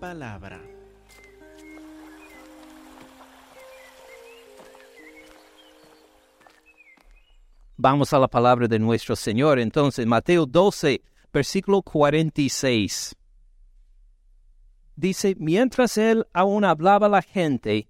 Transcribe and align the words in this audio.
palabra. 0.00 0.60
Vamos 7.76 8.12
a 8.12 8.18
la 8.18 8.28
palabra 8.28 8.66
de 8.66 8.78
nuestro 8.78 9.14
Señor. 9.14 9.58
Entonces, 9.58 10.06
Mateo 10.06 10.46
12, 10.46 11.02
versículo 11.32 11.82
46. 11.82 13.14
Dice, 14.96 15.36
mientras 15.38 15.96
él 15.96 16.26
aún 16.32 16.64
hablaba 16.64 17.06
a 17.06 17.10
la 17.10 17.22
gente, 17.22 17.88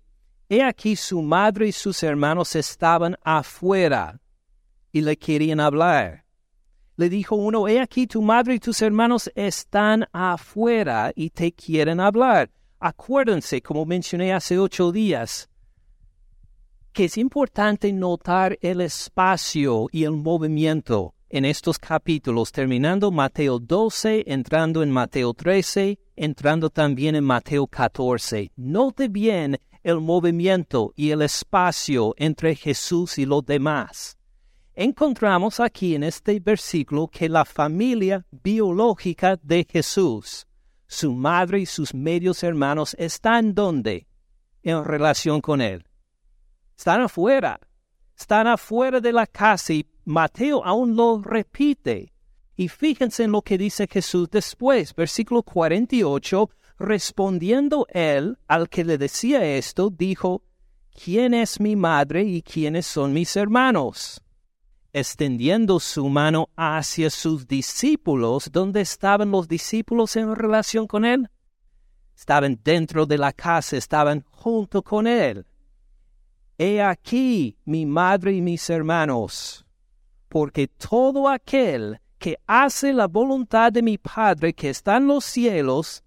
he 0.48 0.62
aquí 0.62 0.96
su 0.96 1.22
madre 1.22 1.68
y 1.68 1.72
sus 1.72 2.02
hermanos 2.02 2.54
estaban 2.54 3.16
afuera 3.22 4.20
y 4.92 5.00
le 5.00 5.16
querían 5.16 5.60
hablar. 5.60 6.19
Le 7.00 7.08
dijo 7.08 7.34
uno, 7.34 7.66
he 7.66 7.80
aquí 7.80 8.06
tu 8.06 8.20
madre 8.20 8.56
y 8.56 8.58
tus 8.58 8.82
hermanos 8.82 9.30
están 9.34 10.06
afuera 10.12 11.12
y 11.16 11.30
te 11.30 11.50
quieren 11.50 11.98
hablar. 11.98 12.50
Acuérdense, 12.78 13.62
como 13.62 13.86
mencioné 13.86 14.34
hace 14.34 14.58
ocho 14.58 14.92
días, 14.92 15.48
que 16.92 17.06
es 17.06 17.16
importante 17.16 17.90
notar 17.90 18.58
el 18.60 18.82
espacio 18.82 19.86
y 19.90 20.04
el 20.04 20.10
movimiento 20.10 21.14
en 21.30 21.46
estos 21.46 21.78
capítulos, 21.78 22.52
terminando 22.52 23.10
Mateo 23.10 23.58
12, 23.58 24.24
entrando 24.26 24.82
en 24.82 24.90
Mateo 24.90 25.32
13, 25.32 25.98
entrando 26.16 26.68
también 26.68 27.16
en 27.16 27.24
Mateo 27.24 27.66
14. 27.66 28.52
Note 28.56 29.08
bien 29.08 29.58
el 29.82 30.00
movimiento 30.00 30.92
y 30.96 31.12
el 31.12 31.22
espacio 31.22 32.12
entre 32.18 32.54
Jesús 32.54 33.16
y 33.16 33.24
los 33.24 33.46
demás. 33.46 34.19
Encontramos 34.82 35.60
aquí 35.60 35.94
en 35.94 36.04
este 36.04 36.40
versículo 36.40 37.06
que 37.06 37.28
la 37.28 37.44
familia 37.44 38.24
biológica 38.30 39.38
de 39.42 39.66
Jesús, 39.70 40.46
su 40.86 41.12
madre 41.12 41.60
y 41.60 41.66
sus 41.66 41.92
medios 41.92 42.42
hermanos, 42.42 42.96
están 42.98 43.54
donde? 43.54 44.06
En 44.62 44.82
relación 44.82 45.42
con 45.42 45.60
él 45.60 45.84
están 46.78 47.02
afuera, 47.02 47.60
están 48.18 48.46
afuera 48.46 49.02
de 49.02 49.12
la 49.12 49.26
casa 49.26 49.74
y 49.74 49.86
Mateo 50.06 50.64
aún 50.64 50.96
lo 50.96 51.20
repite. 51.20 52.14
Y 52.56 52.68
fíjense 52.68 53.24
en 53.24 53.32
lo 53.32 53.42
que 53.42 53.58
dice 53.58 53.86
Jesús 53.86 54.30
después, 54.30 54.94
versículo 54.94 55.42
48, 55.42 56.48
respondiendo 56.78 57.86
él 57.90 58.38
al 58.48 58.70
que 58.70 58.86
le 58.86 58.96
decía 58.96 59.44
esto, 59.44 59.90
dijo, 59.90 60.42
¿quién 61.04 61.34
es 61.34 61.60
mi 61.60 61.76
madre 61.76 62.22
y 62.22 62.40
quiénes 62.40 62.86
son 62.86 63.12
mis 63.12 63.36
hermanos? 63.36 64.22
Extendiendo 64.92 65.78
su 65.78 66.08
mano 66.08 66.48
hacia 66.56 67.10
sus 67.10 67.46
discípulos, 67.46 68.50
¿dónde 68.50 68.80
estaban 68.80 69.30
los 69.30 69.46
discípulos 69.46 70.16
en 70.16 70.34
relación 70.34 70.88
con 70.88 71.04
él? 71.04 71.30
Estaban 72.16 72.58
dentro 72.64 73.06
de 73.06 73.16
la 73.16 73.32
casa, 73.32 73.76
estaban 73.76 74.24
junto 74.30 74.82
con 74.82 75.06
él. 75.06 75.46
He 76.58 76.82
aquí 76.82 77.56
mi 77.64 77.86
madre 77.86 78.32
y 78.32 78.42
mis 78.42 78.68
hermanos, 78.68 79.64
porque 80.28 80.66
todo 80.66 81.28
aquel 81.28 82.00
que 82.18 82.36
hace 82.46 82.92
la 82.92 83.06
voluntad 83.06 83.72
de 83.72 83.82
mi 83.82 83.96
Padre 83.96 84.52
que 84.52 84.70
está 84.70 84.98
en 84.98 85.06
los 85.06 85.24
cielos, 85.24 86.04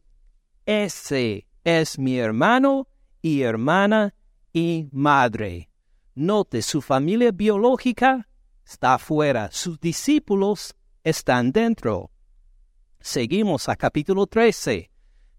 ese 0.66 1.48
es 1.64 1.98
mi 1.98 2.20
hermano 2.20 2.88
y 3.22 3.42
hermana 3.42 4.14
y 4.52 4.90
madre. 4.92 5.70
Note, 6.14 6.62
su 6.62 6.82
familia 6.82 7.32
biológica 7.32 8.28
está 8.66 8.96
afuera, 8.96 9.50
sus 9.52 9.80
discípulos 9.80 10.76
están 11.04 11.52
dentro. 11.52 12.12
Seguimos 13.00 13.68
a 13.70 13.76
capítulo 13.76 14.28
13. 14.28 14.90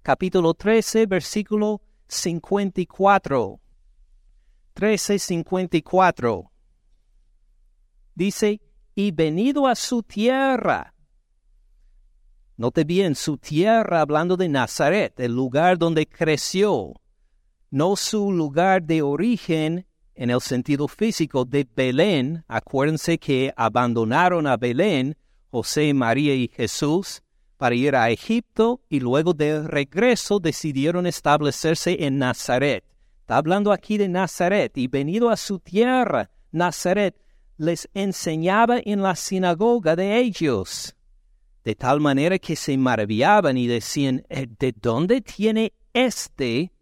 Capítulo 0.02 0.54
13, 0.54 1.06
versículo 1.06 1.80
54. 2.08 3.60
13:54. 4.74 6.50
Dice, 8.14 8.60
y 8.94 9.10
venido 9.12 9.66
a 9.66 9.74
su 9.74 10.02
tierra. 10.02 10.94
Note 12.56 12.84
bien, 12.84 13.14
su 13.14 13.38
tierra 13.38 14.00
hablando 14.00 14.36
de 14.36 14.48
Nazaret, 14.48 15.18
el 15.18 15.32
lugar 15.32 15.78
donde 15.78 16.06
creció, 16.06 16.92
no 17.70 17.96
su 17.96 18.30
lugar 18.30 18.82
de 18.84 19.02
origen 19.02 19.86
en 20.14 20.30
el 20.30 20.40
sentido 20.40 20.88
físico 20.88 21.44
de 21.44 21.66
Belén. 21.74 22.44
Acuérdense 22.48 23.18
que 23.18 23.52
abandonaron 23.56 24.46
a 24.46 24.56
Belén 24.56 25.16
José, 25.54 25.94
María 25.94 26.34
y 26.34 26.48
Jesús 26.48 27.22
para 27.56 27.76
ir 27.76 27.94
a 27.94 28.10
Egipto 28.10 28.80
y 28.88 28.98
luego 28.98 29.34
de 29.34 29.62
regreso 29.62 30.40
decidieron 30.40 31.06
establecerse 31.06 32.04
en 32.04 32.18
Nazaret. 32.18 32.84
Está 33.20 33.36
hablando 33.36 33.70
aquí 33.70 33.96
de 33.96 34.08
Nazaret 34.08 34.76
y 34.76 34.88
venido 34.88 35.30
a 35.30 35.36
su 35.36 35.60
tierra, 35.60 36.28
Nazaret, 36.50 37.16
les 37.56 37.88
enseñaba 37.94 38.80
en 38.84 39.00
la 39.00 39.14
sinagoga 39.14 39.94
de 39.94 40.18
ellos, 40.18 40.96
de 41.62 41.76
tal 41.76 42.00
manera 42.00 42.38
que 42.38 42.56
se 42.56 42.76
maravillaban 42.76 43.56
y 43.56 43.68
decían, 43.68 44.24
eh, 44.28 44.48
¿de 44.58 44.74
dónde 44.78 45.20
tiene 45.20 45.72
este 45.92 46.72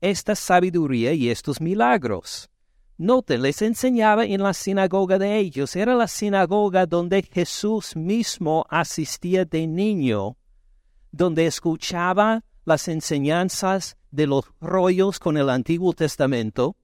esta 0.00 0.36
sabiduría 0.36 1.12
y 1.12 1.28
estos 1.28 1.60
milagros? 1.60 2.48
Noten, 2.98 3.42
les 3.42 3.60
enseñaba 3.60 4.24
en 4.24 4.42
la 4.42 4.54
sinagoga 4.54 5.18
de 5.18 5.36
ellos. 5.36 5.76
Era 5.76 5.94
la 5.94 6.08
sinagoga 6.08 6.86
donde 6.86 7.22
Jesús 7.22 7.94
mismo 7.94 8.64
asistía 8.70 9.44
de 9.44 9.66
niño, 9.66 10.36
donde 11.12 11.46
escuchaba 11.46 12.42
las 12.64 12.88
enseñanzas 12.88 13.96
de 14.10 14.26
los 14.26 14.46
rollos 14.60 15.18
con 15.18 15.36
el 15.36 15.50
Antiguo 15.50 15.92
Testamento, 15.92 16.74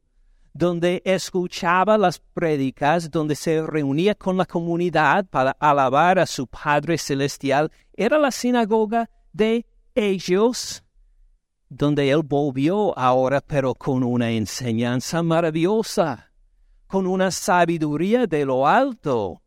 donde 0.53 1.01
escuchaba 1.07 1.97
las 1.97 2.19
prédicas, 2.19 3.11
donde 3.11 3.35
se 3.35 3.63
reunía 3.67 4.15
con 4.15 4.37
la 4.37 4.45
comunidad 4.45 5.25
para 5.27 5.53
alabar 5.53 6.19
a 6.19 6.27
su 6.27 6.47
Padre 6.47 6.99
Celestial, 6.99 7.73
era 7.95 8.19
la 8.19 8.31
sinagoga 8.31 9.09
de 9.33 9.65
ellos, 9.95 10.82
donde 11.75 12.11
él 12.11 12.23
volvió 12.23 12.97
ahora, 12.99 13.41
pero 13.41 13.75
con 13.75 14.05
una 14.05 14.31
enseñanza 14.31 15.23
maravillosa, 15.23 16.31
con 16.87 17.07
una 17.07 17.31
sabiduría 17.31 18.27
de 18.27 18.45
lo 18.45 18.69
alto, 18.69 19.43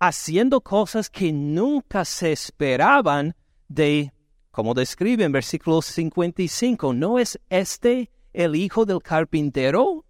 haciendo 0.00 0.60
cosas 0.60 1.08
que 1.08 1.32
nunca 1.32 2.04
se 2.04 2.32
esperaban 2.32 3.34
de 3.68 4.12
como 4.50 4.74
describe 4.74 5.24
en 5.24 5.32
versículo 5.32 5.80
55, 5.80 6.92
¿no 6.92 7.18
es 7.18 7.40
este 7.48 8.10
el 8.34 8.54
hijo 8.54 8.84
del 8.84 9.00
carpintero? 9.00 10.04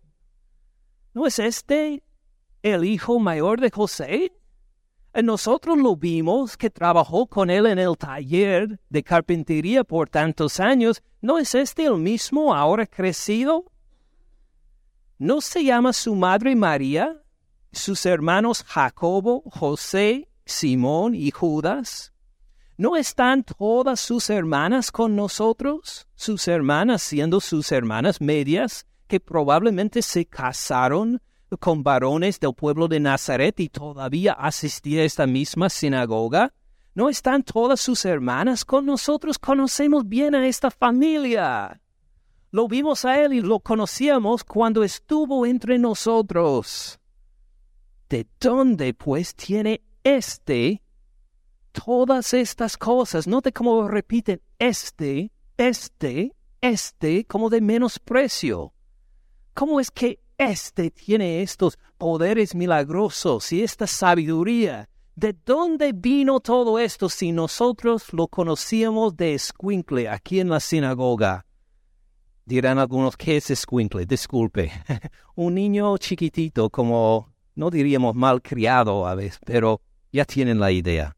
¿No 1.15 1.27
es 1.27 1.39
este 1.39 2.03
el 2.63 2.84
hijo 2.84 3.21
mayor 3.21 3.61
de 3.61 3.71
José? 3.71 4.33
Nosotros 5.15 5.77
lo 5.77 5.95
vimos 5.95 6.56
que 6.56 6.71
trabajó 6.71 7.27
con 7.27 7.50
él 7.50 7.67
en 7.67 7.78
el 7.78 7.99
taller 7.99 8.81
de 8.89 9.03
carpintería 9.03 9.84
por 9.84 10.09
tantos 10.09 10.59
años. 10.59 11.03
¿No 11.21 11.39
es 11.39 11.55
este 11.55 11.84
el 11.84 11.99
mismo 11.99 12.55
ahora 12.55 12.87
crecido? 12.87 13.67
¿No 15.19 15.43
se 15.43 15.65
llama 15.65 15.93
su 15.93 16.15
madre 16.15 16.56
María, 16.56 17.22
sus 17.72 18.06
hermanos 18.06 18.65
Jacobo, 18.67 19.43
José, 19.51 20.31
Simón 20.47 21.15
y 21.15 21.31
Judas? 21.31 22.12
¿No 22.78 22.97
están 22.97 23.45
todas 23.45 24.01
sus 24.01 24.31
hermanas 24.31 24.91
con 24.91 25.15
nosotros? 25.15 26.09
Sus 26.15 26.49
hermanas 26.49 27.03
siendo 27.03 27.41
sus 27.41 27.71
hermanas 27.71 28.21
medias, 28.21 28.86
que 29.07 29.21
probablemente 29.21 30.01
se 30.01 30.25
casaron 30.25 31.21
con 31.59 31.83
varones 31.83 32.41
del 32.41 32.54
pueblo 32.54 32.89
de 32.89 33.01
Nazaret 33.01 33.59
y 33.60 33.69
todavía 33.69 34.33
asistía 34.33 35.03
a 35.03 35.04
esta 35.04 35.27
misma 35.27 35.69
sinagoga. 35.71 36.53
¿No 36.95 37.09
están 37.09 37.43
todas 37.43 37.81
sus 37.81 38.04
hermanas 38.04 38.65
con 38.65 38.87
nosotros? 38.87 39.39
Conocemos 39.39 40.09
bien 40.09 40.34
a 40.34 40.47
esta 40.47 40.71
familia. 40.71 41.81
Lo 42.51 42.69
vimos 42.69 43.04
a 43.04 43.21
él 43.22 43.33
y 43.33 43.41
lo 43.41 43.60
conocíamos 43.60 44.45
cuando 44.45 44.84
estuvo 44.84 45.47
entre 45.47 45.78
nosotros. 45.78 47.01
¿De 48.09 48.27
dónde 48.39 48.93
pues 48.93 49.34
tiene 49.34 49.83
este 50.05 50.83
todas 51.72 52.34
estas 52.34 52.77
cosas. 52.77 53.27
Note 53.27 53.53
cómo 53.53 53.89
repiten 53.89 54.41
este, 54.59 55.33
este, 55.57 56.34
este, 56.60 57.25
como 57.25 57.51
de 57.51 57.60
menosprecio. 57.60 58.72
¿Cómo 59.55 59.81
es 59.81 59.91
que 59.91 60.21
este 60.50 60.91
tiene 60.91 61.42
estos 61.42 61.78
poderes 61.98 62.54
milagrosos 62.54 63.53
y 63.53 63.62
esta 63.62 63.86
sabiduría? 63.86 64.89
¿De 65.15 65.36
dónde 65.44 65.92
vino 65.92 66.41
todo 66.41 66.78
esto 66.78 67.09
si 67.09 67.33
nosotros 67.33 68.12
lo 68.12 68.28
conocíamos 68.28 69.16
de 69.16 69.34
escuincle 69.34 70.09
aquí 70.09 70.41
en 70.41 70.48
la 70.48 70.59
sinagoga? 70.59 71.47
Dirán 72.44 72.78
algunos, 72.78 73.16
¿qué 73.16 73.36
es 73.36 73.50
escuincle? 73.50 74.04
Disculpe. 74.06 74.72
Un 75.36 75.54
niño 75.54 75.97
chiquitito, 75.98 76.71
como 76.71 77.33
no 77.54 77.71
diríamos 77.71 78.15
mal 78.15 78.42
criado 78.42 79.06
a 79.06 79.15
veces, 79.15 79.38
pero 79.45 79.80
ya 80.12 80.24
tienen 80.24 80.59
la 80.59 80.72
idea. 80.72 81.16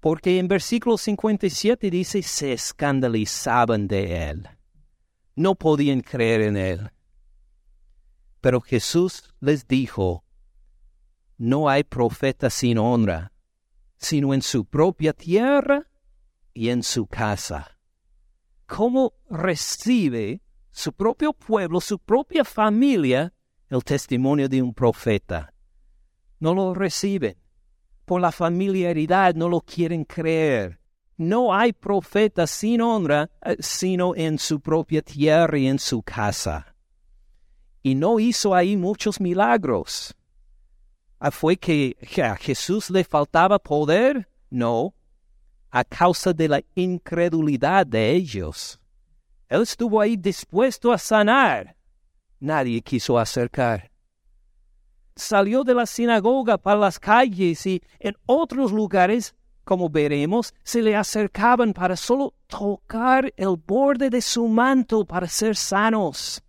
Porque 0.00 0.38
en 0.38 0.48
versículo 0.48 0.96
57 0.96 1.90
dice, 1.90 2.22
se 2.22 2.52
escandalizaban 2.52 3.86
de 3.86 4.30
él. 4.30 4.48
No 5.36 5.54
podían 5.54 6.00
creer 6.00 6.42
en 6.42 6.56
él. 6.56 6.90
Pero 8.42 8.60
Jesús 8.60 9.22
les 9.40 9.68
dijo, 9.68 10.24
no 11.38 11.68
hay 11.68 11.84
profeta 11.84 12.50
sin 12.50 12.76
honra, 12.76 13.32
sino 13.96 14.34
en 14.34 14.42
su 14.42 14.64
propia 14.64 15.12
tierra 15.12 15.88
y 16.52 16.68
en 16.68 16.82
su 16.82 17.06
casa. 17.06 17.78
¿Cómo 18.66 19.14
recibe 19.30 20.42
su 20.72 20.92
propio 20.92 21.32
pueblo, 21.32 21.80
su 21.80 22.00
propia 22.00 22.44
familia, 22.44 23.32
el 23.68 23.84
testimonio 23.84 24.48
de 24.48 24.60
un 24.60 24.74
profeta? 24.74 25.54
No 26.40 26.52
lo 26.52 26.74
reciben. 26.74 27.36
Por 28.04 28.20
la 28.20 28.32
familiaridad 28.32 29.36
no 29.36 29.48
lo 29.48 29.60
quieren 29.60 30.04
creer. 30.04 30.80
No 31.16 31.54
hay 31.54 31.72
profeta 31.72 32.48
sin 32.48 32.80
honra, 32.80 33.30
eh, 33.44 33.56
sino 33.60 34.16
en 34.16 34.36
su 34.36 34.60
propia 34.60 35.00
tierra 35.00 35.56
y 35.56 35.68
en 35.68 35.78
su 35.78 36.02
casa. 36.02 36.71
Y 37.82 37.94
no 37.94 38.20
hizo 38.20 38.54
ahí 38.54 38.76
muchos 38.76 39.20
milagros. 39.20 40.14
Ah, 41.18 41.30
¿Fue 41.30 41.56
que 41.56 41.96
a 42.22 42.36
Jesús 42.36 42.90
le 42.90 43.04
faltaba 43.04 43.58
poder? 43.58 44.28
No, 44.50 44.94
a 45.72 45.84
causa 45.84 46.32
de 46.32 46.48
la 46.48 46.62
incredulidad 46.74 47.86
de 47.86 48.10
ellos. 48.10 48.78
Él 49.48 49.62
estuvo 49.62 50.00
ahí 50.00 50.16
dispuesto 50.16 50.92
a 50.92 50.98
sanar. 50.98 51.74
Nadie 52.38 52.82
quiso 52.82 53.18
acercar. 53.18 53.90
Salió 55.16 55.64
de 55.64 55.74
la 55.74 55.86
sinagoga 55.86 56.58
para 56.58 56.78
las 56.78 56.98
calles 56.98 57.66
y 57.66 57.82
en 57.98 58.14
otros 58.26 58.72
lugares, 58.72 59.34
como 59.64 59.88
veremos, 59.88 60.54
se 60.62 60.82
le 60.82 60.94
acercaban 60.94 61.72
para 61.72 61.96
solo 61.96 62.34
tocar 62.46 63.32
el 63.36 63.56
borde 63.56 64.10
de 64.10 64.20
su 64.20 64.48
manto 64.48 65.04
para 65.04 65.26
ser 65.28 65.56
sanos. 65.56 66.42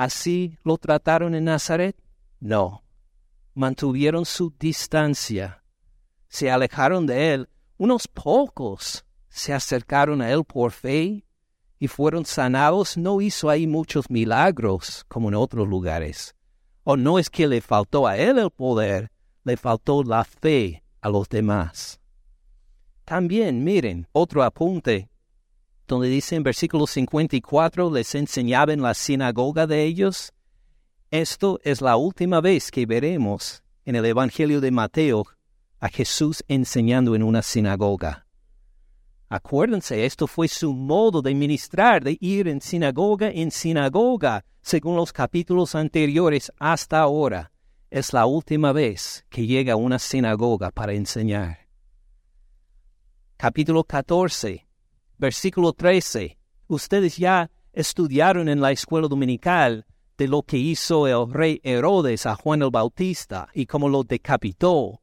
¿Así 0.00 0.56
lo 0.64 0.78
trataron 0.78 1.34
en 1.34 1.44
Nazaret? 1.44 1.94
No. 2.40 2.82
Mantuvieron 3.52 4.24
su 4.24 4.50
distancia. 4.58 5.62
Se 6.26 6.50
alejaron 6.50 7.04
de 7.04 7.34
él 7.34 7.48
unos 7.76 8.08
pocos 8.08 9.04
se 9.28 9.52
acercaron 9.52 10.22
a 10.22 10.30
él 10.30 10.42
por 10.44 10.72
fe 10.72 11.26
y 11.78 11.86
fueron 11.86 12.24
sanados. 12.24 12.96
No 12.96 13.20
hizo 13.20 13.50
ahí 13.50 13.66
muchos 13.66 14.08
milagros 14.08 15.04
como 15.06 15.28
en 15.28 15.34
otros 15.34 15.68
lugares. 15.68 16.34
O 16.82 16.96
no 16.96 17.18
es 17.18 17.28
que 17.28 17.46
le 17.46 17.60
faltó 17.60 18.06
a 18.06 18.16
él 18.16 18.38
el 18.38 18.50
poder, 18.50 19.10
le 19.44 19.58
faltó 19.58 20.02
la 20.02 20.24
fe 20.24 20.82
a 21.02 21.10
los 21.10 21.28
demás. 21.28 22.00
También, 23.04 23.62
miren, 23.64 24.08
otro 24.12 24.44
apunte, 24.44 25.09
donde 25.90 26.08
dice 26.08 26.36
en 26.36 26.44
versículo 26.44 26.86
54, 26.86 27.90
les 27.90 28.14
enseñaba 28.14 28.72
en 28.72 28.80
la 28.80 28.94
sinagoga 28.94 29.66
de 29.66 29.82
ellos. 29.82 30.32
Esto 31.10 31.58
es 31.64 31.80
la 31.80 31.96
última 31.96 32.40
vez 32.40 32.70
que 32.70 32.86
veremos 32.86 33.64
en 33.84 33.96
el 33.96 34.06
Evangelio 34.06 34.60
de 34.60 34.70
Mateo 34.70 35.26
a 35.80 35.88
Jesús 35.88 36.44
enseñando 36.46 37.16
en 37.16 37.24
una 37.24 37.42
sinagoga. 37.42 38.24
Acuérdense, 39.28 40.06
esto 40.06 40.28
fue 40.28 40.46
su 40.46 40.72
modo 40.72 41.22
de 41.22 41.34
ministrar, 41.34 42.04
de 42.04 42.16
ir 42.20 42.46
en 42.46 42.60
sinagoga 42.60 43.28
en 43.28 43.50
sinagoga, 43.50 44.44
según 44.62 44.94
los 44.94 45.12
capítulos 45.12 45.74
anteriores 45.74 46.52
hasta 46.58 47.00
ahora. 47.00 47.50
Es 47.90 48.12
la 48.12 48.26
última 48.26 48.72
vez 48.72 49.26
que 49.28 49.44
llega 49.44 49.72
a 49.72 49.76
una 49.76 49.98
sinagoga 49.98 50.70
para 50.70 50.92
enseñar. 50.92 51.66
Capítulo 53.36 53.82
14, 53.82 54.69
versículo 55.20 55.72
13. 55.72 56.38
Ustedes 56.66 57.16
ya 57.16 57.50
estudiaron 57.72 58.48
en 58.48 58.60
la 58.60 58.72
escuela 58.72 59.06
dominical 59.06 59.86
de 60.18 60.26
lo 60.26 60.42
que 60.42 60.56
hizo 60.56 61.06
el 61.06 61.32
rey 61.32 61.60
Herodes 61.62 62.26
a 62.26 62.34
Juan 62.34 62.62
el 62.62 62.70
Bautista 62.70 63.48
y 63.54 63.66
cómo 63.66 63.88
lo 63.88 64.02
decapitó 64.02 65.00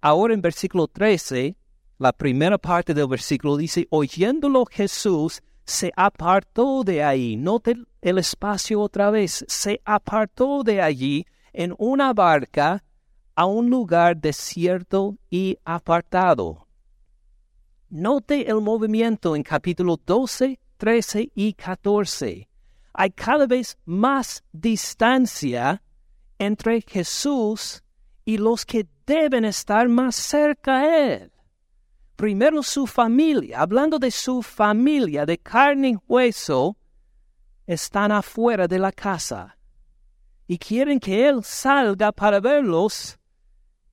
Ahora 0.00 0.32
en 0.32 0.40
versículo 0.40 0.86
13, 0.86 1.56
la 1.98 2.12
primera 2.12 2.56
parte 2.56 2.94
del 2.94 3.08
versículo 3.08 3.56
dice, 3.56 3.88
oyéndolo 3.90 4.64
Jesús 4.64 5.42
se 5.64 5.90
apartó 5.96 6.84
de 6.84 7.02
ahí. 7.02 7.36
Note 7.36 7.74
el 8.00 8.18
espacio 8.18 8.80
otra 8.80 9.10
vez. 9.10 9.44
Se 9.48 9.80
apartó 9.84 10.62
de 10.62 10.80
allí 10.80 11.26
en 11.52 11.74
una 11.78 12.12
barca 12.12 12.84
a 13.34 13.46
un 13.46 13.70
lugar 13.70 14.16
desierto 14.16 15.16
y 15.30 15.58
apartado. 15.64 16.67
Note 17.90 18.50
el 18.50 18.60
movimiento 18.60 19.34
en 19.34 19.42
capítulo 19.42 19.98
12, 20.04 20.60
13 20.76 21.32
y 21.34 21.54
14. 21.54 22.46
Hay 22.92 23.10
cada 23.12 23.46
vez 23.46 23.78
más 23.86 24.44
distancia 24.52 25.82
entre 26.38 26.82
Jesús 26.82 27.82
y 28.26 28.36
los 28.36 28.66
que 28.66 28.86
deben 29.06 29.46
estar 29.46 29.88
más 29.88 30.16
cerca 30.16 30.80
a 30.80 31.14
Él. 31.14 31.32
Primero 32.14 32.62
su 32.62 32.86
familia, 32.86 33.62
hablando 33.62 33.98
de 33.98 34.10
su 34.10 34.42
familia 34.42 35.24
de 35.24 35.38
carne 35.38 35.88
y 35.88 35.96
hueso, 36.06 36.76
están 37.66 38.12
afuera 38.12 38.68
de 38.68 38.78
la 38.80 38.92
casa 38.92 39.56
y 40.46 40.58
quieren 40.58 41.00
que 41.00 41.26
Él 41.26 41.42
salga 41.42 42.12
para 42.12 42.38
verlos 42.38 43.18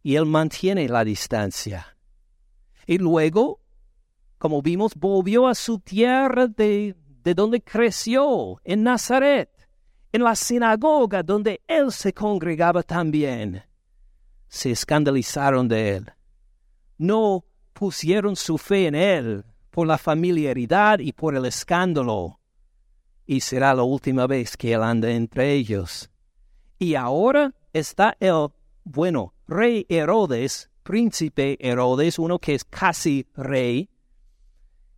y 0.03 0.17
Él 0.17 0.25
mantiene 0.25 0.89
la 0.89 1.05
distancia. 1.05 1.95
Y 2.85 2.97
luego, 2.97 3.61
como 4.45 4.61
vimos, 4.61 4.93
volvió 4.95 5.47
a 5.47 5.55
su 5.55 5.79
tierra 5.79 6.45
de, 6.45 6.95
de 7.23 7.33
donde 7.33 7.61
creció, 7.61 8.61
en 8.63 8.83
Nazaret, 8.83 9.49
en 10.11 10.23
la 10.23 10.35
sinagoga 10.35 11.23
donde 11.23 11.61
Él 11.67 11.91
se 11.91 12.13
congregaba 12.13 12.83
también 12.83 13.63
se 14.47 14.71
escandalizaron 14.71 15.67
de 15.67 15.97
él. 15.97 16.13
No 16.97 17.43
pusieron 17.73 18.35
su 18.35 18.57
fe 18.57 18.87
en 18.87 18.95
él 18.95 19.43
por 19.69 19.85
la 19.87 19.97
familiaridad 19.97 20.99
y 20.99 21.11
por 21.11 21.35
el 21.35 21.45
escándalo. 21.45 22.39
Y 23.25 23.41
será 23.41 23.73
la 23.73 23.83
última 23.83 24.27
vez 24.27 24.55
que 24.55 24.73
él 24.73 24.83
anda 24.83 25.09
entre 25.09 25.53
ellos. 25.53 26.09
Y 26.79 26.95
ahora 26.95 27.53
está 27.73 28.15
el, 28.19 28.47
bueno, 28.85 29.33
rey 29.47 29.85
Herodes, 29.89 30.69
príncipe 30.83 31.57
Herodes, 31.59 32.17
uno 32.17 32.39
que 32.39 32.53
es 32.55 32.63
casi 32.63 33.27
rey, 33.35 33.89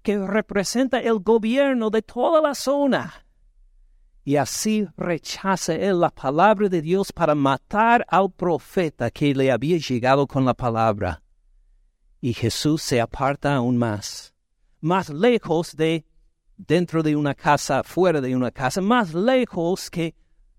que 0.08 0.18
representa 0.18 1.02
el 1.02 1.20
gobierno 1.20 1.90
de 1.90 2.02
toda 2.02 2.40
la 2.42 2.56
zona 2.56 3.26
y 4.24 4.38
así 4.38 4.88
rechaza 4.96 5.76
él 5.76 6.00
la 6.00 6.10
palabra 6.10 6.70
de 6.70 6.82
Dios 6.82 7.12
para 7.12 7.36
matar 7.36 8.06
al 8.08 8.32
profeta 8.32 9.12
que 9.12 9.36
le 9.36 9.52
había 9.52 9.78
llegado 9.78 10.26
con 10.26 10.46
la 10.46 10.54
palabra. 10.54 11.22
Y 12.22 12.32
Jesús 12.32 12.84
se 12.84 13.02
aparta 13.02 13.56
aún 13.56 13.76
más, 13.76 14.34
más 14.80 15.10
lejos 15.10 15.76
de 15.76 16.06
dentro 16.56 17.04
de 17.04 17.18
una 17.18 17.36
casa, 17.36 17.84
fuera 17.84 18.22
de 18.22 18.34
una 18.34 18.52
casa, 18.52 18.80
más 18.80 19.14
lejos 19.14 19.90
que 19.90 20.16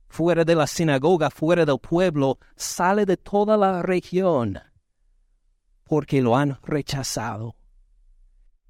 fuera 0.09 0.45
de 0.45 0.57
la 0.57 0.67
sinagoga, 0.67 1.31
fuera 1.31 1.65
del 1.65 1.79
pueblo, 1.79 2.39
sale 2.55 3.07
de 3.07 3.17
toda 3.17 3.57
la 3.57 3.81
región, 3.81 4.61
porque 5.85 6.21
lo 6.21 6.37
han 6.37 6.59
rechazado. 6.65 7.58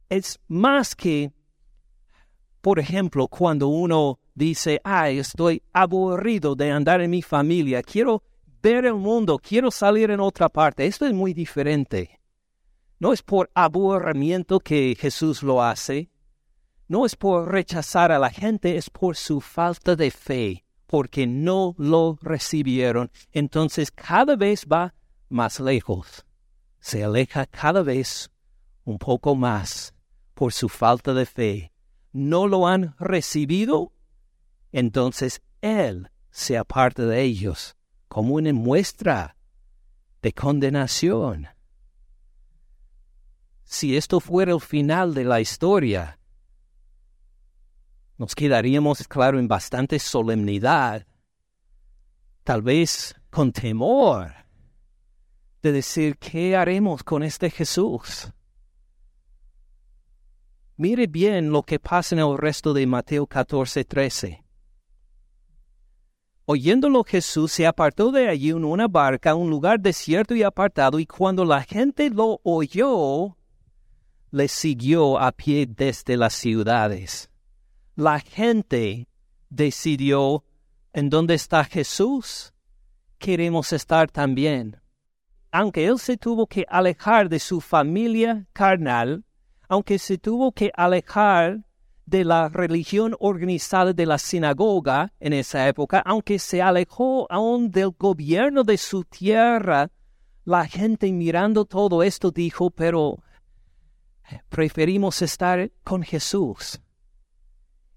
Es 0.08 0.40
más 0.48 0.96
que, 0.96 1.32
por 2.62 2.78
ejemplo, 2.78 3.28
cuando 3.28 3.68
uno 3.68 4.18
dice, 4.34 4.80
ay, 4.82 5.18
estoy 5.18 5.62
aburrido 5.72 6.54
de 6.54 6.70
andar 6.70 7.02
en 7.02 7.10
mi 7.10 7.20
familia, 7.20 7.82
quiero 7.82 8.22
ver 8.62 8.86
el 8.86 8.94
mundo, 8.94 9.38
quiero 9.38 9.70
salir 9.70 10.10
en 10.10 10.20
otra 10.20 10.48
parte. 10.48 10.86
Esto 10.86 11.04
es 11.04 11.12
muy 11.12 11.34
diferente. 11.34 12.20
No 12.98 13.12
es 13.12 13.22
por 13.22 13.50
aburrimiento 13.54 14.60
que 14.60 14.96
Jesús 14.98 15.42
lo 15.42 15.62
hace, 15.62 16.10
no 16.88 17.04
es 17.04 17.14
por 17.14 17.52
rechazar 17.52 18.10
a 18.10 18.18
la 18.18 18.30
gente, 18.30 18.78
es 18.78 18.88
por 18.88 19.14
su 19.14 19.42
falta 19.42 19.94
de 19.94 20.10
fe, 20.10 20.64
porque 20.86 21.26
no 21.26 21.74
lo 21.76 22.18
recibieron. 22.22 23.10
Entonces 23.30 23.90
cada 23.90 24.36
vez 24.36 24.66
va 24.66 24.94
más 25.28 25.60
lejos, 25.60 26.24
se 26.80 27.04
aleja 27.04 27.44
cada 27.44 27.82
vez 27.82 28.30
un 28.84 28.98
poco 28.98 29.34
más 29.34 29.94
por 30.38 30.52
su 30.52 30.68
falta 30.68 31.14
de 31.14 31.26
fe. 31.26 31.73
No 32.12 32.47
lo 32.47 32.68
han 32.68 32.95
recibido 33.00 33.92
entonces 34.71 35.42
Él 35.62 36.12
se 36.30 36.57
aparta 36.57 37.04
de 37.07 37.23
ellos 37.23 37.76
como 38.07 38.35
una 38.35 38.52
muestra 38.52 39.37
de 40.23 40.33
condenación. 40.33 41.49
Si 43.64 43.97
esto 43.97 44.21
fuera 44.21 44.52
el 44.52 44.61
final 44.61 45.12
de 45.12 45.25
la 45.25 45.40
historia, 45.40 46.21
nos 48.16 48.37
quedaríamos, 48.37 49.09
claro, 49.09 49.40
en 49.40 49.49
bastante 49.49 49.99
solemnidad, 49.99 51.04
tal 52.45 52.62
vez 52.62 53.16
con 53.28 53.50
temor, 53.50 54.33
de 55.62 55.73
decir, 55.73 56.16
¿qué 56.18 56.54
haremos 56.54 57.02
con 57.02 57.25
este 57.25 57.50
Jesús? 57.50 58.33
Mire 60.80 61.08
bien 61.08 61.50
lo 61.50 61.64
que 61.64 61.80
pasa 61.80 62.14
en 62.14 62.20
el 62.20 62.38
resto 62.38 62.73
de 62.73 62.87
Mateo 62.87 63.26
14, 63.26 63.85
13. 63.85 64.44
Oyéndolo 66.44 67.02
Jesús 67.02 67.50
se 67.50 67.66
apartó 67.66 68.12
de 68.12 68.28
allí 68.28 68.50
en 68.50 68.64
una 68.64 68.87
barca 68.87 69.32
a 69.32 69.35
un 69.35 69.50
lugar 69.50 69.80
desierto 69.80 70.37
y 70.37 70.44
apartado, 70.44 71.00
y 71.00 71.06
cuando 71.06 71.44
la 71.44 71.64
gente 71.64 72.11
lo 72.11 72.40
oyó, 72.44 73.37
le 74.30 74.47
siguió 74.47 75.18
a 75.18 75.32
pie 75.32 75.66
desde 75.66 76.16
las 76.16 76.35
ciudades. 76.35 77.28
La 77.97 78.20
gente 78.20 79.08
decidió 79.50 80.44
en 80.92 81.11
dónde 81.11 81.35
está 81.35 81.64
Jesús, 81.64 82.54
queremos 83.18 83.73
estar 83.73 84.08
también. 84.12 84.80
Aunque 85.50 85.87
él 85.87 85.99
se 85.99 86.16
tuvo 86.16 86.47
que 86.47 86.64
alejar 86.68 87.28
de 87.28 87.40
su 87.40 87.61
familia 87.61 88.47
carnal, 88.52 89.25
aunque 89.68 89.98
se 89.98 90.18
tuvo 90.18 90.52
que 90.52 90.70
alejar 90.75 91.60
de 92.06 92.25
la 92.25 92.48
religión 92.48 93.14
organizada 93.20 93.92
de 93.92 94.06
la 94.06 94.16
sinagoga 94.16 95.12
en 95.20 95.34
esa 95.34 95.68
época, 95.68 96.02
aunque 96.06 96.38
se 96.38 96.62
alejó 96.62 97.30
aún 97.30 97.70
del 97.70 97.90
gobierno 97.98 98.64
de 98.64 98.78
su 98.78 99.04
tierra, 99.04 99.90
la 100.44 100.66
gente 100.66 101.12
mirando 101.12 101.66
todo 101.66 102.02
esto 102.02 102.30
dijo, 102.30 102.70
pero 102.70 103.22
preferimos 104.48 105.20
estar 105.20 105.70
con 105.84 106.02
Jesús. 106.02 106.80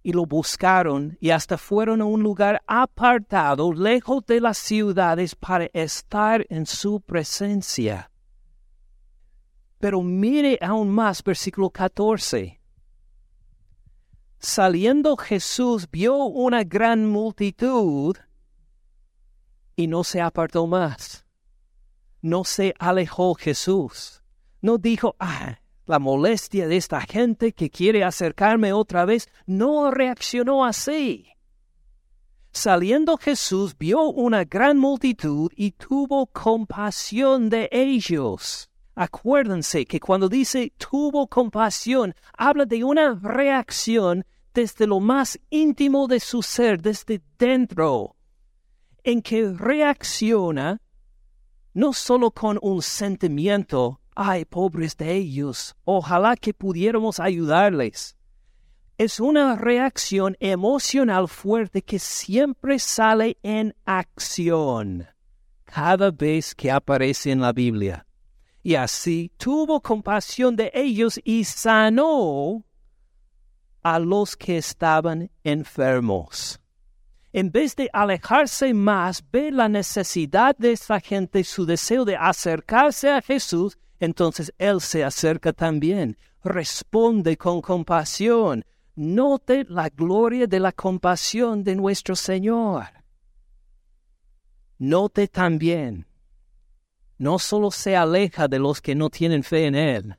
Y 0.03 0.11
lo 0.11 0.25
buscaron 0.25 1.17
y 1.21 1.29
hasta 1.29 1.57
fueron 1.57 2.01
a 2.01 2.05
un 2.05 2.21
lugar 2.21 2.61
apartado, 2.67 3.71
lejos 3.71 4.25
de 4.25 4.41
las 4.41 4.57
ciudades, 4.57 5.35
para 5.35 5.69
estar 5.71 6.45
en 6.49 6.65
su 6.65 6.99
presencia. 6.99 8.10
Pero 9.81 10.03
mire 10.03 10.59
aún 10.61 10.91
más 10.91 11.23
versículo 11.23 11.71
14. 11.71 12.61
Saliendo 14.37 15.17
Jesús 15.17 15.89
vio 15.91 16.17
una 16.17 16.63
gran 16.63 17.07
multitud 17.07 18.15
y 19.75 19.87
no 19.87 20.03
se 20.03 20.21
apartó 20.21 20.67
más. 20.67 21.25
No 22.21 22.43
se 22.43 22.75
alejó 22.77 23.33
Jesús. 23.33 24.21
No 24.61 24.77
dijo, 24.77 25.15
ah, 25.19 25.59
la 25.87 25.97
molestia 25.97 26.67
de 26.67 26.77
esta 26.77 27.01
gente 27.01 27.51
que 27.53 27.71
quiere 27.71 28.03
acercarme 28.03 28.73
otra 28.73 29.05
vez. 29.05 29.29
No 29.47 29.89
reaccionó 29.89 30.63
así. 30.63 31.27
Saliendo 32.51 33.17
Jesús 33.17 33.75
vio 33.75 34.03
una 34.03 34.43
gran 34.43 34.77
multitud 34.77 35.51
y 35.55 35.71
tuvo 35.71 36.27
compasión 36.27 37.49
de 37.49 37.67
ellos 37.71 38.70
Acuérdense 38.95 39.85
que 39.85 39.99
cuando 39.99 40.27
dice 40.27 40.73
tuvo 40.77 41.27
compasión, 41.27 42.13
habla 42.37 42.65
de 42.65 42.83
una 42.83 43.13
reacción 43.15 44.25
desde 44.53 44.85
lo 44.85 44.99
más 44.99 45.39
íntimo 45.49 46.07
de 46.07 46.19
su 46.19 46.41
ser, 46.41 46.81
desde 46.81 47.21
dentro, 47.37 48.15
en 49.03 49.21
que 49.21 49.49
reacciona 49.53 50.81
no 51.73 51.93
solo 51.93 52.31
con 52.31 52.59
un 52.61 52.81
sentimiento, 52.81 54.01
ay, 54.13 54.43
pobres 54.43 54.97
de 54.97 55.15
ellos, 55.15 55.73
ojalá 55.85 56.35
que 56.35 56.53
pudiéramos 56.53 57.21
ayudarles. 57.21 58.17
Es 58.97 59.21
una 59.21 59.55
reacción 59.55 60.35
emocional 60.41 61.29
fuerte 61.29 61.81
que 61.81 61.97
siempre 61.97 62.77
sale 62.77 63.37
en 63.41 63.73
acción 63.85 65.07
cada 65.63 66.11
vez 66.11 66.53
que 66.53 66.69
aparece 66.69 67.31
en 67.31 67.39
la 67.39 67.53
Biblia 67.53 68.05
y 68.63 68.75
así 68.75 69.31
tuvo 69.37 69.81
compasión 69.81 70.55
de 70.55 70.71
ellos 70.73 71.19
y 71.23 71.43
sanó 71.43 72.63
a 73.81 73.99
los 73.99 74.35
que 74.35 74.57
estaban 74.57 75.31
enfermos. 75.43 76.59
En 77.33 77.51
vez 77.51 77.75
de 77.75 77.89
alejarse 77.93 78.73
más, 78.73 79.23
ve 79.31 79.51
la 79.51 79.69
necesidad 79.69 80.55
de 80.57 80.73
esta 80.73 80.99
gente, 80.99 81.43
su 81.43 81.65
deseo 81.65 82.05
de 82.05 82.15
acercarse 82.15 83.09
a 83.09 83.21
Jesús, 83.21 83.77
entonces 83.99 84.53
Él 84.57 84.81
se 84.81 85.03
acerca 85.03 85.53
también, 85.53 86.17
responde 86.43 87.37
con 87.37 87.61
compasión. 87.61 88.65
Note 88.95 89.65
la 89.69 89.89
gloria 89.89 90.45
de 90.45 90.59
la 90.59 90.73
compasión 90.73 91.63
de 91.63 91.75
nuestro 91.75 92.15
Señor. 92.15 92.87
Note 94.77 95.27
también 95.27 96.05
no 97.21 97.37
solo 97.37 97.69
se 97.69 97.95
aleja 97.95 98.47
de 98.47 98.57
los 98.57 98.81
que 98.81 98.95
no 98.95 99.11
tienen 99.11 99.43
fe 99.43 99.67
en 99.67 99.75
Él, 99.75 100.17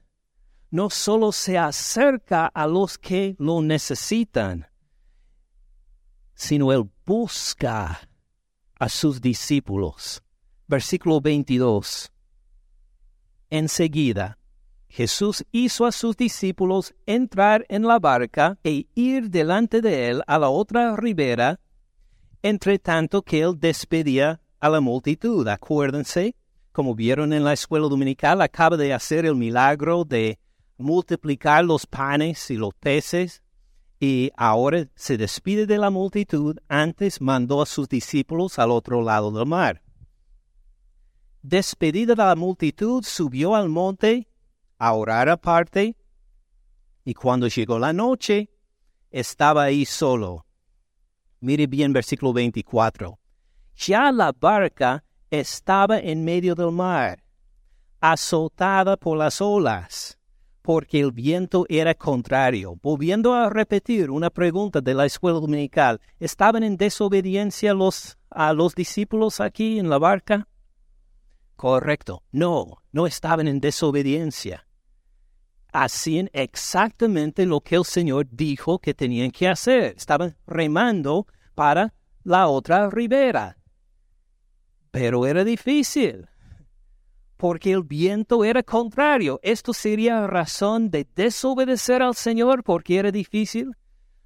no 0.71 0.89
solo 0.89 1.33
se 1.33 1.59
acerca 1.59 2.47
a 2.47 2.69
los 2.69 2.97
que 2.97 3.35
lo 3.41 3.61
necesitan, 3.61 4.69
sino 6.33 6.73
Él 6.73 6.89
busca 7.05 8.09
a 8.79 8.89
sus 8.89 9.21
discípulos. 9.21 10.23
Versículo 10.69 11.21
22. 11.21 12.13
Enseguida, 13.51 14.39
Jesús 14.87 15.45
hizo 15.51 15.87
a 15.87 15.91
sus 15.91 16.17
discípulos 16.17 16.95
entrar 17.05 17.67
en 17.69 17.83
la 17.83 17.99
barca 17.99 18.61
e 18.63 18.87
ir 18.95 19.29
delante 19.29 19.81
de 19.81 20.09
él 20.09 20.23
a 20.29 20.39
la 20.39 20.51
otra 20.51 20.95
ribera, 20.95 21.59
entre 22.43 22.79
tanto 22.79 23.23
que 23.23 23.41
él 23.41 23.59
despedía 23.59 24.41
a 24.61 24.69
la 24.69 24.81
multitud. 24.81 25.49
Acuérdense 25.49 26.37
como 26.73 26.95
vieron 26.95 27.33
en 27.33 27.45
la 27.45 27.53
escuela 27.53 27.89
dominical, 27.89 28.41
acaba 28.41 28.77
de 28.77 28.93
hacer 28.93 29.27
el 29.27 29.37
milagro 29.37 30.05
de 30.05 30.39
multiplicar 30.79 31.65
los 31.65 31.87
panes 31.87 32.51
y 32.51 32.57
los 32.57 32.75
peces 32.75 33.43
y 34.01 34.33
ahora 34.37 34.89
se 34.97 35.17
despide 35.17 35.67
de 35.67 35.79
la 35.79 35.91
multitud. 35.91 36.57
Antes 36.69 37.21
mandó 37.21 37.63
a 37.63 37.67
sus 37.67 37.89
discípulos 37.89 38.59
al 38.59 38.73
otro 38.73 39.01
lado 39.03 39.31
del 39.31 39.47
mar. 39.47 39.83
Despedida 41.43 42.15
de 42.15 42.25
la 42.25 42.35
multitud, 42.35 43.05
subió 43.05 43.55
al 43.55 43.69
monte 43.69 44.29
a 44.79 44.95
orar 44.95 45.29
aparte 45.29 45.97
y 47.05 47.15
cuando 47.15 47.49
llegó 47.49 47.79
la 47.79 47.93
noche, 47.93 48.51
estaba 49.11 49.65
ahí 49.65 49.85
solo. 49.85 50.47
Mire 51.41 51.67
bien 51.67 51.93
versículo 51.93 52.33
24. 52.33 53.19
Ya 53.77 54.11
la 54.13 54.33
barca 54.33 55.05
estaba 55.33 55.99
en 55.99 56.25
medio 56.25 56.55
del 56.55 56.71
mar, 56.73 57.25
azotada 58.01 58.99
por 58.99 59.17
las 59.17 59.41
olas, 59.41 60.19
porque 60.61 61.01
el 61.01 61.11
viento 61.11 61.65
era 61.71 61.95
contrario. 61.95 62.79
Volviendo 62.83 63.33
a 63.33 63.49
repetir 63.49 64.11
una 64.11 64.29
pregunta 64.29 64.83
de 64.83 64.93
la 64.93 65.07
escuela 65.07 65.41
dominical, 65.41 66.03
¿estaban 66.21 66.63
en 66.63 66.77
desobediencia 66.77 67.73
los, 67.73 68.19
a 68.29 68.53
los 68.53 68.75
discípulos 68.75 69.41
aquí 69.41 69.79
en 69.79 69.89
la 69.89 69.99
barca? 69.99 70.47
Correcto, 71.57 72.23
no, 72.31 72.83
no 72.93 73.07
estaban 73.07 73.49
en 73.49 73.59
desobediencia. 73.59 74.67
Hacían 75.73 76.29
exactamente 76.35 77.47
lo 77.47 77.63
que 77.63 77.77
el 77.77 77.87
Señor 77.87 78.27
dijo 78.31 78.79
que 78.79 78.93
tenían 78.93 79.31
que 79.31 79.49
hacer. 79.49 79.95
Estaban 79.97 80.37
remando 80.47 81.27
para 81.55 81.95
la 82.23 82.49
otra 82.49 82.91
ribera 82.91 83.57
pero 84.93 85.27
era 85.27 85.43
difícil, 85.43 86.29
porque 87.39 87.73
el 87.73 87.83
viento 87.83 88.45
era 88.45 88.63
contrario. 88.63 89.41
¿Esto 89.43 89.73
sería 89.73 90.27
razón 90.27 90.91
de 90.91 91.09
desobedecer 91.17 92.03
al 92.03 92.15
Señor 92.15 92.63
porque 92.63 92.99
era 92.99 93.11
difícil? 93.11 93.73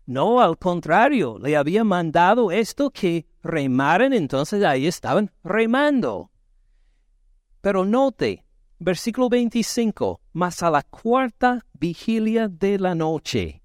No, 0.04 0.40
al 0.40 0.58
contrario, 0.58 1.38
le 1.38 1.56
había 1.56 1.82
mandado 1.84 2.50
esto 2.50 2.90
que 2.90 3.26
remaran, 3.42 4.12
entonces 4.12 4.62
ahí 4.64 4.86
estaban 4.86 5.30
remando. 5.42 6.30
Pero 7.60 7.84
note, 7.84 8.44
versículo 8.78 9.28
25, 9.28 10.20
más 10.32 10.62
a 10.62 10.70
la 10.70 10.82
cuarta 10.82 11.64
vigilia 11.74 12.48
de 12.48 12.78
la 12.78 12.94
noche. 12.94 13.62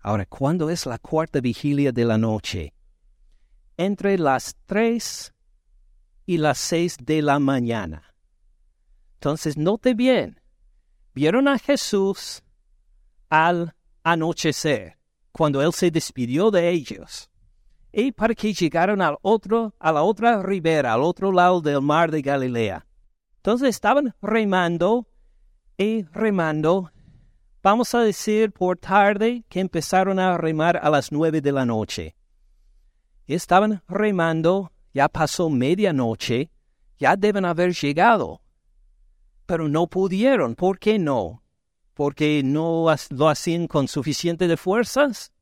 Ahora, 0.00 0.26
¿cuándo 0.26 0.68
es 0.68 0.84
la 0.84 0.98
cuarta 0.98 1.40
vigilia 1.40 1.92
de 1.92 2.04
la 2.04 2.18
noche? 2.18 2.74
Entre 3.76 4.18
las 4.18 4.54
tres 4.66 5.33
y 6.26 6.38
las 6.38 6.58
seis 6.58 6.96
de 7.00 7.22
la 7.22 7.38
mañana. 7.38 8.14
Entonces, 9.14 9.56
note 9.56 9.94
bien, 9.94 10.40
vieron 11.14 11.48
a 11.48 11.58
Jesús 11.58 12.42
al 13.28 13.74
anochecer, 14.02 14.98
cuando 15.32 15.62
Él 15.62 15.72
se 15.72 15.90
despidió 15.90 16.50
de 16.50 16.70
ellos, 16.70 17.30
y 17.92 18.12
para 18.12 18.34
que 18.34 18.52
llegaron 18.52 19.00
al 19.00 19.16
otro, 19.22 19.74
a 19.78 19.92
la 19.92 20.02
otra 20.02 20.42
ribera, 20.42 20.92
al 20.92 21.02
otro 21.02 21.32
lado 21.32 21.60
del 21.60 21.80
mar 21.80 22.10
de 22.10 22.22
Galilea. 22.22 22.86
Entonces 23.36 23.70
estaban 23.70 24.14
remando 24.20 25.06
y 25.76 26.02
remando, 26.12 26.90
vamos 27.62 27.94
a 27.94 28.00
decir 28.00 28.52
por 28.52 28.78
tarde 28.78 29.44
que 29.48 29.60
empezaron 29.60 30.18
a 30.18 30.36
remar 30.36 30.76
a 30.76 30.90
las 30.90 31.12
nueve 31.12 31.40
de 31.40 31.52
la 31.52 31.64
noche. 31.64 32.14
Estaban 33.26 33.82
remando 33.88 34.70
ya 34.94 35.08
pasó 35.08 35.50
medianoche, 35.50 36.50
ya 36.98 37.16
deben 37.16 37.44
haber 37.44 37.74
llegado. 37.74 38.40
Pero 39.44 39.68
no 39.68 39.86
pudieron. 39.86 40.54
¿Por 40.54 40.78
qué 40.78 40.98
no? 40.98 41.44
porque 41.94 42.42
no 42.44 42.86
lo 43.10 43.28
hacían 43.28 43.66
con 43.66 43.88
suficiente 43.88 44.46
de 44.48 44.56
fuerzas. 44.56 45.32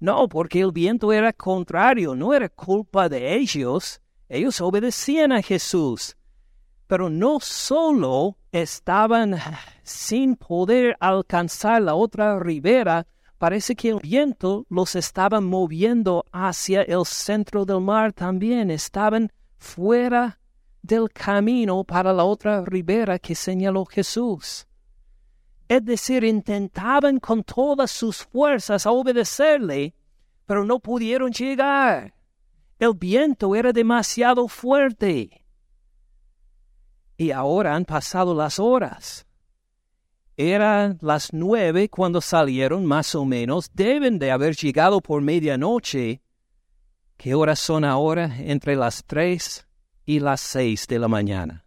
No, 0.00 0.28
porque 0.28 0.60
el 0.60 0.72
viento 0.72 1.12
era 1.12 1.32
contrario, 1.32 2.14
no 2.14 2.34
era 2.34 2.48
culpa 2.48 3.08
de 3.08 3.36
ellos. 3.36 4.00
Ellos 4.28 4.60
obedecían 4.60 5.32
a 5.32 5.40
Jesús. 5.40 6.16
Pero 6.86 7.08
no 7.08 7.38
solo 7.40 8.36
estaban 8.52 9.36
sin 9.82 10.36
poder 10.36 10.96
alcanzar 11.00 11.80
la 11.80 11.94
otra 11.94 12.38
ribera, 12.38 13.06
parece 13.44 13.76
que 13.76 13.90
el 13.90 13.98
viento 13.98 14.64
los 14.70 14.96
estaba 14.96 15.38
moviendo 15.38 16.24
hacia 16.32 16.80
el 16.80 17.04
centro 17.04 17.66
del 17.66 17.82
mar 17.82 18.14
también. 18.14 18.70
Estaban 18.70 19.30
fuera 19.58 20.40
del 20.80 21.10
camino 21.10 21.84
para 21.84 22.14
la 22.14 22.24
otra 22.24 22.64
ribera 22.64 23.18
que 23.18 23.34
señaló 23.34 23.84
Jesús. 23.84 24.66
Es 25.68 25.84
decir, 25.84 26.24
intentaban 26.24 27.20
con 27.20 27.44
todas 27.44 27.90
sus 27.90 28.24
fuerzas 28.24 28.86
obedecerle, 28.86 29.94
pero 30.46 30.64
no 30.64 30.78
pudieron 30.78 31.30
llegar. 31.30 32.14
El 32.78 32.94
viento 32.94 33.54
era 33.54 33.74
demasiado 33.74 34.48
fuerte. 34.48 35.44
Y 37.18 37.30
ahora 37.30 37.74
han 37.74 37.84
pasado 37.84 38.34
las 38.34 38.58
horas. 38.58 39.26
Eran 40.36 40.98
las 41.00 41.32
nueve 41.32 41.88
cuando 41.88 42.20
salieron 42.20 42.84
más 42.86 43.14
o 43.14 43.24
menos. 43.24 43.70
Deben 43.72 44.18
de 44.18 44.32
haber 44.32 44.56
llegado 44.56 45.00
por 45.00 45.22
medianoche. 45.22 46.22
¿Qué 47.16 47.34
horas 47.34 47.60
son 47.60 47.84
ahora? 47.84 48.36
Entre 48.38 48.74
las 48.74 49.04
tres 49.04 49.66
y 50.04 50.18
las 50.18 50.40
seis 50.40 50.86
de 50.88 50.98
la 50.98 51.06
mañana. 51.08 51.64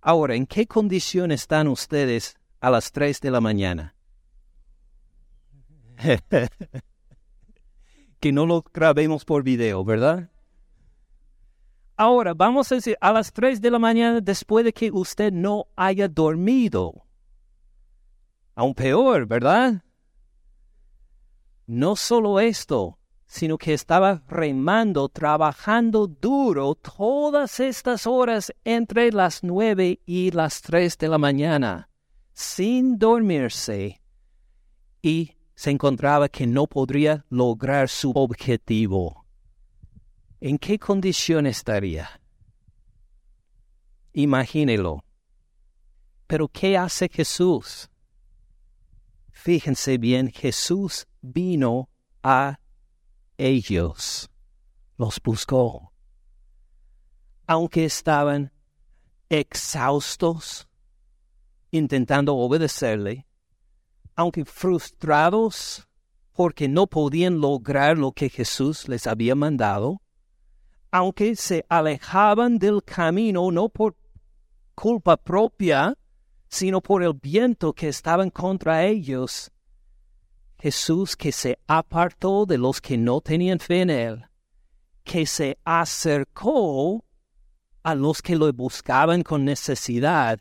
Ahora, 0.00 0.34
¿en 0.36 0.46
qué 0.46 0.66
condición 0.66 1.32
están 1.32 1.68
ustedes 1.68 2.36
a 2.60 2.70
las 2.70 2.92
tres 2.92 3.20
de 3.20 3.30
la 3.30 3.40
mañana? 3.40 3.94
que 8.20 8.32
no 8.32 8.46
lo 8.46 8.64
grabemos 8.72 9.24
por 9.24 9.42
video, 9.42 9.84
¿verdad? 9.84 10.30
Ahora, 11.96 12.34
vamos 12.34 12.70
a 12.70 12.76
decir, 12.76 12.96
a 13.00 13.12
las 13.12 13.32
tres 13.32 13.60
de 13.60 13.70
la 13.70 13.78
mañana 13.78 14.20
después 14.20 14.64
de 14.64 14.72
que 14.72 14.90
usted 14.90 15.32
no 15.32 15.66
haya 15.76 16.08
dormido. 16.08 17.04
Aún 18.62 18.74
peor, 18.74 19.26
¿verdad? 19.26 19.82
No 21.66 21.96
solo 21.96 22.38
esto, 22.38 22.96
sino 23.26 23.58
que 23.58 23.74
estaba 23.74 24.22
remando, 24.28 25.08
trabajando 25.08 26.06
duro 26.06 26.76
todas 26.76 27.58
estas 27.58 28.06
horas 28.06 28.52
entre 28.62 29.10
las 29.10 29.42
nueve 29.42 30.00
y 30.06 30.30
las 30.30 30.62
tres 30.62 30.96
de 30.96 31.08
la 31.08 31.18
mañana, 31.18 31.90
sin 32.34 33.00
dormirse, 33.00 34.00
y 35.02 35.32
se 35.56 35.72
encontraba 35.72 36.28
que 36.28 36.46
no 36.46 36.68
podría 36.68 37.26
lograr 37.30 37.88
su 37.88 38.12
objetivo. 38.12 39.26
¿En 40.40 40.56
qué 40.56 40.78
condición 40.78 41.48
estaría? 41.48 42.08
Imagínelo. 44.12 45.02
Pero 46.28 46.46
¿qué 46.46 46.78
hace 46.78 47.08
Jesús? 47.08 47.88
Fíjense 49.32 49.98
bien, 49.98 50.30
Jesús 50.30 51.06
vino 51.20 51.88
a 52.22 52.60
ellos 53.36 54.30
los 54.96 55.20
buscó. 55.20 55.92
Aunque 57.46 57.84
estaban 57.84 58.52
exhaustos 59.28 60.68
intentando 61.72 62.36
obedecerle, 62.36 63.26
aunque 64.14 64.44
frustrados 64.44 65.88
porque 66.32 66.68
no 66.68 66.86
podían 66.86 67.40
lograr 67.40 67.98
lo 67.98 68.12
que 68.12 68.28
Jesús 68.28 68.88
les 68.88 69.06
había 69.06 69.34
mandado, 69.34 70.02
aunque 70.90 71.34
se 71.34 71.64
alejaban 71.68 72.58
del 72.58 72.82
camino 72.84 73.50
no 73.50 73.68
por 73.68 73.96
culpa 74.74 75.16
propia, 75.16 75.96
sino 76.52 76.82
por 76.82 77.02
el 77.02 77.14
viento 77.14 77.72
que 77.72 77.88
estaban 77.88 78.28
contra 78.28 78.84
ellos, 78.84 79.50
Jesús 80.58 81.16
que 81.16 81.32
se 81.32 81.58
apartó 81.66 82.44
de 82.44 82.58
los 82.58 82.78
que 82.78 82.98
no 82.98 83.22
tenían 83.22 83.58
fe 83.58 83.80
en 83.80 83.88
él, 83.88 84.24
que 85.02 85.24
se 85.24 85.56
acercó 85.64 87.06
a 87.82 87.94
los 87.94 88.20
que 88.20 88.36
lo 88.36 88.52
buscaban 88.52 89.22
con 89.22 89.46
necesidad. 89.46 90.40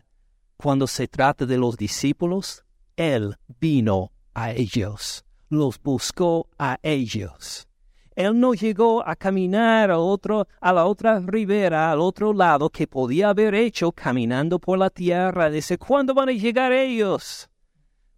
Cuando 0.57 0.85
se 0.85 1.07
trata 1.07 1.45
de 1.45 1.57
los 1.57 1.77
discípulos, 1.77 2.65
Él 2.97 3.37
vino 3.61 4.11
a 4.33 4.51
ellos, 4.51 5.23
los 5.47 5.81
buscó 5.81 6.49
a 6.59 6.77
ellos. 6.83 7.69
Él 8.15 8.39
no 8.39 8.53
llegó 8.53 9.07
a 9.07 9.15
caminar 9.15 9.91
a, 9.91 9.99
otro, 9.99 10.47
a 10.59 10.73
la 10.73 10.85
otra 10.85 11.19
ribera, 11.19 11.91
al 11.91 12.01
otro 12.01 12.33
lado, 12.33 12.69
que 12.69 12.87
podía 12.87 13.29
haber 13.29 13.55
hecho 13.55 13.91
caminando 13.91 14.59
por 14.59 14.77
la 14.77 14.89
tierra. 14.89 15.49
Dice, 15.49 15.77
¿cuándo 15.77 16.13
van 16.13 16.29
a 16.29 16.33
llegar 16.33 16.71
ellos? 16.71 17.49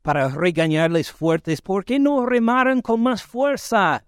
para 0.04 0.28
regañarles 0.28 1.12
fuertes, 1.12 1.62
¿por 1.62 1.86
qué 1.86 1.98
no 1.98 2.26
remaran 2.26 2.82
con 2.82 3.02
más 3.02 3.24
fuerza? 3.24 4.04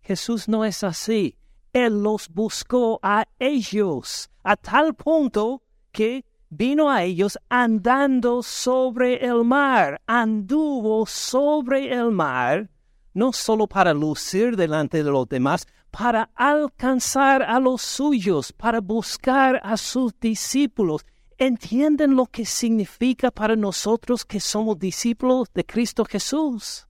Jesús 0.00 0.48
no 0.48 0.64
es 0.64 0.82
así. 0.82 1.36
Él 1.72 2.02
los 2.02 2.28
buscó 2.30 2.98
a 3.02 3.26
ellos, 3.38 4.30
a 4.42 4.56
tal 4.56 4.94
punto 4.94 5.62
que 5.92 6.24
vino 6.48 6.90
a 6.90 7.02
ellos 7.02 7.38
andando 7.50 8.42
sobre 8.42 9.24
el 9.24 9.44
mar, 9.44 10.00
anduvo 10.06 11.04
sobre 11.04 11.92
el 11.92 12.10
mar, 12.10 12.70
no 13.14 13.32
solo 13.32 13.66
para 13.66 13.94
lucir 13.94 14.56
delante 14.56 15.02
de 15.02 15.10
los 15.10 15.28
demás, 15.28 15.66
para 15.90 16.30
alcanzar 16.34 17.42
a 17.42 17.60
los 17.60 17.80
suyos, 17.80 18.52
para 18.52 18.80
buscar 18.80 19.60
a 19.62 19.76
sus 19.76 20.12
discípulos 20.20 21.06
entienden 21.38 22.16
lo 22.16 22.26
que 22.26 22.44
significa 22.44 23.30
para 23.30 23.56
nosotros 23.56 24.24
que 24.24 24.40
somos 24.40 24.78
discípulos 24.78 25.48
de 25.52 25.64
Cristo 25.64 26.04
Jesús. 26.04 26.86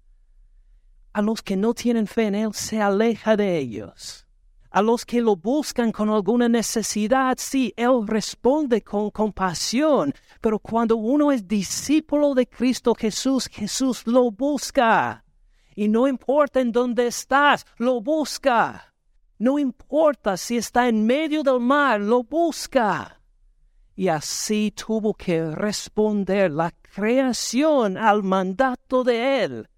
A 1.13 1.23
los 1.23 1.43
que 1.43 1.57
no 1.57 1.75
tienen 1.75 2.07
fe 2.07 2.27
en 2.27 2.35
Él 2.35 2.55
se 2.55 2.81
aleja 2.81 3.37
de 3.37 3.59
ellos. 3.59 4.27
A 4.71 4.83
los 4.83 5.07
que 5.07 5.21
lo 5.21 5.37
buscan 5.37 5.93
con 5.93 6.11
alguna 6.11 6.49
necesidad, 6.49 7.37
sí, 7.39 7.73
Él 7.77 8.07
responde 8.07 8.83
con 8.83 9.11
compasión, 9.11 10.13
pero 10.41 10.59
cuando 10.59 10.97
uno 10.97 11.31
es 11.31 11.47
discípulo 11.47 12.35
de 12.35 12.47
Cristo 12.49 12.95
Jesús, 12.95 13.47
Jesús 13.47 14.05
lo 14.07 14.33
busca. 14.33 15.24
Y 15.75 15.89
no 15.89 16.07
importa 16.09 16.61
en 16.61 16.73
dónde 16.73 17.07
estás, 17.07 17.67
lo 17.79 18.01
busca. 18.01 18.95
No 19.39 19.59
importa 19.59 20.37
si 20.37 20.57
está 20.57 20.89
en 20.89 21.05
medio 21.07 21.43
del 21.43 21.61
mar, 21.61 22.01
lo 22.01 22.23
busca 22.23 23.21
y 23.97 24.09
así 24.09 24.73
tuvo 24.73 25.15
que 25.15 25.51
responder 25.51 26.51
la 26.51 26.73
creación 26.95 27.97
al 27.97 28.23
mandato 28.23 29.05
de 29.05 29.45
él. 29.45 29.69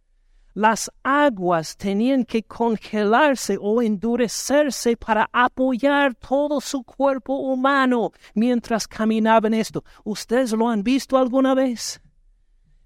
Las 0.54 0.90
aguas 1.02 1.76
tenían 1.76 2.24
que 2.24 2.42
congelarse 2.42 3.59
o 3.61 3.82
endurecerse 3.82 4.96
para 4.96 5.28
apoyar 5.30 6.14
todo 6.14 6.62
su 6.62 6.82
cuerpo 6.82 7.35
humano 7.35 8.12
mientras 8.35 8.88
caminaban 8.88 9.52
esto. 9.52 9.85
¿Ustedes 10.02 10.52
lo 10.52 10.66
han 10.70 10.82
visto 10.82 11.18
alguna 11.18 11.54
vez? 11.54 12.00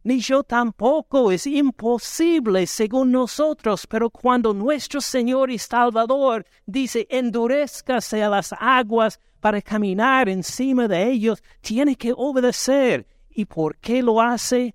Ni 0.02 0.20
yo 0.20 0.42
tampoco, 0.42 1.30
es 1.30 1.46
imposible 1.46 2.66
según 2.66 3.12
nosotros, 3.12 3.86
pero 3.86 4.08
cuando 4.08 4.54
nuestro 4.54 5.00
Señor 5.00 5.50
y 5.50 5.58
Salvador 5.58 6.46
dice 6.64 7.06
endurezcase 7.10 8.22
a 8.22 8.30
las 8.30 8.54
aguas 8.58 9.20
para 9.40 9.60
caminar 9.60 10.28
encima 10.28 10.88
de 10.88 11.10
ellos, 11.10 11.42
tiene 11.60 11.96
que 11.96 12.14
obedecer. 12.16 13.06
¿Y 13.28 13.44
por 13.44 13.76
qué 13.76 14.02
lo 14.02 14.22
hace? 14.22 14.74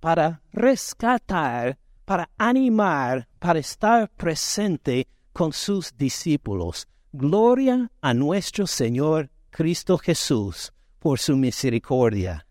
Para 0.00 0.40
rescatar, 0.52 1.78
para 2.06 2.30
animar, 2.38 3.28
para 3.38 3.58
estar 3.58 4.10
presente 4.10 5.08
con 5.32 5.52
sus 5.52 5.94
discípulos. 5.96 6.88
Gloria 7.12 7.90
a 8.00 8.14
nuestro 8.14 8.66
Señor 8.66 9.30
Cristo 9.50 9.98
Jesús 9.98 10.72
por 10.98 11.18
su 11.18 11.36
misericordia. 11.36 12.43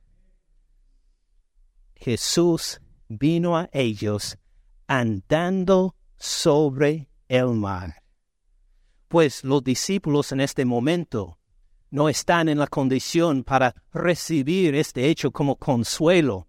Jesús 2.03 2.81
vino 3.07 3.55
a 3.55 3.69
ellos 3.71 4.37
andando 4.87 5.95
sobre 6.17 7.07
el 7.29 7.47
mar. 7.53 8.03
Pues 9.07 9.45
los 9.45 9.63
discípulos 9.63 10.33
en 10.33 10.41
este 10.41 10.65
momento 10.65 11.37
no 11.91 12.09
están 12.09 12.49
en 12.49 12.59
la 12.59 12.67
condición 12.67 13.45
para 13.45 13.73
recibir 13.93 14.75
este 14.75 15.07
hecho 15.07 15.31
como 15.31 15.55
consuelo, 15.55 16.47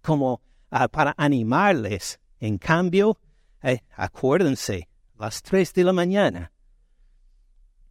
como 0.00 0.40
ah, 0.70 0.86
para 0.86 1.12
animarles. 1.16 2.20
En 2.38 2.58
cambio, 2.58 3.18
eh, 3.64 3.80
acuérdense, 3.96 4.88
las 5.18 5.42
tres 5.42 5.72
de 5.72 5.82
la 5.82 5.92
mañana, 5.92 6.52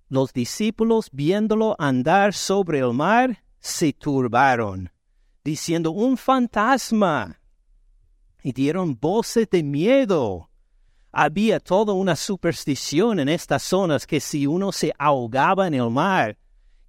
los 0.08 0.32
discípulos 0.32 1.10
viéndolo 1.12 1.76
andar 1.80 2.34
sobre 2.34 2.80
el 2.80 2.94
mar 2.94 3.44
se 3.60 3.92
turbaron, 3.92 4.90
diciendo 5.43 5.91
un 5.91 6.17
fantasma, 6.17 7.41
y 8.43 8.51
dieron 8.54 8.97
voces 8.99 9.49
de 9.49 9.63
miedo. 9.63 10.49
Había 11.12 11.60
toda 11.60 11.93
una 11.93 12.15
superstición 12.15 13.19
en 13.19 13.30
estas 13.30 13.63
zonas 13.63 14.08
que 14.08 14.19
si 14.19 14.47
uno 14.47 14.71
se 14.71 14.93
ahogaba 14.97 15.67
en 15.67 15.73
el 15.73 15.89
mar, 15.89 16.38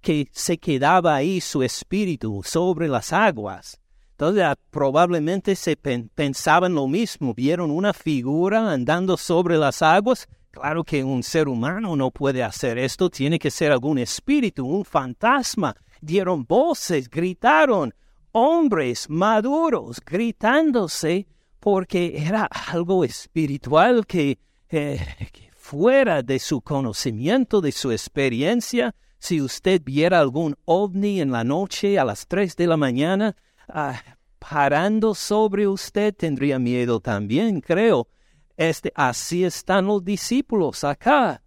que 0.01 0.29
se 0.31 0.57
quedaba 0.57 1.15
ahí 1.15 1.41
su 1.41 1.61
espíritu 1.63 2.41
sobre 2.43 2.87
las 2.87 3.13
aguas. 3.13 3.79
Entonces 4.11 4.43
ah, 4.43 4.55
probablemente 4.69 5.55
se 5.55 5.75
pensaban 5.75 6.73
lo 6.75 6.87
mismo, 6.87 7.33
vieron 7.33 7.71
una 7.71 7.93
figura 7.93 8.71
andando 8.71 9.17
sobre 9.17 9.57
las 9.57 9.81
aguas. 9.81 10.27
Claro 10.51 10.83
que 10.83 11.03
un 11.03 11.23
ser 11.23 11.47
humano 11.47 11.95
no 11.95 12.11
puede 12.11 12.43
hacer 12.43 12.77
esto, 12.77 13.09
tiene 13.09 13.39
que 13.39 13.49
ser 13.49 13.71
algún 13.71 13.97
espíritu, 13.97 14.65
un 14.65 14.85
fantasma. 14.85 15.75
Dieron 15.99 16.45
voces, 16.45 17.09
gritaron, 17.09 17.93
hombres 18.33 19.09
maduros 19.09 20.01
gritándose 20.05 21.27
porque 21.59 22.17
era 22.17 22.43
algo 22.45 23.05
espiritual 23.05 24.05
que, 24.05 24.37
eh, 24.69 24.99
que, 25.31 25.49
fuera 25.53 26.21
de 26.21 26.39
su 26.39 26.59
conocimiento, 26.61 27.61
de 27.61 27.71
su 27.71 27.91
experiencia. 27.91 28.93
Si 29.17 29.39
usted 29.39 29.81
viera 29.81 30.19
algún 30.19 30.57
ovni 30.65 31.21
en 31.21 31.31
la 31.31 31.45
noche 31.45 31.97
a 31.97 32.03
las 32.03 32.27
tres 32.27 32.57
de 32.57 32.67
la 32.67 32.75
mañana 32.75 33.37
ah, 33.69 34.01
parando 34.39 35.15
sobre 35.15 35.65
usted, 35.67 36.13
tendría 36.13 36.59
miedo 36.59 36.99
también, 36.99 37.61
creo. 37.61 38.09
Este, 38.57 38.91
así 38.93 39.45
están 39.45 39.85
los 39.85 40.03
discípulos 40.03 40.83
acá. 40.83 41.41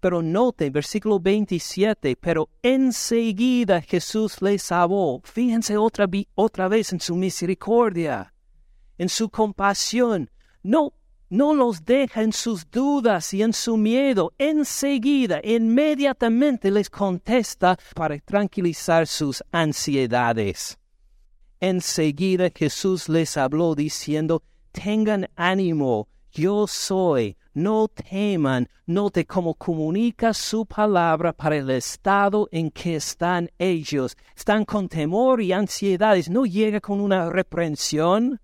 Pero 0.00 0.22
note, 0.22 0.70
versículo 0.70 1.18
27, 1.18 2.16
pero 2.16 2.48
enseguida 2.62 3.80
Jesús 3.80 4.40
les 4.42 4.62
salvó. 4.62 5.20
Fíjense 5.24 5.76
otra, 5.76 6.06
otra 6.34 6.68
vez 6.68 6.92
en 6.92 7.00
su 7.00 7.16
misericordia 7.16 8.32
en 8.98 9.08
su 9.08 9.28
compasión, 9.28 10.30
no, 10.62 10.92
no 11.28 11.54
los 11.54 11.84
deja 11.84 12.22
en 12.22 12.32
sus 12.32 12.70
dudas 12.70 13.32
y 13.34 13.42
en 13.42 13.52
su 13.52 13.76
miedo. 13.76 14.32
Enseguida, 14.38 15.40
inmediatamente 15.42 16.70
les 16.70 16.88
contesta 16.88 17.78
para 17.94 18.18
tranquilizar 18.18 19.06
sus 19.06 19.42
ansiedades. 19.52 20.78
Enseguida 21.60 22.50
Jesús 22.54 23.08
les 23.08 23.36
habló 23.36 23.74
diciendo, 23.74 24.42
tengan 24.72 25.28
ánimo, 25.36 26.08
yo 26.32 26.66
soy, 26.66 27.36
no 27.56 27.88
teman, 27.88 28.68
note 28.84 29.24
cómo 29.24 29.54
comunica 29.54 30.34
su 30.34 30.66
palabra 30.66 31.32
para 31.32 31.56
el 31.56 31.70
estado 31.70 32.48
en 32.52 32.70
que 32.70 32.96
están 32.96 33.50
ellos. 33.58 34.14
Están 34.36 34.66
con 34.66 34.90
temor 34.90 35.40
y 35.40 35.52
ansiedades, 35.52 36.28
no 36.28 36.44
llega 36.44 36.82
con 36.82 37.00
una 37.00 37.30
reprensión, 37.30 38.42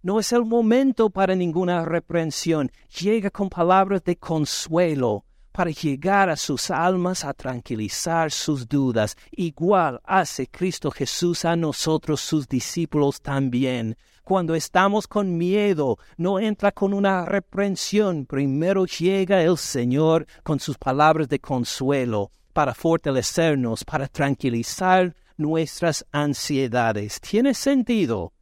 no 0.00 0.20
es 0.20 0.32
el 0.32 0.44
momento 0.44 1.10
para 1.10 1.34
ninguna 1.34 1.84
reprensión. 1.84 2.70
Llega 3.00 3.30
con 3.30 3.48
palabras 3.48 4.04
de 4.04 4.16
consuelo 4.16 5.24
para 5.56 5.70
llegar 5.70 6.28
a 6.28 6.36
sus 6.36 6.70
almas 6.70 7.24
a 7.24 7.32
tranquilizar 7.32 8.30
sus 8.30 8.68
dudas. 8.68 9.16
Igual 9.30 10.02
hace 10.04 10.48
Cristo 10.48 10.90
Jesús 10.90 11.46
a 11.46 11.56
nosotros, 11.56 12.20
sus 12.20 12.46
discípulos 12.46 13.22
también. 13.22 13.96
Cuando 14.22 14.54
estamos 14.54 15.08
con 15.08 15.38
miedo, 15.38 15.98
no 16.18 16.38
entra 16.38 16.72
con 16.72 16.92
una 16.92 17.24
reprensión. 17.24 18.26
Primero 18.26 18.84
llega 18.84 19.42
el 19.42 19.56
Señor 19.56 20.26
con 20.42 20.60
sus 20.60 20.76
palabras 20.76 21.26
de 21.30 21.38
consuelo 21.38 22.30
para 22.52 22.74
fortalecernos, 22.74 23.82
para 23.82 24.08
tranquilizar 24.08 25.16
nuestras 25.38 26.04
ansiedades. 26.12 27.18
¿Tiene 27.18 27.54
sentido? 27.54 28.34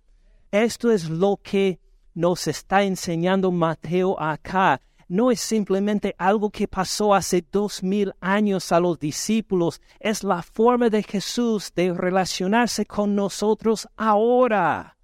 Esto 0.50 0.90
es 0.90 1.08
lo 1.08 1.38
que 1.40 1.78
nos 2.12 2.48
está 2.48 2.82
enseñando 2.82 3.52
Mateo 3.52 4.20
acá. 4.20 4.80
No 5.14 5.30
es 5.30 5.40
simplemente 5.40 6.16
algo 6.18 6.50
que 6.50 6.66
pasó 6.66 7.14
hace 7.14 7.44
dos 7.52 7.84
mil 7.84 8.12
años 8.20 8.72
a 8.72 8.80
los 8.80 8.98
discípulos, 8.98 9.80
es 10.00 10.24
la 10.24 10.42
forma 10.42 10.90
de 10.90 11.04
Jesús 11.04 11.72
de 11.72 11.94
relacionarse 11.94 12.84
con 12.84 13.14
nosotros 13.14 13.86
ahora. 13.96 14.96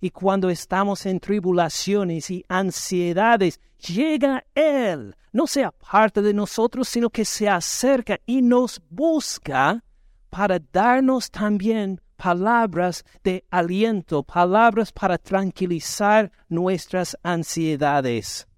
Y 0.00 0.10
cuando 0.10 0.50
estamos 0.50 1.06
en 1.06 1.20
tribulaciones 1.20 2.28
y 2.32 2.44
ansiedades, 2.48 3.60
llega 3.86 4.44
Él, 4.52 5.14
no 5.30 5.46
se 5.46 5.62
aparte 5.62 6.22
de 6.22 6.34
nosotros, 6.34 6.88
sino 6.88 7.08
que 7.08 7.24
se 7.24 7.48
acerca 7.48 8.18
y 8.26 8.42
nos 8.42 8.82
busca 8.90 9.84
para 10.28 10.58
darnos 10.72 11.30
también 11.30 12.00
palabras 12.16 13.04
de 13.22 13.44
aliento, 13.48 14.24
palabras 14.24 14.90
para 14.90 15.18
tranquilizar 15.18 16.32
nuestras 16.48 17.16
ansiedades. 17.22 18.48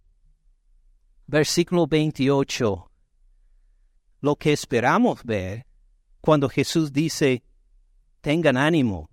Versículo 1.27 1.87
28. 1.87 2.91
Lo 4.21 4.37
que 4.37 4.53
esperamos 4.53 5.23
ver 5.25 5.67
cuando 6.21 6.49
Jesús 6.49 6.93
dice, 6.93 7.43
tengan 8.21 8.57
ánimo, 8.57 9.11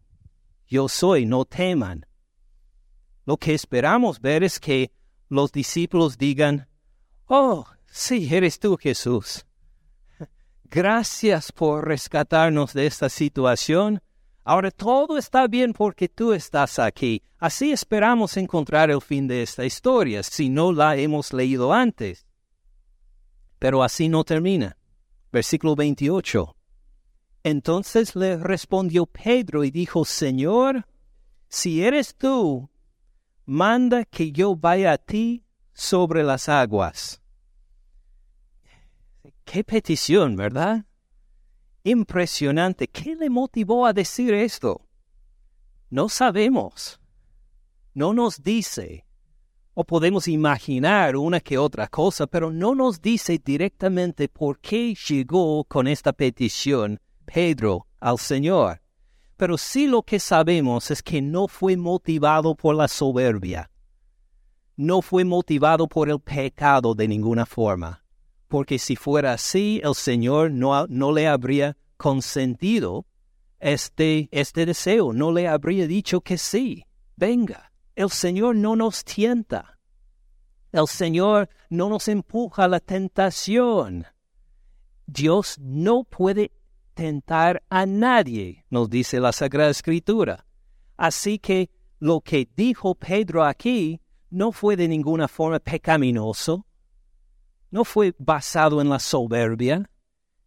yo 0.67 0.87
soy, 0.87 1.25
no 1.25 1.43
teman. 1.43 2.05
Lo 3.25 3.37
que 3.37 3.53
esperamos 3.53 4.21
ver 4.21 4.43
es 4.43 4.59
que 4.59 4.91
los 5.27 5.51
discípulos 5.51 6.17
digan, 6.17 6.67
oh, 7.25 7.65
sí, 7.87 8.33
eres 8.33 8.59
tú 8.59 8.77
Jesús. 8.77 9.45
Gracias 10.63 11.51
por 11.51 11.85
rescatarnos 11.85 12.73
de 12.73 12.87
esta 12.87 13.09
situación. 13.09 14.01
Ahora 14.43 14.71
todo 14.71 15.17
está 15.17 15.47
bien 15.47 15.73
porque 15.73 16.09
tú 16.09 16.33
estás 16.33 16.79
aquí. 16.79 17.23
Así 17.37 17.71
esperamos 17.71 18.37
encontrar 18.37 18.89
el 18.89 19.01
fin 19.01 19.27
de 19.27 19.43
esta 19.43 19.65
historia, 19.65 20.23
si 20.23 20.49
no 20.49 20.71
la 20.71 20.95
hemos 20.95 21.33
leído 21.33 21.73
antes. 21.73 22.25
Pero 23.59 23.83
así 23.83 24.09
no 24.09 24.23
termina. 24.23 24.77
Versículo 25.31 25.75
28. 25.75 26.55
Entonces 27.43 28.15
le 28.15 28.37
respondió 28.37 29.05
Pedro 29.05 29.63
y 29.63 29.71
dijo, 29.71 30.05
Señor, 30.05 30.87
si 31.47 31.83
eres 31.83 32.15
tú, 32.15 32.69
manda 33.45 34.05
que 34.05 34.31
yo 34.31 34.55
vaya 34.55 34.93
a 34.93 34.97
ti 34.97 35.43
sobre 35.73 36.23
las 36.23 36.49
aguas. 36.49 37.21
Qué 39.45 39.63
petición, 39.63 40.35
¿verdad? 40.35 40.85
Impresionante. 41.83 42.87
¿Qué 42.87 43.15
le 43.15 43.29
motivó 43.29 43.85
a 43.85 43.93
decir 43.93 44.33
esto? 44.33 44.81
No 45.89 46.09
sabemos. 46.09 46.99
No 47.93 48.13
nos 48.13 48.41
dice. 48.41 49.05
O 49.73 49.83
podemos 49.83 50.27
imaginar 50.27 51.15
una 51.15 51.39
que 51.39 51.57
otra 51.57 51.87
cosa, 51.87 52.27
pero 52.27 52.51
no 52.51 52.75
nos 52.75 53.01
dice 53.01 53.39
directamente 53.43 54.27
por 54.27 54.59
qué 54.59 54.93
llegó 54.93 55.63
con 55.63 55.87
esta 55.87 56.13
petición 56.13 56.99
Pedro 57.25 57.87
al 57.99 58.17
Señor. 58.19 58.81
Pero 59.37 59.57
sí 59.57 59.87
lo 59.87 60.03
que 60.03 60.19
sabemos 60.19 60.91
es 60.91 61.01
que 61.01 61.21
no 61.21 61.47
fue 61.47 61.77
motivado 61.77 62.53
por 62.53 62.75
la 62.75 62.87
soberbia. 62.87 63.71
No 64.75 65.01
fue 65.01 65.23
motivado 65.23 65.87
por 65.87 66.09
el 66.09 66.19
pecado 66.19 66.93
de 66.93 67.07
ninguna 67.07 67.45
forma 67.45 68.01
porque 68.51 68.79
si 68.79 68.97
fuera 68.97 69.31
así, 69.31 69.79
el 69.81 69.95
Señor 69.95 70.51
no, 70.51 70.85
no 70.87 71.13
le 71.13 71.25
habría 71.25 71.77
consentido 71.95 73.05
este, 73.61 74.27
este 74.29 74.65
deseo, 74.65 75.13
no 75.13 75.31
le 75.31 75.47
habría 75.47 75.87
dicho 75.87 76.19
que 76.19 76.37
sí, 76.37 76.85
venga. 77.15 77.71
El 77.95 78.09
Señor 78.09 78.57
no 78.57 78.75
nos 78.75 79.05
tienta. 79.05 79.79
El 80.73 80.87
Señor 80.87 81.47
no 81.69 81.87
nos 81.87 82.09
empuja 82.09 82.65
a 82.65 82.67
la 82.67 82.81
tentación. 82.81 84.05
Dios 85.07 85.57
no 85.57 86.03
puede 86.03 86.51
tentar 86.93 87.63
a 87.69 87.85
nadie, 87.85 88.65
nos 88.69 88.89
dice 88.89 89.21
la 89.21 89.31
Sagrada 89.31 89.69
Escritura. 89.69 90.45
Así 90.97 91.39
que 91.39 91.69
lo 91.99 92.19
que 92.19 92.49
dijo 92.53 92.95
Pedro 92.95 93.45
aquí 93.45 94.01
no 94.29 94.51
fue 94.51 94.75
de 94.75 94.89
ninguna 94.89 95.29
forma 95.29 95.59
pecaminoso, 95.59 96.65
no 97.71 97.85
fue 97.85 98.13
basado 98.19 98.81
en 98.81 98.89
la 98.89 98.99
soberbia. 98.99 99.89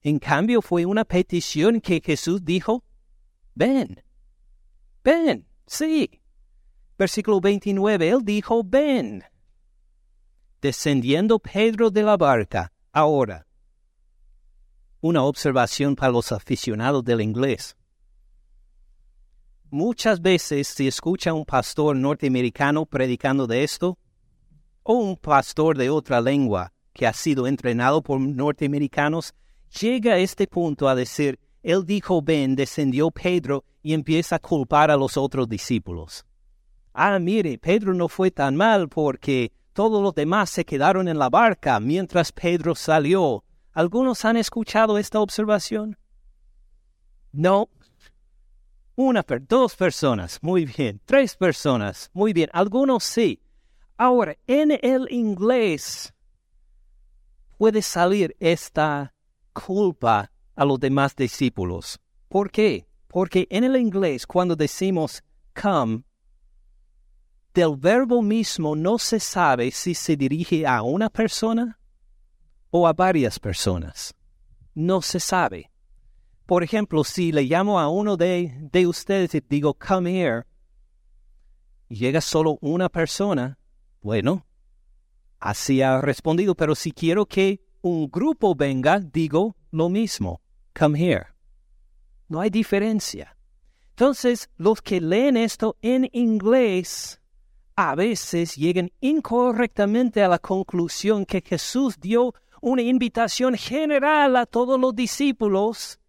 En 0.03 0.19
cambio, 0.19 0.61
fue 0.61 0.85
una 0.85 1.05
petición 1.05 1.81
que 1.81 2.01
Jesús 2.05 2.45
dijo, 2.45 2.85
ven, 3.55 4.05
ven, 5.03 5.47
sí. 5.67 6.21
Versículo 6.99 7.41
29, 7.41 8.09
él 8.09 8.19
dijo, 8.23 8.63
ven. 8.63 9.25
Descendiendo 10.61 11.39
Pedro 11.39 11.91
de 11.91 12.03
la 12.03 12.17
barca, 12.17 12.73
ahora. 12.93 13.47
Una 15.01 15.23
observación 15.23 15.97
para 15.97 16.13
los 16.13 16.31
aficionados 16.31 17.05
del 17.05 17.21
inglés. 17.21 17.77
Muchas 19.71 20.21
veces 20.21 20.69
se 20.69 20.87
escucha 20.87 21.33
un 21.33 21.45
pastor 21.45 21.97
norteamericano 21.97 22.87
predicando 22.87 23.47
de 23.47 23.65
esto, 23.65 23.99
o 24.83 24.95
un 24.95 25.17
pastor 25.17 25.77
de 25.77 25.91
otra 25.91 26.21
lengua, 26.21 26.73
que 26.95 27.07
ha 27.07 27.13
sido 27.13 27.47
entrenado 27.47 28.01
por 28.01 28.19
norteamericanos, 28.21 29.35
llega 29.81 30.15
a 30.15 30.19
este 30.19 30.47
punto 30.47 30.89
a 30.89 30.95
decir, 30.95 31.39
él 31.63 31.85
dijo, 31.85 32.23
ven, 32.23 32.55
descendió 32.55 33.11
Pedro 33.11 33.65
y 33.83 33.93
empieza 33.93 34.37
a 34.37 34.39
culpar 34.39 34.91
a 34.91 34.97
los 34.97 35.17
otros 35.17 35.49
discípulos. 35.49 36.25
ah, 36.95 37.19
mire, 37.19 37.59
Pedro 37.59 37.93
no 37.93 38.09
fue 38.09 38.31
tan 38.31 38.55
mal 38.55 38.89
porque 38.89 39.53
todos 39.73 40.01
los 40.01 40.15
demás 40.15 40.51
se 40.51 40.65
quedaron 40.65 41.09
en 41.09 41.19
la 41.19 41.29
barca 41.29 41.81
mientras 41.81 42.31
Pedro 42.31 42.75
salió. 42.77 43.45
¿Algunos 43.73 44.25
han 44.25 44.37
escuchado 44.37 44.97
esta 44.99 45.19
observación? 45.19 45.99
No. 47.33 47.69
Una, 48.95 49.25
dos 49.49 49.75
personas, 49.75 50.39
muy 50.41 50.65
bien. 50.65 51.01
Tres 51.05 51.35
personas, 51.35 52.09
muy 52.13 52.33
bien. 52.33 52.49
Algunos 52.53 53.03
sí. 53.03 53.43
Ahora, 53.97 54.37
en 54.47 54.71
el 54.71 55.09
inglés 55.11 56.14
puede 57.59 57.83
salir 57.83 58.37
esta 58.39 59.15
culpa 59.53 60.31
a 60.57 60.65
los 60.65 60.79
demás 60.79 61.15
discípulos. 61.17 62.01
¿Por 62.29 62.51
qué? 62.51 62.87
Porque 63.09 63.47
en 63.51 63.65
el 63.65 63.77
inglés, 63.77 64.27
cuando 64.27 64.57
decimos 64.57 65.23
come, 65.61 66.05
del 67.55 67.77
verbo 67.77 68.21
mismo 68.21 68.75
no 68.75 68.99
se 68.99 69.21
sabe 69.21 69.71
si 69.71 69.95
se 69.95 70.17
dirige 70.17 70.67
a 70.67 70.83
una 70.83 71.09
persona 71.09 71.79
o 72.71 72.89
a 72.89 72.93
varias 72.93 73.39
personas. 73.39 74.13
No 74.75 75.01
se 75.01 75.21
sabe. 75.21 75.71
Por 76.47 76.65
ejemplo, 76.65 77.05
si 77.05 77.31
le 77.31 77.45
llamo 77.45 77.79
a 77.79 77.89
uno 77.89 78.17
de, 78.17 78.53
de 78.73 78.87
ustedes 78.89 79.35
y 79.37 79.41
digo, 79.49 79.75
come 79.75 80.21
here, 80.21 80.45
llega 81.89 82.21
solo 82.21 82.59
una 82.61 82.89
persona, 82.89 83.59
bueno, 84.03 84.45
así 85.45 85.83
ha 85.83 86.01
respondido, 86.01 86.55
pero 86.55 86.75
si 86.75 86.91
quiero 86.91 87.27
que 87.27 87.61
un 87.83 88.11
grupo 88.11 88.55
venga, 88.55 88.99
digo 88.99 89.57
lo 89.71 89.91
mismo, 89.91 90.41
come 90.75 90.99
here. 90.99 91.27
No 92.29 92.41
hay 92.41 92.49
diferencia. 92.49 93.37
Entonces, 93.91 94.49
los 94.57 94.81
que 94.81 95.03
leen 95.03 95.37
esto 95.37 95.77
en 95.83 96.09
inglés 96.13 97.21
a 97.77 97.95
veces 97.95 98.57
llegan 98.57 98.91
incorrectamente 99.01 100.23
a 100.23 100.29
la 100.29 100.39
conclusión 100.39 101.27
que 101.27 101.43
Jesús 101.43 102.01
dio 102.01 102.35
una 102.63 102.81
invitación 102.81 103.55
general 103.55 104.37
a 104.37 104.47
todos 104.47 104.81
los 104.81 104.97
discípulos 104.97 106.01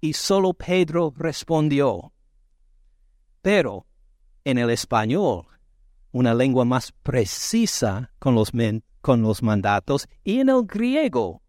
y 0.00 0.12
solo 0.12 0.54
Pedro 0.54 1.12
respondió. 1.16 2.12
Pero 3.42 3.84
en 4.44 4.58
el 4.58 4.70
español, 4.70 5.46
una 6.16 6.32
lengua 6.34 6.64
más 6.64 6.92
precisa 7.02 8.10
con 8.18 8.34
los, 8.34 8.50
con 9.02 9.20
los 9.20 9.42
mandatos, 9.42 10.08
y 10.24 10.40
en 10.40 10.48
el 10.48 10.62
griego, 10.64 11.42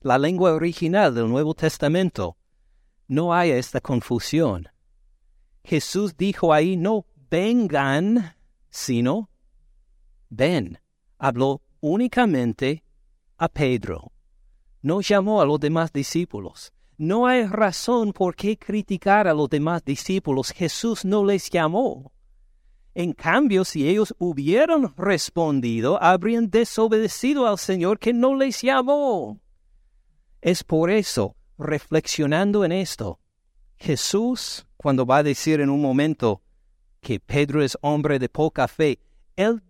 la 0.00 0.18
lengua 0.18 0.54
original 0.54 1.14
del 1.14 1.28
Nuevo 1.28 1.54
Testamento, 1.54 2.36
no 3.06 3.32
hay 3.32 3.52
esta 3.52 3.80
confusión. 3.80 4.66
Jesús 5.62 6.16
dijo 6.16 6.52
ahí 6.52 6.76
no 6.76 7.06
vengan, 7.30 8.34
sino 8.70 9.30
ven. 10.30 10.80
Habló 11.18 11.62
únicamente 11.80 12.82
a 13.38 13.48
Pedro. 13.48 14.10
No 14.80 15.00
llamó 15.00 15.40
a 15.40 15.46
los 15.46 15.60
demás 15.60 15.92
discípulos. 15.92 16.72
No 16.98 17.28
hay 17.28 17.46
razón 17.46 18.12
por 18.12 18.34
qué 18.34 18.58
criticar 18.58 19.28
a 19.28 19.34
los 19.34 19.48
demás 19.48 19.84
discípulos. 19.84 20.50
Jesús 20.50 21.04
no 21.04 21.24
les 21.24 21.48
llamó. 21.50 22.10
En 22.94 23.12
cambio, 23.12 23.64
si 23.64 23.88
ellos 23.88 24.14
hubieran 24.18 24.94
respondido, 24.96 26.02
habrían 26.02 26.50
desobedecido 26.50 27.46
al 27.46 27.58
Señor 27.58 27.98
que 27.98 28.12
no 28.12 28.34
les 28.34 28.60
llamó. 28.60 29.40
Es 30.40 30.62
por 30.62 30.90
eso, 30.90 31.36
reflexionando 31.58 32.64
en 32.64 32.72
esto, 32.72 33.18
Jesús, 33.78 34.66
cuando 34.76 35.06
va 35.06 35.18
a 35.18 35.22
decir 35.22 35.60
en 35.60 35.70
un 35.70 35.80
momento 35.80 36.42
que 37.00 37.18
Pedro 37.18 37.62
es 37.62 37.78
hombre 37.80 38.18
de 38.18 38.28
poca 38.28 38.68
fe, 38.68 38.98
él, 39.36 39.62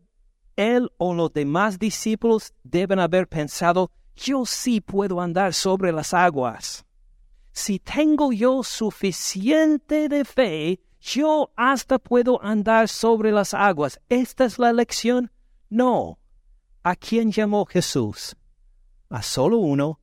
él 0.57 0.91
o 0.99 1.15
los 1.15 1.33
demás 1.33 1.79
discípulos 1.79 2.53
deben 2.63 2.99
haber 2.99 3.29
pensado, 3.29 3.91
yo 4.17 4.45
sí 4.45 4.81
puedo 4.81 5.21
andar 5.21 5.55
sobre 5.55 5.93
las 5.93 6.13
aguas 6.13 6.85
si 7.53 7.79
tengo 7.79 8.33
yo 8.33 8.63
suficiente 8.63 10.09
de 10.09 10.25
fe, 10.25 10.81
yo 11.03 11.53
hasta 11.57 11.99
puedo 11.99 12.43
andar 12.43 12.88
sobre 12.88 13.33
las 13.33 13.55
aguas. 13.55 14.01
¿Esta 14.09 14.45
es 14.45 14.59
la 14.59 14.73
lección? 14.73 15.31
No. 15.69 16.19
¿A 16.85 16.95
quién 16.95 17.33
llamó 17.33 17.67
Jesús? 17.67 18.37
A 19.11 19.21
solo 19.21 19.59
uno, 19.59 20.01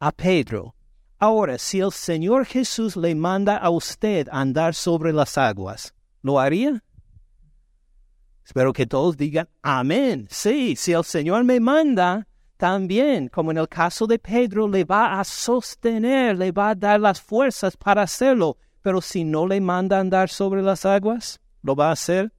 a 0.00 0.10
Pedro. 0.12 0.74
Ahora, 1.18 1.58
si 1.58 1.80
el 1.80 1.92
Señor 1.92 2.46
Jesús 2.46 2.96
le 2.96 3.14
manda 3.14 3.56
a 3.56 3.70
usted 3.70 4.28
andar 4.30 4.74
sobre 4.74 5.12
las 5.12 5.38
aguas, 5.38 5.94
¿lo 6.22 6.40
haría? 6.40 6.82
Espero 8.44 8.72
que 8.72 8.86
todos 8.86 9.16
digan, 9.16 9.48
amén. 9.62 10.28
Sí, 10.30 10.76
si 10.76 10.92
el 10.92 11.04
Señor 11.04 11.44
me 11.44 11.60
manda, 11.60 12.26
también, 12.56 13.28
como 13.28 13.50
en 13.50 13.58
el 13.58 13.68
caso 13.68 14.06
de 14.06 14.18
Pedro, 14.18 14.66
le 14.66 14.84
va 14.84 15.20
a 15.20 15.24
sostener, 15.24 16.36
le 16.36 16.52
va 16.52 16.70
a 16.70 16.74
dar 16.74 17.00
las 17.00 17.20
fuerzas 17.20 17.76
para 17.76 18.02
hacerlo. 18.02 18.56
Pero 18.86 19.00
si 19.00 19.24
no 19.24 19.48
le 19.48 19.60
manda 19.60 19.98
andar 19.98 20.28
sobre 20.28 20.62
las 20.62 20.86
aguas, 20.86 21.40
¿lo 21.60 21.74
va 21.74 21.88
a 21.88 21.92
hacer? 21.94 22.32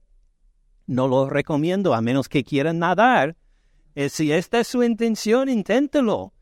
No 0.86 1.06
lo 1.06 1.28
recomiendo, 1.28 1.92
a 1.92 2.00
menos 2.00 2.26
que 2.26 2.42
quiera 2.42 2.72
nadar. 2.72 3.36
Eh, 3.94 4.08
si 4.08 4.32
esta 4.32 4.60
es 4.60 4.68
su 4.68 4.82
intención, 4.82 5.50
inténtelo. 5.50 6.32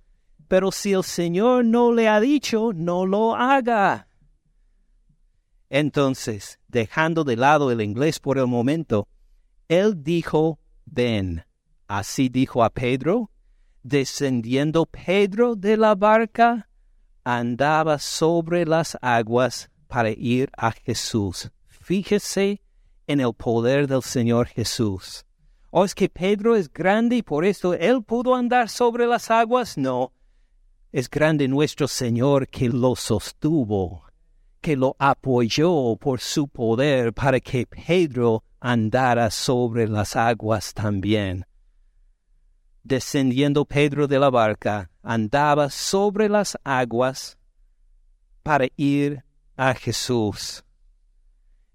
Pero 0.46 0.70
si 0.70 0.92
el 0.92 1.02
Señor 1.02 1.64
no 1.64 1.92
le 1.92 2.06
ha 2.06 2.20
dicho, 2.20 2.70
no 2.72 3.04
lo 3.04 3.34
haga. 3.34 4.06
Entonces, 5.70 6.60
dejando 6.68 7.24
de 7.24 7.34
lado 7.34 7.72
el 7.72 7.80
inglés 7.80 8.20
por 8.20 8.38
el 8.38 8.46
momento, 8.46 9.08
él 9.66 10.04
dijo, 10.04 10.60
ven. 10.84 11.44
Así 11.88 12.28
dijo 12.28 12.62
a 12.62 12.70
Pedro, 12.70 13.32
descendiendo 13.82 14.86
Pedro 14.86 15.56
de 15.56 15.76
la 15.76 15.96
barca, 15.96 16.68
andaba 17.24 17.98
sobre 17.98 18.66
las 18.66 18.96
aguas 19.02 19.68
para 19.86 20.10
ir 20.10 20.50
a 20.56 20.72
Jesús. 20.72 21.50
Fíjese 21.68 22.60
en 23.06 23.20
el 23.20 23.32
poder 23.34 23.86
del 23.86 24.02
Señor 24.02 24.46
Jesús. 24.46 25.24
¿O 25.70 25.84
es 25.84 25.94
que 25.94 26.08
Pedro 26.08 26.56
es 26.56 26.72
grande 26.72 27.16
y 27.16 27.22
por 27.22 27.44
esto 27.44 27.74
él 27.74 28.02
pudo 28.02 28.34
andar 28.34 28.68
sobre 28.68 29.06
las 29.06 29.30
aguas? 29.30 29.76
No. 29.76 30.12
Es 30.92 31.08
grande 31.08 31.48
nuestro 31.48 31.88
Señor 31.88 32.48
que 32.48 32.68
lo 32.68 32.96
sostuvo, 32.96 34.04
que 34.60 34.76
lo 34.76 34.96
apoyó 34.98 35.96
por 35.96 36.20
su 36.20 36.48
poder 36.48 37.12
para 37.12 37.40
que 37.40 37.66
Pedro 37.66 38.42
andara 38.60 39.30
sobre 39.30 39.86
las 39.86 40.16
aguas 40.16 40.72
también 40.72 41.44
descendiendo 42.86 43.64
Pedro 43.64 44.06
de 44.06 44.18
la 44.18 44.30
barca, 44.30 44.90
andaba 45.02 45.70
sobre 45.70 46.28
las 46.28 46.56
aguas 46.62 47.36
para 48.44 48.68
ir 48.76 49.24
a 49.56 49.74
Jesús. 49.74 50.64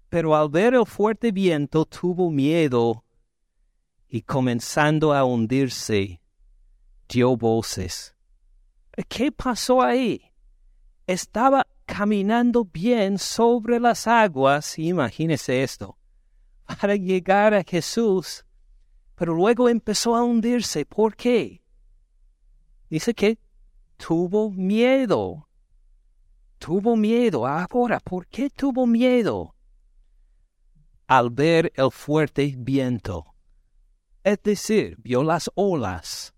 Pero 0.08 0.36
al 0.36 0.48
ver 0.48 0.74
el 0.74 0.86
fuerte 0.86 1.32
viento 1.32 1.84
tuvo 1.84 2.30
miedo 2.30 3.04
y 4.08 4.22
comenzando 4.22 5.12
a 5.12 5.24
hundirse, 5.24 6.20
dio 7.08 7.36
voces. 7.36 8.14
¿Qué 9.08 9.32
pasó 9.32 9.82
ahí? 9.82 10.20
Estaba 11.06 11.66
caminando 11.86 12.64
bien 12.64 13.18
sobre 13.18 13.80
las 13.80 14.06
aguas, 14.06 14.78
imagínese 14.78 15.62
esto, 15.62 15.98
para 16.64 16.94
llegar 16.94 17.54
a 17.54 17.64
Jesús 17.64 18.44
pero 19.22 19.34
luego 19.34 19.68
empezó 19.68 20.16
a 20.16 20.24
hundirse. 20.24 20.84
¿Por 20.84 21.14
qué? 21.14 21.62
Dice 22.90 23.14
que 23.14 23.38
tuvo 23.96 24.50
miedo. 24.50 25.48
Tuvo 26.64 26.94
miedo. 26.94 27.44
Ahora, 27.44 27.98
¿por 27.98 28.28
qué 28.28 28.48
tuvo 28.48 28.86
miedo? 28.86 29.52
Al 31.08 31.28
ver 31.30 31.72
el 31.74 31.90
fuerte 31.90 32.54
viento. 32.56 33.34
Es 34.22 34.40
decir, 34.44 34.94
vio 34.98 35.24
las 35.24 35.50
olas, 35.56 36.32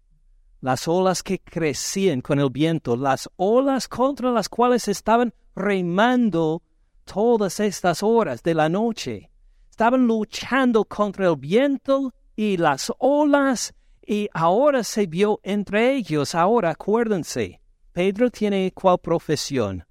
las 0.63 0.89
olas 0.89 1.23
que 1.23 1.41
crecían 1.41 2.23
con 2.23 2.41
el 2.41 2.49
viento, 2.49 2.97
las 2.97 3.29
olas 3.37 3.87
contra 3.87 4.31
las 4.31 4.49
cuales 4.49 4.89
estaban 4.89 5.35
remando 5.55 6.63
todas 7.05 7.61
estas 7.61 8.03
horas 8.03 8.43
de 8.43 8.55
la 8.55 8.71
noche. 8.71 9.31
Estaban 9.69 10.07
luchando 10.07 10.87
contra 10.87 11.29
el 11.29 11.37
viento 11.37 12.15
y 12.35 12.57
las 12.57 12.91
olas, 12.97 13.75
y 14.01 14.31
ahora 14.33 14.85
se 14.85 15.07
vio 15.07 15.39
entre 15.43 15.95
ellos. 15.97 16.35
Ahora 16.35 16.71
acuérdense, 16.71 17.61
Pedro 17.93 18.31
tiene 18.31 18.73
cuál 18.75 18.99
profesión, 19.01 19.85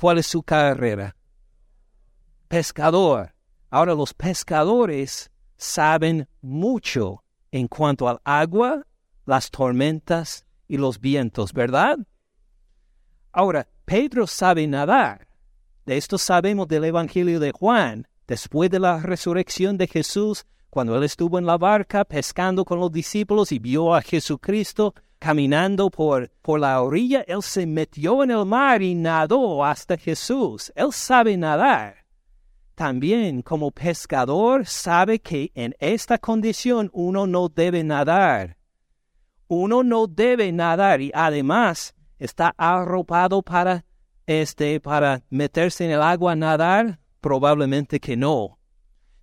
cuál 0.00 0.16
es 0.16 0.28
su 0.28 0.42
carrera. 0.42 1.14
Pescador. 2.48 3.34
Ahora 3.68 3.94
los 3.94 4.14
pescadores 4.14 5.30
saben 5.58 6.26
mucho 6.40 7.22
en 7.52 7.68
cuanto 7.68 8.08
al 8.08 8.18
agua, 8.24 8.86
las 9.26 9.50
tormentas 9.50 10.46
y 10.66 10.78
los 10.78 10.98
vientos, 11.00 11.52
¿verdad? 11.52 11.98
Ahora, 13.30 13.68
Pedro 13.84 14.26
sabe 14.26 14.66
nadar. 14.66 15.28
De 15.84 15.98
esto 15.98 16.16
sabemos 16.16 16.66
del 16.66 16.84
Evangelio 16.84 17.38
de 17.38 17.52
Juan. 17.52 18.08
después 18.26 18.70
de 18.70 18.78
la 18.78 19.00
resurrección 19.00 19.76
de 19.76 19.86
Jesús, 19.86 20.46
cuando 20.70 20.96
él 20.96 21.02
estuvo 21.02 21.38
en 21.38 21.44
la 21.44 21.58
barca 21.58 22.06
pescando 22.06 22.64
con 22.64 22.80
los 22.80 22.90
discípulos 22.90 23.52
y 23.52 23.58
vio 23.58 23.94
a 23.94 24.00
Jesucristo 24.00 24.94
caminando 25.20 25.90
por, 25.90 26.30
por 26.42 26.58
la 26.58 26.82
orilla, 26.82 27.20
él 27.28 27.42
se 27.42 27.66
metió 27.66 28.24
en 28.24 28.32
el 28.32 28.46
mar 28.46 28.82
y 28.82 28.94
nadó 28.94 29.64
hasta 29.64 29.96
Jesús. 29.96 30.72
Él 30.74 30.92
sabe 30.92 31.36
nadar. 31.36 32.06
También 32.74 33.42
como 33.42 33.70
pescador 33.70 34.64
sabe 34.64 35.20
que 35.20 35.52
en 35.54 35.76
esta 35.78 36.16
condición 36.16 36.88
uno 36.94 37.26
no 37.26 37.50
debe 37.50 37.84
nadar. 37.84 38.56
Uno 39.46 39.82
no 39.82 40.06
debe 40.06 40.50
nadar 40.50 41.02
y 41.02 41.12
además 41.14 41.94
está 42.18 42.54
arropado 42.56 43.42
para 43.42 43.84
este 44.26 44.80
para 44.80 45.22
meterse 45.28 45.84
en 45.84 45.90
el 45.90 46.00
agua 46.00 46.32
a 46.32 46.36
nadar, 46.36 47.00
probablemente 47.20 48.00
que 48.00 48.16
no. 48.16 48.59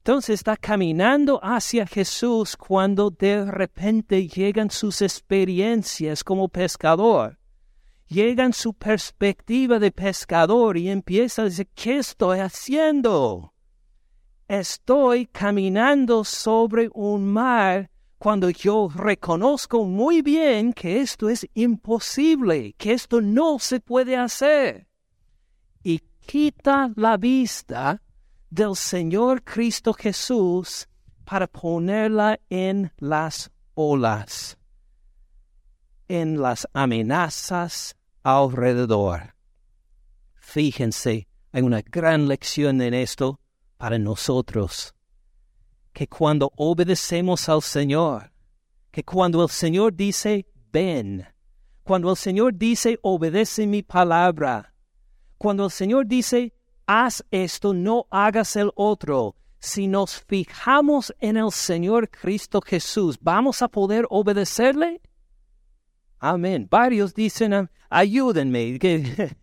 Entonces 0.08 0.36
está 0.36 0.56
caminando 0.56 1.38
hacia 1.44 1.86
Jesús 1.86 2.56
cuando 2.56 3.10
de 3.10 3.44
repente 3.44 4.26
llegan 4.26 4.72
sus 4.72 5.02
experiencias 5.02 6.24
como 6.24 6.48
pescador. 6.48 7.38
Llegan 8.08 8.54
su 8.54 8.74
perspectiva 8.74 9.80
de 9.80 9.92
pescador 9.92 10.78
y 10.78 10.88
empieza 10.88 11.42
a 11.42 11.46
decir, 11.46 11.68
¿qué 11.76 11.98
estoy 11.98 12.40
haciendo? 12.40 13.54
Estoy 14.48 15.26
caminando 15.26 16.24
sobre 16.24 16.90
un 16.94 17.26
mar 17.28 17.92
cuando 18.18 18.50
yo 18.50 18.88
reconozco 18.96 19.84
muy 19.84 20.22
bien 20.22 20.72
que 20.72 21.02
esto 21.02 21.28
es 21.28 21.46
imposible, 21.54 22.74
que 22.78 22.94
esto 22.94 23.20
no 23.20 23.60
se 23.60 23.82
puede 23.82 24.16
hacer. 24.16 24.88
Y 25.84 26.00
quita 26.26 26.94
la 26.96 27.18
vista 27.18 28.02
del 28.50 28.76
Señor 28.76 29.44
Cristo 29.44 29.94
Jesús 29.94 30.88
para 31.26 31.48
ponerla 31.48 32.40
en 32.50 32.92
las 32.98 33.52
olas, 33.74 34.58
en 36.08 36.42
las 36.42 36.68
amenazas 36.74 37.96
alrededor. 38.24 39.36
Fíjense, 40.36 41.28
hay 41.52 41.62
una 41.62 41.82
gran 41.82 42.28
lección 42.28 42.82
en 42.82 42.94
esto 42.94 43.40
para 43.78 44.00
nosotros, 44.00 44.94
que 45.92 46.08
cuando 46.08 46.52
obedecemos 46.56 47.50
al 47.50 47.62
Señor, 47.62 48.32
que 48.92 49.04
cuando 49.04 49.44
el 49.44 49.50
Señor 49.50 49.94
dice, 49.94 50.48
ven, 50.72 51.28
cuando 51.84 52.12
el 52.12 52.18
Señor 52.18 52.56
dice, 52.56 52.98
obedece 53.02 53.68
mi 53.68 53.84
palabra, 53.84 54.74
cuando 55.38 55.66
el 55.66 55.72
Señor 55.72 56.08
dice, 56.08 56.54
haz 56.88 57.24
esto, 57.30 57.74
no 57.74 58.08
hagas 58.10 58.56
el 58.56 58.72
otro. 58.76 59.36
Si 59.60 59.88
nos 59.88 60.22
fijamos 60.22 61.14
en 61.20 61.38
el 61.38 61.52
Señor 61.52 62.10
Cristo 62.10 62.62
Jesús, 62.62 63.18
¿vamos 63.22 63.62
a 63.62 63.68
poder 63.68 64.08
obedecerle? 64.10 65.02
Amén. 66.20 66.68
Varios 66.70 67.14
dicen, 67.14 67.70
ayúdenme. 67.90 68.80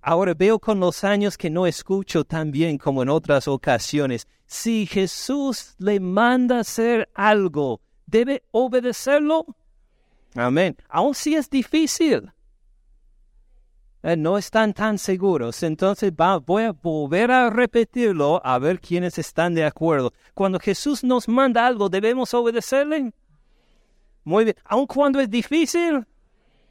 Ahora 0.00 0.32
veo 0.34 0.58
con 0.58 0.80
los 0.80 1.04
años 1.04 1.36
que 1.36 1.50
no 1.50 1.66
escucho 1.66 2.24
tan 2.24 2.50
bien 2.50 2.78
como 2.78 3.02
en 3.02 3.08
otras 3.08 3.46
ocasiones. 3.46 4.26
Si 4.46 4.86
Jesús 4.86 5.74
le 5.78 6.00
manda 6.00 6.60
hacer 6.60 7.10
algo, 7.14 7.80
¿debe 8.06 8.42
obedecerlo? 8.50 9.44
Amén. 10.34 10.76
Aun 10.88 11.14
si 11.14 11.34
es 11.34 11.50
difícil. 11.50 12.32
Eh, 14.02 14.16
no 14.16 14.38
están 14.38 14.74
tan 14.74 14.96
seguros. 14.98 15.62
Entonces 15.62 16.12
voy 16.44 16.62
a 16.62 16.72
volver 16.72 17.30
a 17.30 17.50
repetirlo 17.50 18.40
a 18.44 18.58
ver 18.58 18.80
quiénes 18.80 19.18
están 19.18 19.54
de 19.54 19.64
acuerdo. 19.64 20.12
Cuando 20.34 20.60
Jesús 20.60 21.02
nos 21.02 21.28
manda 21.28 21.66
algo, 21.66 21.88
¿debemos 21.88 22.32
obedecerle? 22.34 23.12
Muy 24.24 24.44
bien. 24.44 24.56
Aun 24.64 24.86
cuando 24.86 25.20
es 25.20 25.28
difícil. 25.28 26.06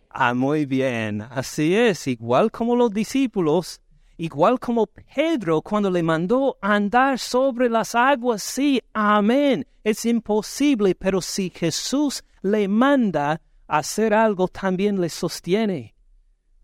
Ah, 0.09 0.33
muy 0.33 0.65
bien. 0.65 1.21
Así 1.21 1.75
es. 1.75 2.07
Igual 2.07 2.49
como 2.49 2.75
los 2.75 2.91
discípulos, 2.91 3.81
igual 4.15 4.57
como 4.59 4.87
Pedro 4.87 5.61
cuando 5.61 5.91
le 5.91 6.03
mandó 6.03 6.57
andar 6.61 7.19
sobre 7.19 7.69
las 7.69 7.93
aguas. 7.93 8.41
Sí, 8.41 8.81
amén. 8.93 9.67
Es 9.83 10.05
imposible, 10.05 10.95
pero 10.95 11.21
si 11.21 11.49
Jesús 11.49 12.23
le 12.41 12.69
manda 12.69 13.41
hacer 13.67 14.13
algo, 14.13 14.47
también 14.47 15.01
le 15.01 15.09
sostiene 15.09 15.96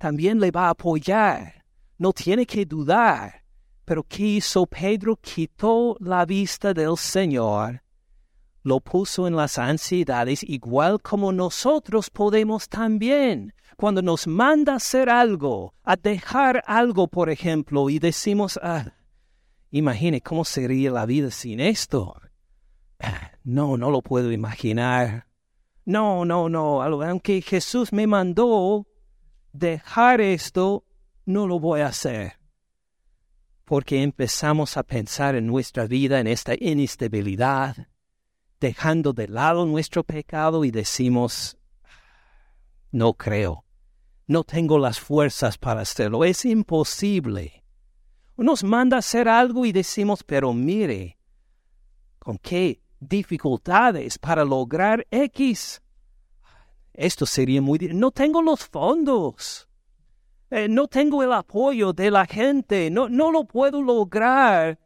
también 0.04 0.38
le 0.38 0.52
va 0.52 0.68
a 0.68 0.72
apoyar. 0.72 1.64
No 1.98 2.12
tiene 2.12 2.46
que 2.46 2.66
dudar. 2.66 3.46
Pero 3.86 4.04
¿qué 4.04 4.24
hizo 4.24 4.66
Pedro? 4.66 5.16
Quitó 5.16 5.96
la 6.02 6.26
vista 6.26 6.74
del 6.74 6.98
Señor, 6.98 7.82
lo 8.64 8.82
puso 8.82 9.28
en 9.28 9.38
las 9.38 9.58
ansiedades, 9.58 10.44
igual 10.44 11.02
como 11.02 11.32
nosotros 11.32 12.10
podemos 12.10 12.68
también. 12.68 13.54
Cuando 13.78 14.02
nos 14.02 14.28
manda 14.28 14.76
hacer 14.76 15.10
algo, 15.10 15.74
a 15.84 15.96
dejar 15.96 16.62
algo, 16.68 17.08
por 17.08 17.30
ejemplo, 17.30 17.90
y 17.90 17.98
decimos, 17.98 18.60
ah, 18.62 18.92
imagine 19.72 20.20
cómo 20.20 20.44
sería 20.44 20.92
la 20.92 21.06
vida 21.06 21.32
sin 21.32 21.62
esto. 21.62 22.20
No, 23.46 23.76
no 23.76 23.92
lo 23.92 24.02
puedo 24.02 24.32
imaginar. 24.32 25.28
No, 25.86 26.24
no, 26.24 26.48
no, 26.48 26.82
aunque 26.82 27.42
Jesús 27.42 27.92
me 27.92 28.08
mandó 28.08 28.88
dejar 29.54 30.20
esto, 30.20 30.84
no 31.26 31.48
lo 31.48 31.60
voy 31.60 31.82
a 31.82 31.88
hacer. 31.88 32.34
Porque 33.64 34.04
empezamos 34.04 34.76
a 34.76 34.84
pensar 34.84 35.36
en 35.36 35.48
nuestra 35.48 35.88
vida, 35.88 36.20
en 36.20 36.28
esta 36.28 36.54
inestabilidad, 36.60 37.88
dejando 38.60 39.14
de 39.14 39.28
lado 39.28 39.66
nuestro 39.66 40.04
pecado 40.04 40.66
y 40.66 40.72
decimos, 40.72 41.58
no 42.92 43.14
creo, 43.14 43.66
no 44.28 44.44
tengo 44.44 44.78
las 44.78 45.00
fuerzas 45.00 45.58
para 45.58 45.82
hacerlo, 45.82 46.26
es 46.26 46.44
imposible. 46.46 47.64
Nos 48.36 48.64
manda 48.64 48.98
a 48.98 49.00
hacer 49.00 49.30
algo 49.30 49.66
y 49.66 49.72
decimos, 49.72 50.24
pero 50.24 50.54
mire, 50.54 51.18
con 52.20 52.38
qué 52.38 52.82
dificultades 53.00 54.18
para 54.18 54.44
lograr 54.44 55.06
X. 55.12 55.83
Esto 56.94 57.26
sería 57.26 57.62
muy... 57.62 57.80
No 57.94 58.12
tengo 58.12 58.42
los 58.42 58.66
fondos. 58.66 59.68
Eh, 60.50 60.68
no 60.70 60.88
tengo 60.88 61.24
el 61.24 61.34
apoyo 61.34 61.94
de 61.94 62.12
la 62.12 62.26
gente. 62.26 62.92
No, 62.92 63.10
no 63.10 63.32
lo 63.32 63.46
puedo 63.46 63.82
lograr. 63.82 64.80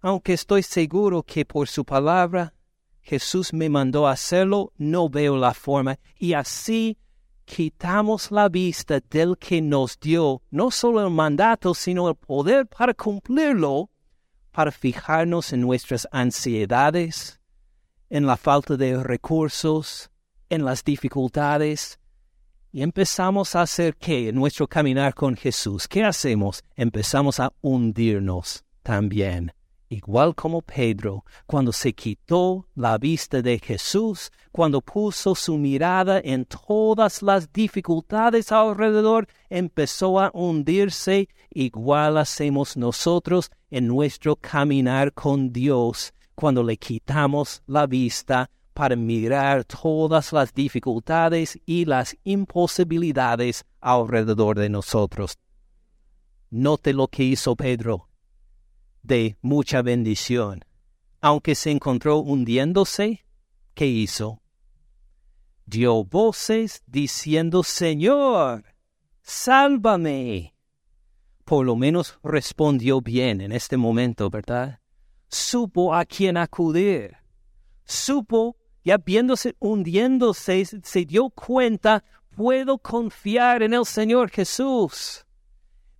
Aunque 0.00 0.32
estoy 0.34 0.62
seguro 0.62 1.22
que 1.22 1.44
por 1.44 1.68
su 1.68 1.84
palabra 1.84 2.54
Jesús 3.02 3.52
me 3.52 3.68
mandó 3.68 4.06
hacerlo, 4.06 4.72
no 4.76 5.08
veo 5.08 5.36
la 5.36 5.52
forma. 5.52 5.98
Y 6.16 6.34
así 6.34 6.96
quitamos 7.44 8.30
la 8.30 8.48
vista 8.48 9.00
del 9.10 9.36
que 9.36 9.60
nos 9.60 9.98
dio 9.98 10.42
no 10.50 10.70
solo 10.70 11.04
el 11.04 11.10
mandato, 11.10 11.74
sino 11.74 12.08
el 12.08 12.14
poder 12.14 12.66
para 12.66 12.94
cumplirlo, 12.94 13.90
para 14.52 14.70
fijarnos 14.70 15.52
en 15.52 15.62
nuestras 15.62 16.06
ansiedades, 16.12 17.40
en 18.08 18.26
la 18.26 18.36
falta 18.36 18.76
de 18.76 19.02
recursos, 19.02 20.10
en 20.50 20.64
las 20.64 20.84
dificultades 20.84 21.98
y 22.72 22.82
empezamos 22.82 23.56
a 23.56 23.62
hacer 23.62 23.96
qué 23.96 24.28
en 24.28 24.36
nuestro 24.36 24.68
caminar 24.68 25.14
con 25.14 25.36
Jesús. 25.36 25.88
¿Qué 25.88 26.04
hacemos? 26.04 26.62
Empezamos 26.76 27.40
a 27.40 27.52
hundirnos 27.62 28.64
también. 28.82 29.52
Igual 29.88 30.36
como 30.36 30.62
Pedro, 30.62 31.24
cuando 31.46 31.72
se 31.72 31.92
quitó 31.92 32.68
la 32.76 32.96
vista 32.96 33.42
de 33.42 33.58
Jesús, 33.58 34.30
cuando 34.52 34.80
puso 34.80 35.34
su 35.34 35.58
mirada 35.58 36.20
en 36.22 36.44
todas 36.44 37.22
las 37.22 37.52
dificultades 37.52 38.52
alrededor, 38.52 39.26
empezó 39.48 40.20
a 40.20 40.30
hundirse, 40.32 41.28
igual 41.50 42.18
hacemos 42.18 42.76
nosotros 42.76 43.50
en 43.68 43.88
nuestro 43.88 44.36
caminar 44.36 45.12
con 45.12 45.52
Dios, 45.52 46.14
cuando 46.36 46.62
le 46.62 46.76
quitamos 46.76 47.60
la 47.66 47.88
vista 47.88 48.48
para 48.80 48.96
mirar 48.96 49.66
todas 49.66 50.32
las 50.32 50.54
dificultades 50.54 51.60
y 51.66 51.84
las 51.84 52.16
imposibilidades 52.24 53.66
alrededor 53.78 54.58
de 54.58 54.70
nosotros. 54.70 55.38
Note 56.48 56.94
lo 56.94 57.08
que 57.08 57.24
hizo 57.24 57.56
Pedro, 57.56 58.08
de 59.02 59.36
mucha 59.42 59.82
bendición. 59.82 60.64
Aunque 61.20 61.54
se 61.56 61.70
encontró 61.70 62.20
hundiéndose, 62.20 63.26
¿qué 63.74 63.84
hizo? 63.84 64.40
Dio 65.66 66.02
voces 66.02 66.82
diciendo, 66.86 67.62
Señor, 67.62 68.64
sálvame. 69.20 70.54
Por 71.44 71.66
lo 71.66 71.76
menos 71.76 72.18
respondió 72.22 73.02
bien 73.02 73.42
en 73.42 73.52
este 73.52 73.76
momento, 73.76 74.30
¿verdad? 74.30 74.80
Supo 75.28 75.94
a 75.94 76.06
quién 76.06 76.38
acudir. 76.38 77.18
Supo 77.84 78.56
ya 78.84 78.98
viéndose 78.98 79.54
hundiéndose, 79.58 80.64
se 80.64 81.04
dio 81.04 81.30
cuenta, 81.30 82.04
puedo 82.30 82.78
confiar 82.78 83.62
en 83.62 83.74
el 83.74 83.84
Señor 83.84 84.30
Jesús. 84.30 85.26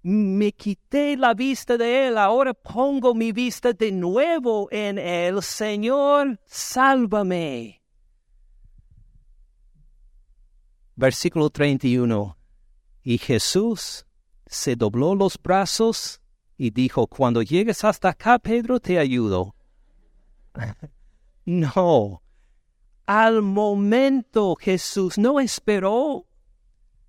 me 0.02 0.52
quité 0.52 1.14
la 1.16 1.34
vista 1.34 1.76
de 1.76 2.08
él, 2.08 2.16
ahora 2.16 2.54
pongo 2.54 3.14
mi 3.14 3.32
vista 3.32 3.74
de 3.74 3.92
nuevo 3.92 4.66
en 4.70 4.98
él. 4.98 5.42
Señor, 5.42 6.40
sálvame. 6.46 7.82
Versículo 10.96 11.50
31. 11.50 12.36
Y 13.02 13.18
Jesús 13.18 14.06
se 14.46 14.76
dobló 14.76 15.14
los 15.14 15.38
brazos 15.42 16.20
y 16.56 16.70
dijo, 16.70 17.06
cuando 17.06 17.42
llegues 17.42 17.84
hasta 17.84 18.10
acá, 18.10 18.38
Pedro, 18.38 18.80
te 18.80 18.98
ayudo. 18.98 19.54
no. 21.44 22.22
Al 23.10 23.42
momento 23.42 24.54
Jesús 24.54 25.18
no 25.18 25.40
esperó 25.40 26.26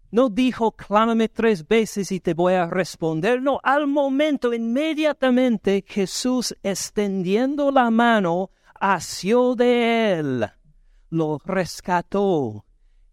no 0.10 0.30
dijo, 0.30 0.72
clámame 0.72 1.30
tres 1.30 1.68
veces 1.68 2.12
y 2.12 2.20
te 2.20 2.34
voy 2.34 2.56
a 2.56 2.66
responder. 2.66 3.40
No, 3.40 3.60
al 3.62 3.86
momento, 3.86 4.52
inmediatamente, 4.52 5.86
Jesús 5.88 6.58
extendiendo 6.64 7.70
la 7.70 7.92
mano, 7.92 8.50
asió 8.74 9.54
de 9.54 10.14
él, 10.14 10.48
lo 11.12 11.38
rescató 11.46 12.66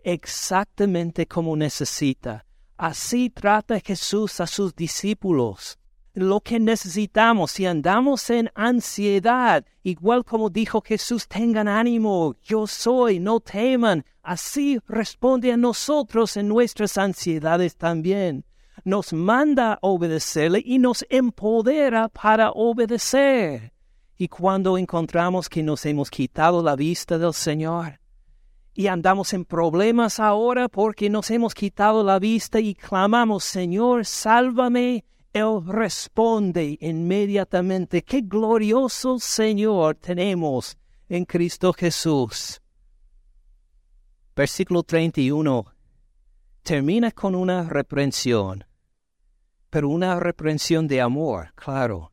exactamente 0.02 1.26
como 1.26 1.56
necesita. 1.56 2.46
Así 2.78 3.28
trata 3.28 3.80
Jesús 3.80 4.40
a 4.40 4.46
sus 4.46 4.74
discípulos 4.74 5.78
lo 6.14 6.40
que 6.40 6.58
necesitamos. 6.58 7.52
Si 7.52 7.66
andamos 7.66 8.28
en 8.30 8.50
ansiedad, 8.54 9.64
igual 9.82 10.24
como 10.24 10.50
dijo 10.50 10.82
Jesús, 10.84 11.28
tengan 11.28 11.68
ánimo, 11.68 12.34
yo 12.42 12.66
soy, 12.66 13.20
no 13.20 13.40
teman. 13.40 14.04
Así 14.22 14.78
responde 14.86 15.52
a 15.52 15.56
nosotros 15.56 16.36
en 16.36 16.48
nuestras 16.48 16.98
ansiedades 16.98 17.76
también. 17.76 18.44
Nos 18.84 19.12
manda 19.12 19.78
obedecerle 19.82 20.62
y 20.64 20.78
nos 20.78 21.04
empodera 21.08 22.08
para 22.08 22.50
obedecer. 22.50 23.72
Y 24.16 24.28
cuando 24.28 24.76
encontramos 24.78 25.48
que 25.48 25.62
nos 25.62 25.86
hemos 25.86 26.10
quitado 26.10 26.62
la 26.62 26.74
vista 26.74 27.18
del 27.18 27.34
Señor, 27.34 28.00
y 28.78 28.86
andamos 28.86 29.32
en 29.32 29.44
problemas 29.44 30.20
ahora 30.20 30.68
porque 30.68 31.10
nos 31.10 31.32
hemos 31.32 31.52
quitado 31.52 32.04
la 32.04 32.20
vista 32.20 32.60
y 32.60 32.76
clamamos, 32.76 33.42
Señor, 33.42 34.04
sálvame, 34.04 35.04
él 35.32 35.60
responde 35.66 36.78
inmediatamente, 36.80 38.02
qué 38.02 38.22
glorioso 38.22 39.18
Señor 39.18 39.96
tenemos 39.96 40.76
en 41.08 41.24
Cristo 41.24 41.72
Jesús. 41.72 42.60
Versículo 44.34 44.82
31 44.82 45.66
termina 46.62 47.10
con 47.12 47.34
una 47.34 47.62
reprensión, 47.62 48.64
pero 49.70 49.88
una 49.88 50.20
reprensión 50.20 50.86
de 50.86 51.00
amor, 51.00 51.52
claro. 51.54 52.12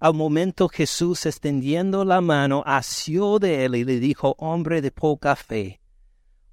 Al 0.00 0.14
momento 0.14 0.68
Jesús 0.68 1.26
extendiendo 1.26 2.04
la 2.04 2.20
mano 2.20 2.62
asió 2.66 3.38
de 3.38 3.64
él 3.64 3.76
y 3.76 3.84
le 3.84 4.00
dijo, 4.00 4.34
hombre 4.38 4.80
de 4.80 4.90
poca 4.90 5.36
fe, 5.36 5.80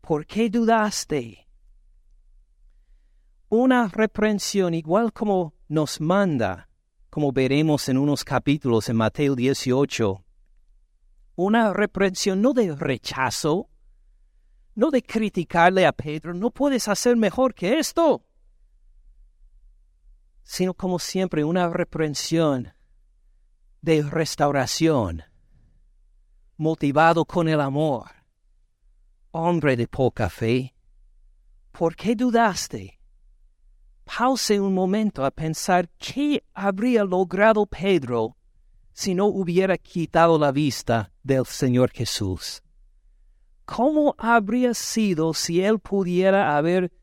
¿por 0.02 0.26
qué 0.26 0.50
dudaste? 0.50 1.45
Una 3.50 3.88
reprensión 3.88 4.74
igual 4.74 5.14
como 5.14 5.54
nos 5.68 6.02
manda, 6.02 6.68
como 7.12 7.32
veremos 7.32 7.88
en 7.90 7.98
unos 7.98 8.24
capítulos 8.24 8.90
en 8.90 8.96
Mateo 8.96 9.36
18, 9.36 10.26
una 11.36 11.72
reprensión 11.72 12.42
no 12.42 12.54
de 12.54 12.76
rechazo, 12.76 13.70
no 14.74 14.90
de 14.90 15.04
criticarle 15.04 15.86
a 15.86 15.92
Pedro, 15.92 16.34
no 16.34 16.50
puedes 16.50 16.88
hacer 16.88 17.16
mejor 17.18 17.54
que 17.54 17.78
esto, 17.78 18.26
sino 20.42 20.74
como 20.74 20.98
siempre 20.98 21.44
una 21.44 21.70
reprensión 21.70 22.74
de 23.82 24.02
restauración, 24.02 25.24
motivado 26.58 27.26
con 27.26 27.48
el 27.48 27.62
amor. 27.62 28.10
Hombre 29.30 29.78
de 29.78 29.88
poca 29.88 30.30
fe, 30.30 30.74
¿por 31.72 31.96
qué 31.96 32.16
dudaste? 32.16 33.00
Pause 34.06 34.60
un 34.60 34.74
momento 34.74 35.26
a 35.26 35.32
pensar 35.32 35.90
qué 35.98 36.44
habría 36.54 37.04
logrado 37.04 37.66
Pedro 37.66 38.38
si 38.94 39.14
no 39.14 39.26
hubiera 39.26 39.78
quitado 39.78 40.40
la 40.40 40.52
vista 40.52 41.12
del 41.22 41.46
Señor 41.46 41.92
Jesús. 41.92 42.64
¿Cómo 43.66 44.16
habría 44.18 44.74
sido 44.74 45.34
si 45.34 45.62
él 45.62 45.80
pudiera 45.80 46.56
haber 46.56 46.94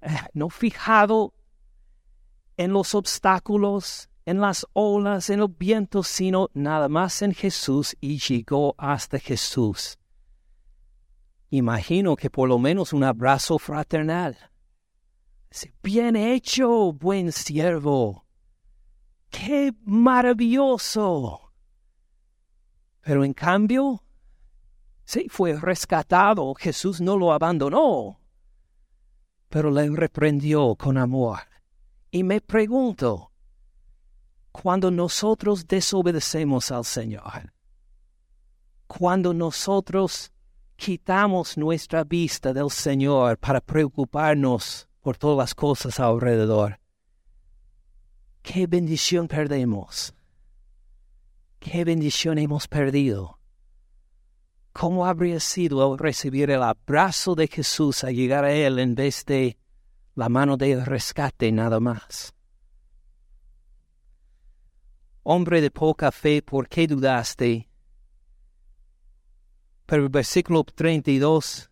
eh, 0.00 0.08
no 0.32 0.48
fijado 0.48 1.34
en 2.56 2.72
los 2.72 2.94
obstáculos, 2.94 4.08
en 4.24 4.40
las 4.40 4.66
olas, 4.72 5.30
en 5.30 5.40
el 5.40 5.48
viento, 5.48 6.02
sino 6.04 6.48
nada 6.54 6.88
más 6.88 7.22
en 7.22 7.34
Jesús 7.34 7.96
y 8.00 8.18
llegó 8.18 8.74
hasta 8.78 9.18
Jesús? 9.18 9.98
Imagino 11.50 12.16
que 12.16 12.30
por 12.30 12.48
lo 12.48 12.58
menos 12.58 12.92
un 12.92 13.04
abrazo 13.04 13.58
fraternal 13.58 14.51
Bien 15.82 16.16
hecho, 16.16 16.92
buen 16.92 17.32
siervo. 17.32 18.26
¡Qué 19.30 19.74
maravilloso! 19.84 21.52
Pero 23.02 23.24
en 23.24 23.34
cambio, 23.34 24.02
sí 25.04 25.26
fue 25.28 25.58
rescatado, 25.58 26.54
Jesús 26.54 27.00
no 27.00 27.16
lo 27.16 27.32
abandonó, 27.32 28.20
pero 29.48 29.70
le 29.70 29.90
reprendió 29.90 30.76
con 30.76 30.96
amor. 30.96 31.40
Y 32.10 32.22
me 32.22 32.40
pregunto, 32.40 33.32
cuando 34.52 34.90
nosotros 34.90 35.66
desobedecemos 35.66 36.70
al 36.70 36.84
Señor, 36.84 37.52
cuando 38.86 39.34
nosotros 39.34 40.32
quitamos 40.76 41.56
nuestra 41.56 42.04
vista 42.04 42.52
del 42.52 42.70
Señor 42.70 43.38
para 43.38 43.60
preocuparnos 43.60 44.88
por 45.02 45.18
todas 45.18 45.36
las 45.36 45.54
cosas 45.54 46.00
alrededor. 46.00 46.78
¿Qué 48.42 48.66
bendición 48.66 49.28
perdemos? 49.28 50.14
¿Qué 51.58 51.84
bendición 51.84 52.38
hemos 52.38 52.66
perdido? 52.66 53.38
¿Cómo 54.72 55.06
habría 55.06 55.38
sido 55.38 55.96
recibir 55.96 56.50
el 56.50 56.62
abrazo 56.62 57.34
de 57.34 57.46
Jesús 57.46 58.04
a 58.04 58.10
llegar 58.10 58.44
a 58.44 58.52
Él 58.52 58.78
en 58.78 58.94
vez 58.94 59.24
de 59.26 59.58
la 60.14 60.28
mano 60.28 60.56
de 60.56 60.82
rescate 60.84 61.52
nada 61.52 61.78
más? 61.78 62.34
Hombre 65.24 65.60
de 65.60 65.70
poca 65.70 66.10
fe, 66.10 66.42
¿por 66.42 66.68
qué 66.68 66.86
dudaste? 66.86 67.68
Pero 69.86 70.04
el 70.04 70.08
versículo 70.08 70.64
32, 70.64 71.70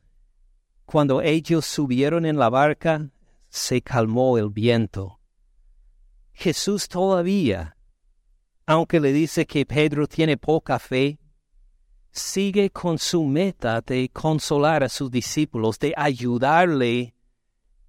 cuando 0.85 1.23
ellos 1.23 1.65
subieron 1.65 2.27
en 2.27 2.39
la 2.39 2.49
barca, 2.49 3.11
se 3.51 3.83
calmó 3.83 4.39
el 4.39 4.49
viento. 4.49 5.21
Jesús 6.33 6.89
todavía, 6.89 7.77
aunque 8.65 9.01
le 9.01 9.13
dice 9.13 9.47
que 9.47 9.67
Pedro 9.67 10.07
tiene 10.07 10.37
poca 10.39 10.79
fe, 10.79 11.19
sigue 12.13 12.71
con 12.71 12.99
su 12.99 13.25
meta 13.25 13.81
de 13.83 14.09
consolar 14.09 14.83
a 14.83 14.89
sus 14.89 15.11
discípulos, 15.11 15.79
de 15.79 15.93
ayudarle 15.97 17.15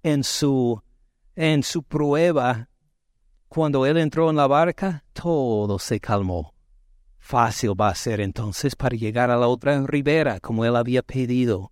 en 0.02 0.24
su, 0.24 0.82
en 1.36 1.62
su 1.62 1.82
prueba. 1.82 2.68
Cuando 3.48 3.86
él 3.86 3.96
entró 3.96 4.30
en 4.30 4.36
la 4.36 4.46
barca, 4.46 5.04
todo 5.12 5.78
se 5.78 6.00
calmó. 6.00 6.54
Fácil 7.18 7.80
va 7.80 7.88
a 7.88 7.94
ser 7.94 8.20
entonces 8.20 8.74
para 8.74 8.96
llegar 8.96 9.30
a 9.30 9.36
la 9.36 9.46
otra 9.46 9.80
ribera, 9.86 10.40
como 10.40 10.64
él 10.64 10.74
había 10.74 11.02
pedido. 11.02 11.70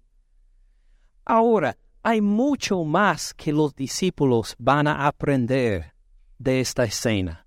Ahora, 1.24 1.76
hay 2.02 2.20
mucho 2.20 2.82
más 2.84 3.34
que 3.34 3.52
los 3.52 3.74
discípulos 3.74 4.56
van 4.58 4.86
a 4.86 5.06
aprender 5.06 5.92
de 6.38 6.60
esta 6.60 6.84
escena. 6.84 7.46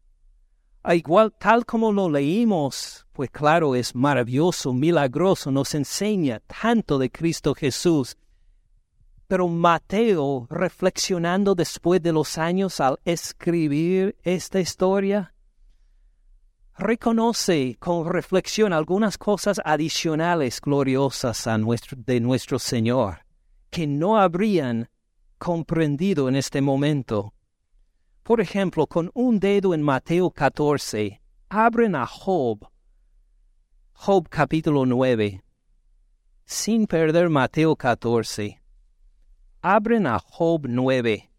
Igual 0.85 1.33
tal 1.39 1.65
como 1.65 1.91
lo 1.91 2.09
leímos, 2.09 3.07
pues 3.13 3.31
claro, 3.31 3.73
es 3.73 3.95
maravilloso, 3.95 4.73
milagroso, 4.73 5.49
nos 5.49 5.73
enseña 5.73 6.41
tanto 6.41 6.99
de 6.99 7.09
Cristo 7.09 7.55
Jesús. 7.55 8.17
Pero 9.27 9.47
Mateo, 9.47 10.45
reflexionando 10.49 11.55
después 11.55 12.03
de 12.03 12.11
los 12.11 12.37
años 12.37 12.79
al 12.79 12.99
escribir 13.05 14.17
esta 14.23 14.59
historia, 14.59 15.33
reconoce 16.77 17.77
con 17.79 18.11
reflexión 18.11 18.73
algunas 18.73 19.17
cosas 19.17 19.61
adicionales 19.63 20.59
gloriosas 20.61 21.47
a 21.47 21.57
nuestro, 21.57 21.97
de 22.05 22.19
nuestro 22.19 22.59
Señor 22.59 23.22
que 23.73 23.87
no 23.87 24.19
habrían 24.19 24.87
comprendido 25.39 26.29
en 26.29 26.35
este 26.35 26.61
momento. 26.61 27.33
Por 28.21 28.39
ejemplo, 28.39 28.85
con 28.85 29.09
un 29.15 29.39
dedo 29.39 29.73
en 29.73 29.81
Mateo 29.81 30.29
14, 30.29 31.19
abren 31.49 31.95
a 31.95 32.05
Job, 32.05 32.69
Job 33.93 34.29
capítulo 34.29 34.85
9, 34.85 35.43
sin 36.45 36.85
perder 36.85 37.29
Mateo 37.29 37.75
14. 37.75 38.61
Abren 39.63 40.05
a 40.05 40.19
Job 40.19 40.67
9, 40.69 41.31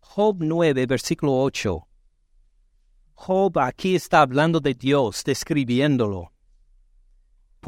Job 0.00 0.36
9, 0.40 0.86
versículo 0.86 1.38
8. 1.42 1.86
Job 3.12 3.58
aquí 3.58 3.94
está 3.94 4.22
hablando 4.22 4.58
de 4.58 4.72
Dios, 4.72 5.22
describiéndolo. 5.22 6.32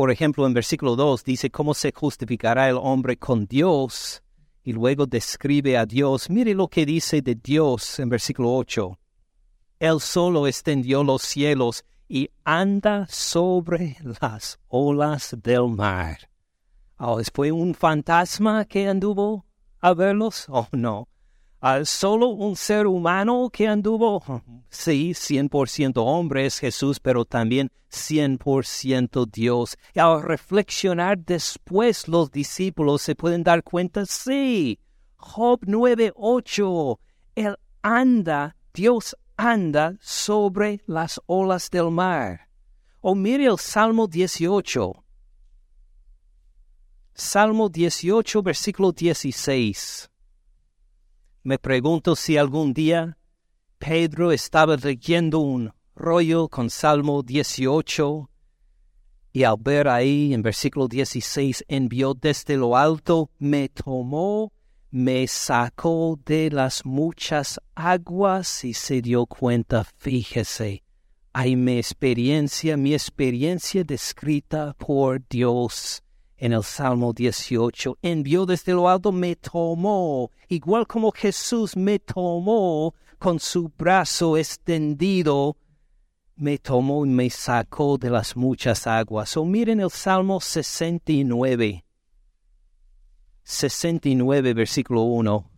Por 0.00 0.10
ejemplo, 0.10 0.46
en 0.46 0.54
versículo 0.54 0.96
2 0.96 1.24
dice 1.24 1.50
cómo 1.50 1.74
se 1.74 1.92
justificará 1.92 2.70
el 2.70 2.78
hombre 2.80 3.18
con 3.18 3.44
Dios 3.44 4.22
y 4.64 4.72
luego 4.72 5.04
describe 5.04 5.76
a 5.76 5.84
Dios. 5.84 6.30
Mire 6.30 6.54
lo 6.54 6.68
que 6.68 6.86
dice 6.86 7.20
de 7.20 7.34
Dios 7.34 7.98
en 7.98 8.08
versículo 8.08 8.54
8. 8.54 8.98
Él 9.78 10.00
solo 10.00 10.46
extendió 10.46 11.04
los 11.04 11.20
cielos 11.20 11.84
y 12.08 12.30
anda 12.44 13.06
sobre 13.10 13.98
las 14.22 14.58
olas 14.68 15.36
del 15.42 15.68
mar. 15.68 16.30
Oh, 16.96 17.20
¿Fue 17.34 17.52
un 17.52 17.74
fantasma 17.74 18.64
que 18.64 18.88
anduvo 18.88 19.44
a 19.80 19.92
verlos? 19.92 20.46
Oh, 20.48 20.66
no. 20.72 21.08
¿Solo 21.84 22.28
un 22.28 22.56
ser 22.56 22.86
humano 22.86 23.50
que 23.52 23.68
anduvo? 23.68 24.22
Sí, 24.70 25.10
100% 25.10 25.92
hombre 25.96 26.46
es 26.46 26.58
Jesús, 26.58 26.98
pero 27.00 27.26
también 27.26 27.70
100% 27.90 29.30
Dios. 29.30 29.76
Y 29.94 29.98
al 29.98 30.22
reflexionar 30.22 31.18
después 31.18 32.08
los 32.08 32.30
discípulos 32.30 33.02
se 33.02 33.14
pueden 33.14 33.42
dar 33.42 33.62
cuenta, 33.62 34.06
sí, 34.06 34.78
Job 35.16 35.60
9.8, 35.66 36.98
Él 37.34 37.56
anda, 37.82 38.56
Dios 38.72 39.14
anda 39.36 39.96
sobre 40.00 40.82
las 40.86 41.20
olas 41.26 41.70
del 41.70 41.90
mar. 41.90 42.48
O 43.02 43.14
mire 43.14 43.44
el 43.44 43.58
Salmo 43.58 44.06
18. 44.06 44.92
Salmo 47.12 47.68
18, 47.68 48.42
versículo 48.42 48.92
16. 48.92 50.10
Me 51.42 51.58
pregunto 51.58 52.16
si 52.16 52.36
algún 52.36 52.74
día 52.74 53.16
Pedro 53.78 54.30
estaba 54.30 54.76
leyendo 54.76 55.38
un 55.38 55.72
rollo 55.94 56.48
con 56.48 56.68
Salmo 56.68 57.22
18 57.22 58.30
y 59.32 59.44
al 59.44 59.56
ver 59.58 59.88
ahí 59.88 60.34
en 60.34 60.42
versículo 60.42 60.86
16 60.86 61.64
envió 61.68 62.12
desde 62.14 62.56
lo 62.56 62.76
alto, 62.76 63.30
me 63.38 63.68
tomó 63.68 64.52
me 64.90 65.26
sacó 65.28 66.18
de 66.26 66.50
las 66.50 66.84
muchas 66.84 67.60
aguas 67.74 68.64
y 68.64 68.74
se 68.74 69.00
dio 69.00 69.24
cuenta, 69.24 69.84
fíjese, 69.96 70.82
hay 71.32 71.54
mi 71.54 71.78
experiencia, 71.78 72.76
mi 72.76 72.92
experiencia 72.92 73.84
descrita 73.84 74.74
por 74.74 75.22
Dios 75.28 76.02
en 76.40 76.54
el 76.54 76.64
Salmo 76.64 77.12
18. 77.12 77.98
Envió 78.02 78.46
desde 78.46 78.72
lo 78.72 78.88
alto, 78.88 79.12
me 79.12 79.36
tomó, 79.36 80.30
igual 80.48 80.86
como 80.86 81.12
Jesús 81.12 81.76
me 81.76 81.98
tomó 81.98 82.94
con 83.18 83.38
su 83.38 83.70
brazo 83.76 84.38
extendido, 84.38 85.58
me 86.36 86.56
tomó 86.56 87.04
y 87.04 87.10
me 87.10 87.28
sacó 87.28 87.98
de 87.98 88.08
las 88.08 88.34
muchas 88.34 88.86
aguas. 88.86 89.36
O 89.36 89.44
miren 89.44 89.80
el 89.80 89.90
Salmo 89.90 90.40
69. 90.40 91.84
69, 93.42 94.54
versículo 94.54 95.02
1. 95.02 95.50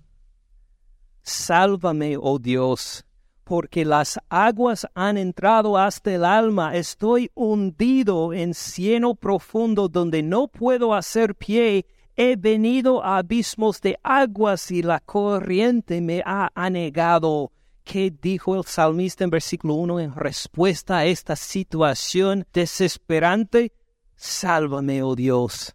Sálvame, 1.23 2.17
oh 2.21 2.41
Dios, 2.41 3.05
porque 3.53 3.85
las 3.85 4.19
aguas 4.31 4.87
han 4.95 5.19
entrado 5.19 5.77
hasta 5.77 6.15
el 6.15 6.25
alma. 6.25 6.75
Estoy 6.75 7.31
hundido 7.35 8.33
en 8.33 8.55
cieno 8.55 9.15
profundo 9.15 9.91
donde 9.91 10.23
no 10.23 10.49
puedo 10.49 10.95
hacer 10.95 11.35
pie. 11.35 11.85
He 12.17 12.37
venido 12.37 13.05
a 13.05 13.19
abismos 13.19 13.83
de 13.83 13.99
aguas 14.03 14.71
y 14.71 14.81
la 14.81 15.01
corriente 15.01 16.01
me 16.01 16.23
ha 16.25 16.51
anegado. 16.55 17.53
¿Qué 17.85 18.11
dijo 18.11 18.57
el 18.57 18.65
salmista 18.65 19.25
en 19.25 19.29
versículo 19.29 19.75
1 19.75 20.01
en 20.01 20.15
respuesta 20.15 20.97
a 20.97 21.05
esta 21.05 21.37
situación 21.37 22.47
desesperante? 22.55 23.75
Sálvame, 24.17 25.03
oh 25.03 25.15
Dios. 25.15 25.75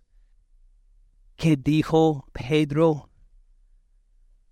¿Qué 1.35 1.55
dijo 1.55 2.25
Pedro 2.33 3.11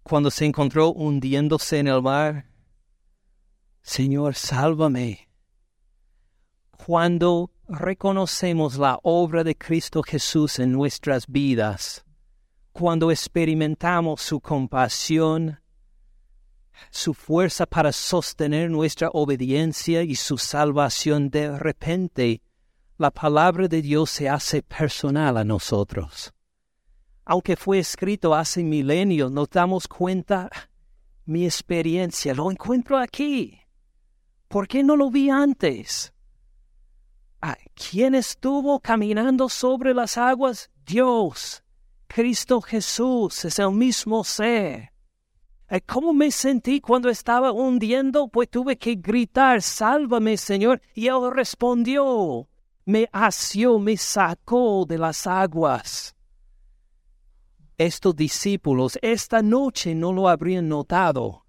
cuando 0.04 0.30
se 0.30 0.46
encontró 0.46 0.92
hundiéndose 0.92 1.80
en 1.80 1.88
el 1.88 2.04
mar? 2.04 2.55
Señor, 3.86 4.34
sálvame. 4.34 5.30
Cuando 6.72 7.52
reconocemos 7.68 8.78
la 8.78 9.00
obra 9.04 9.44
de 9.44 9.56
Cristo 9.56 10.02
Jesús 10.02 10.60
en 10.60 10.72
nuestras 10.72 11.28
vidas, 11.28 12.04
cuando 12.74 13.12
experimentamos 13.12 14.22
su 14.22 14.42
compasión, 14.42 15.62
su 16.90 17.14
fuerza 17.14 17.66
para 17.66 17.92
sostener 17.92 18.70
nuestra 18.70 19.10
obediencia 19.14 20.02
y 20.02 20.16
su 20.16 20.38
salvación 20.38 21.30
de 21.30 21.58
repente, 21.58 22.42
la 22.98 23.12
palabra 23.12 23.68
de 23.68 23.82
Dios 23.82 24.10
se 24.10 24.28
hace 24.28 24.64
personal 24.64 25.38
a 25.38 25.44
nosotros 25.44 26.34
aunque 27.26 27.56
fue 27.56 27.80
escrito 27.80 28.36
hace 28.36 28.64
milenios, 28.64 29.32
nos 29.32 29.50
damos 29.50 29.88
cuenta, 29.88 30.50
mi 31.26 31.46
experiencia, 31.46 32.36
lo 32.36 32.52
encuentro 32.52 32.98
aquí. 32.98 33.65
¿Por 34.48 34.68
qué 34.68 34.84
no 34.84 34.96
lo 34.96 35.10
vi 35.10 35.30
antes? 35.30 36.14
Ah, 37.42 37.58
¿Quién 37.74 38.16
estuvo 38.16 38.80
caminando 38.80 39.50
sobre 39.50 39.94
las 39.94 40.18
aguas? 40.18 40.70
Dios. 40.86 41.64
Cristo 42.08 42.62
Jesús 42.62 43.46
es 43.46 43.60
el 43.60 43.72
mismo 43.72 44.24
ser. 44.24 44.92
Eh, 45.70 45.82
¿Cómo 45.82 46.14
me 46.14 46.32
sentí 46.32 46.80
cuando 46.80 47.10
estaba 47.10 47.52
hundiendo? 47.52 48.28
Pues 48.28 48.50
tuve 48.50 48.78
que 48.78 48.96
gritar, 48.96 49.62
sálvame 49.62 50.38
Señor. 50.38 50.82
Y 50.94 51.08
Él 51.08 51.32
respondió, 51.32 52.48
me 52.86 53.10
asió, 53.12 53.80
me 53.80 53.98
sacó 53.98 54.86
de 54.88 54.98
las 54.98 55.28
aguas 55.28 56.16
estos 57.78 58.16
discípulos 58.16 58.98
esta 59.02 59.42
noche 59.42 59.96
no 59.96 60.14
lo 60.14 60.30
habrían 60.30 60.70
notado, 60.70 61.45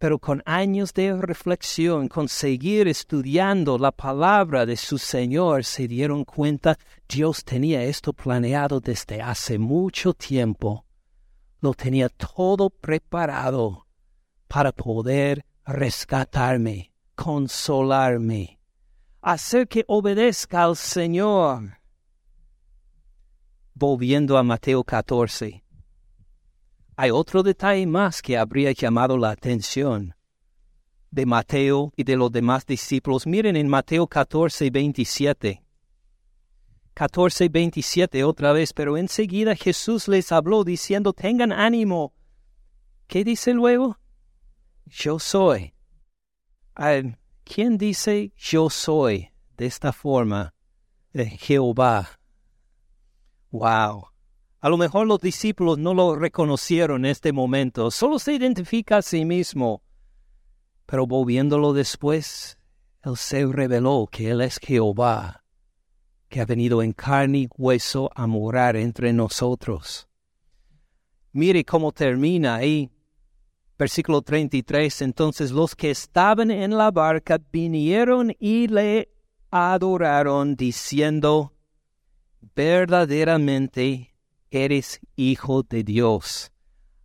pero 0.00 0.18
con 0.18 0.42
años 0.46 0.94
de 0.94 1.14
reflexión, 1.14 2.08
con 2.08 2.26
seguir 2.26 2.88
estudiando 2.88 3.76
la 3.76 3.92
palabra 3.92 4.64
de 4.64 4.78
su 4.78 4.96
Señor, 4.96 5.62
se 5.62 5.86
dieron 5.86 6.24
cuenta 6.24 6.78
Dios 7.06 7.44
tenía 7.44 7.82
esto 7.82 8.14
planeado 8.14 8.80
desde 8.80 9.20
hace 9.20 9.58
mucho 9.58 10.14
tiempo. 10.14 10.86
Lo 11.60 11.74
tenía 11.74 12.08
todo 12.08 12.70
preparado 12.70 13.86
para 14.48 14.72
poder 14.72 15.44
rescatarme, 15.66 16.92
consolarme, 17.14 18.58
hacer 19.20 19.68
que 19.68 19.84
obedezca 19.86 20.64
al 20.64 20.76
Señor 20.76 21.78
volviendo 23.74 24.36
a 24.38 24.42
Mateo 24.42 24.82
14. 24.82 25.62
Hay 26.96 27.10
otro 27.10 27.42
detalle 27.42 27.86
más 27.86 28.22
que 28.22 28.36
habría 28.36 28.72
llamado 28.72 29.16
la 29.16 29.30
atención 29.30 30.14
de 31.10 31.26
Mateo 31.26 31.92
y 31.96 32.04
de 32.04 32.16
los 32.16 32.30
demás 32.30 32.66
discípulos. 32.66 33.26
Miren 33.26 33.56
en 33.56 33.68
Mateo 33.68 34.06
14, 34.06 34.70
27. 34.70 35.62
14, 36.94 37.48
27 37.48 38.24
otra 38.24 38.52
vez, 38.52 38.72
pero 38.72 38.96
enseguida 38.96 39.56
Jesús 39.56 40.08
les 40.08 40.32
habló 40.32 40.64
diciendo, 40.64 41.12
tengan 41.12 41.52
ánimo. 41.52 42.12
¿Qué 43.06 43.24
dice 43.24 43.54
luego? 43.54 43.98
Yo 44.86 45.18
soy. 45.18 45.74
¿Quién 47.44 47.78
dice 47.78 48.32
yo 48.36 48.70
soy 48.70 49.30
de 49.56 49.66
esta 49.66 49.92
forma? 49.92 50.52
de 51.12 51.26
Jehová. 51.26 52.08
Wow. 53.50 54.09
A 54.62 54.68
lo 54.68 54.76
mejor 54.76 55.06
los 55.06 55.20
discípulos 55.20 55.78
no 55.78 55.94
lo 55.94 56.16
reconocieron 56.16 57.06
en 57.06 57.12
este 57.12 57.32
momento, 57.32 57.90
solo 57.90 58.18
se 58.18 58.34
identifica 58.34 58.98
a 58.98 59.02
sí 59.02 59.24
mismo. 59.24 59.82
Pero 60.84 61.06
volviéndolo 61.06 61.72
después, 61.72 62.58
Él 63.02 63.16
se 63.16 63.46
reveló 63.46 64.06
que 64.10 64.30
Él 64.30 64.42
es 64.42 64.58
Jehová, 64.58 65.44
que 66.28 66.42
ha 66.42 66.44
venido 66.44 66.82
en 66.82 66.92
carne 66.92 67.38
y 67.38 67.48
hueso 67.56 68.10
a 68.14 68.26
morar 68.26 68.76
entre 68.76 69.14
nosotros. 69.14 70.08
Mire 71.32 71.64
cómo 71.64 71.92
termina 71.92 72.56
ahí. 72.56 72.90
Versículo 73.78 74.20
33. 74.20 75.02
Entonces 75.02 75.52
los 75.52 75.74
que 75.74 75.90
estaban 75.90 76.50
en 76.50 76.76
la 76.76 76.90
barca 76.90 77.38
vinieron 77.50 78.34
y 78.38 78.68
le 78.68 79.10
adoraron, 79.50 80.54
diciendo, 80.54 81.54
verdaderamente 82.54 84.09
eres 84.50 85.00
hijo 85.16 85.62
de 85.62 85.84
Dios. 85.84 86.52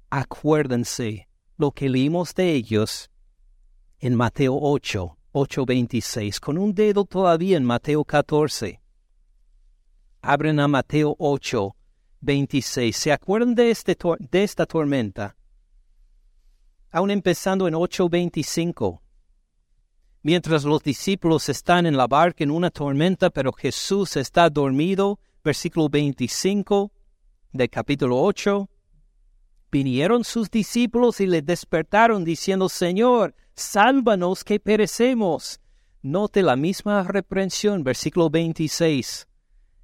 Acuérdense 0.10 1.28
lo 1.58 1.72
que 1.72 1.90
leímos 1.90 2.34
de 2.34 2.54
ellos 2.54 3.10
en 4.00 4.16
Mateo 4.16 4.58
8, 4.60 5.18
8.26, 5.32 6.40
con 6.40 6.58
un 6.58 6.74
dedo 6.74 7.06
todavía 7.06 7.58
en 7.58 7.64
Mateo 7.64 8.04
14. 8.04 8.82
Abren 10.22 10.60
a 10.60 10.68
Mateo 10.68 11.16
8, 11.20 11.76
26. 12.22 12.96
¿Se 12.96 13.12
acuerdan 13.12 13.54
de, 13.54 13.72
este 13.72 13.96
de 14.32 14.44
esta 14.44 14.66
tormenta? 14.66 15.36
Aún 16.92 17.12
empezando 17.12 17.68
en 17.68 17.76
8.25. 17.76 19.02
mientras 20.24 20.64
los 20.64 20.82
discípulos 20.82 21.50
están 21.50 21.86
en 21.86 21.96
la 21.96 22.08
barca 22.08 22.44
en 22.44 22.50
una 22.50 22.72
tormenta, 22.72 23.30
pero 23.30 23.54
Jesús 23.54 24.18
está 24.18 24.50
dormido, 24.50 25.20
versículo 25.44 25.88
25 25.88 26.92
del 27.56 27.70
capítulo 27.70 28.22
8. 28.22 28.70
Vinieron 29.72 30.24
sus 30.24 30.52
discípulos 30.52 31.22
y 31.22 31.26
le 31.26 31.42
despertaron 31.42 32.24
diciendo, 32.24 32.70
Señor, 32.70 33.34
sálvanos 33.56 34.44
que 34.44 34.60
perecemos. 34.60 35.60
Note 36.02 36.44
la 36.44 36.56
misma 36.56 37.04
reprensión, 37.04 37.84
versículo 37.84 38.30
26. 38.30 39.28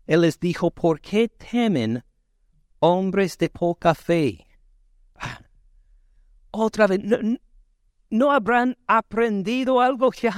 Él 0.05 0.21
les 0.21 0.39
dijo, 0.39 0.69
¿por 0.71 0.99
qué 0.99 1.29
temen 1.29 2.03
hombres 2.79 3.37
de 3.37 3.49
poca 3.49 3.95
fe? 3.95 4.45
Ah, 5.15 5.41
otra 6.51 6.87
vez, 6.87 6.99
¿no, 8.09 8.31
habrán 8.31 8.77
aprendido 8.87 9.79
algo 9.79 10.11
ya? 10.21 10.35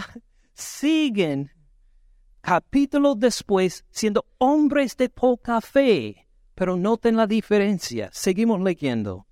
Siguen 0.53 1.51
capítulo 2.41 3.15
después 3.15 3.85
siendo 3.89 4.25
hombres 4.37 4.95
de 4.97 5.09
poca 5.09 5.61
fe, 5.61 6.27
pero 6.55 6.77
noten 6.77 7.15
la 7.15 7.27
diferencia. 7.27 8.09
Seguimos 8.11 8.61
leyendo. 8.61 9.27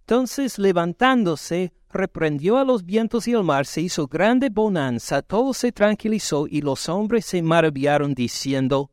Entonces 0.00 0.58
levantándose, 0.58 1.72
reprendió 1.88 2.58
a 2.58 2.64
los 2.64 2.84
vientos 2.84 3.28
y 3.28 3.34
al 3.34 3.44
mar, 3.44 3.66
se 3.66 3.80
hizo 3.80 4.06
grande 4.06 4.48
bonanza, 4.50 5.22
todo 5.22 5.54
se 5.54 5.72
tranquilizó 5.72 6.46
y 6.48 6.62
los 6.62 6.88
hombres 6.88 7.26
se 7.26 7.42
maravillaron 7.42 8.14
diciendo, 8.14 8.90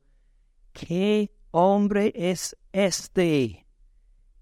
¿qué 0.73 1.31
hombre 1.51 2.13
es 2.15 2.55
este 2.71 3.65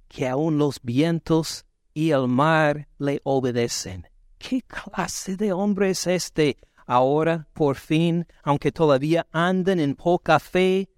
que 0.07 0.27
aun 0.27 0.57
los 0.57 0.81
vientos 0.81 1.65
y 1.93 2.11
el 2.11 2.27
mar 2.27 2.87
le 2.97 3.21
obedecen? 3.23 4.07
¿Qué 4.37 4.61
clase 4.61 5.37
de 5.37 5.53
hombre 5.53 5.91
es 5.91 6.07
este? 6.07 6.57
Ahora, 6.85 7.47
por 7.53 7.77
fin, 7.77 8.27
aunque 8.43 8.71
todavía 8.71 9.25
anden 9.31 9.79
en 9.79 9.95
poca 9.95 10.39
fe. 10.39 10.89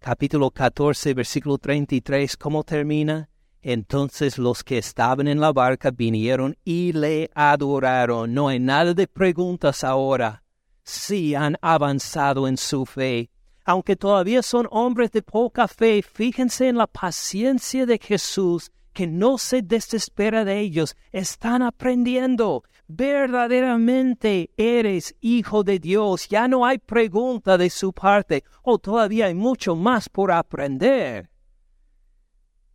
Capítulo 0.00 0.50
14, 0.50 1.12
versículo 1.14 1.58
33, 1.58 2.36
¿cómo 2.36 2.64
termina? 2.64 3.28
Entonces 3.62 4.38
los 4.38 4.62
que 4.62 4.78
estaban 4.78 5.28
en 5.28 5.40
la 5.40 5.52
barca 5.52 5.90
vinieron 5.90 6.56
y 6.64 6.92
le 6.92 7.30
adoraron. 7.34 8.32
No 8.32 8.48
hay 8.48 8.60
nada 8.60 8.94
de 8.94 9.06
preguntas 9.06 9.84
ahora. 9.84 10.44
Sí 10.84 11.34
han 11.34 11.56
avanzado 11.60 12.48
en 12.48 12.56
su 12.56 12.86
fe 12.86 13.30
aunque 13.68 13.96
todavía 13.96 14.42
son 14.42 14.66
hombres 14.70 15.12
de 15.12 15.20
poca 15.20 15.68
fe, 15.68 16.00
fíjense 16.00 16.68
en 16.68 16.78
la 16.78 16.86
paciencia 16.86 17.84
de 17.84 17.98
Jesús, 17.98 18.72
que 18.94 19.06
no 19.06 19.36
se 19.36 19.60
desespera 19.60 20.46
de 20.46 20.58
ellos, 20.58 20.96
están 21.12 21.60
aprendiendo. 21.60 22.64
Verdaderamente 22.88 24.50
eres 24.56 25.14
hijo 25.20 25.62
de 25.62 25.78
Dios, 25.78 26.26
ya 26.28 26.48
no 26.48 26.64
hay 26.64 26.78
pregunta 26.78 27.58
de 27.58 27.68
su 27.68 27.92
parte, 27.92 28.44
o 28.62 28.78
todavía 28.78 29.26
hay 29.26 29.34
mucho 29.34 29.76
más 29.76 30.08
por 30.08 30.32
aprender. 30.32 31.30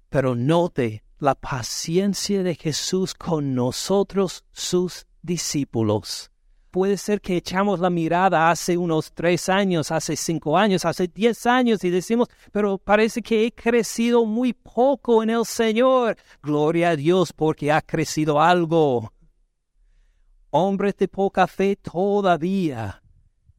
Pero 0.10 0.36
note 0.36 1.04
la 1.18 1.34
paciencia 1.34 2.44
de 2.44 2.54
Jesús 2.54 3.16
con 3.16 3.56
nosotros, 3.56 4.46
sus 4.52 5.08
discípulos 5.24 6.30
puede 6.74 6.98
ser 6.98 7.22
que 7.22 7.38
echamos 7.38 7.80
la 7.80 7.92
mirada 7.92 8.50
hace 8.50 8.78
unos 8.78 9.12
tres 9.14 9.48
años, 9.48 9.92
hace 9.92 10.16
cinco 10.16 10.58
años, 10.58 10.86
hace 10.86 11.08
diez 11.08 11.46
años 11.46 11.84
y 11.84 11.92
decimos, 11.92 12.30
pero 12.52 12.80
parece 12.80 13.22
que 13.22 13.46
he 13.46 13.52
crecido 13.52 14.26
muy 14.26 14.54
poco 14.54 15.22
en 15.22 15.30
el 15.30 15.46
Señor. 15.46 16.18
Gloria 16.42 16.90
a 16.90 16.96
Dios 16.96 17.32
porque 17.32 17.72
ha 17.72 17.80
crecido 17.80 18.42
algo. 18.42 19.14
Hombres 20.56 20.96
de 20.98 21.08
poca 21.08 21.48
fe 21.48 21.76
todavía, 21.76 23.02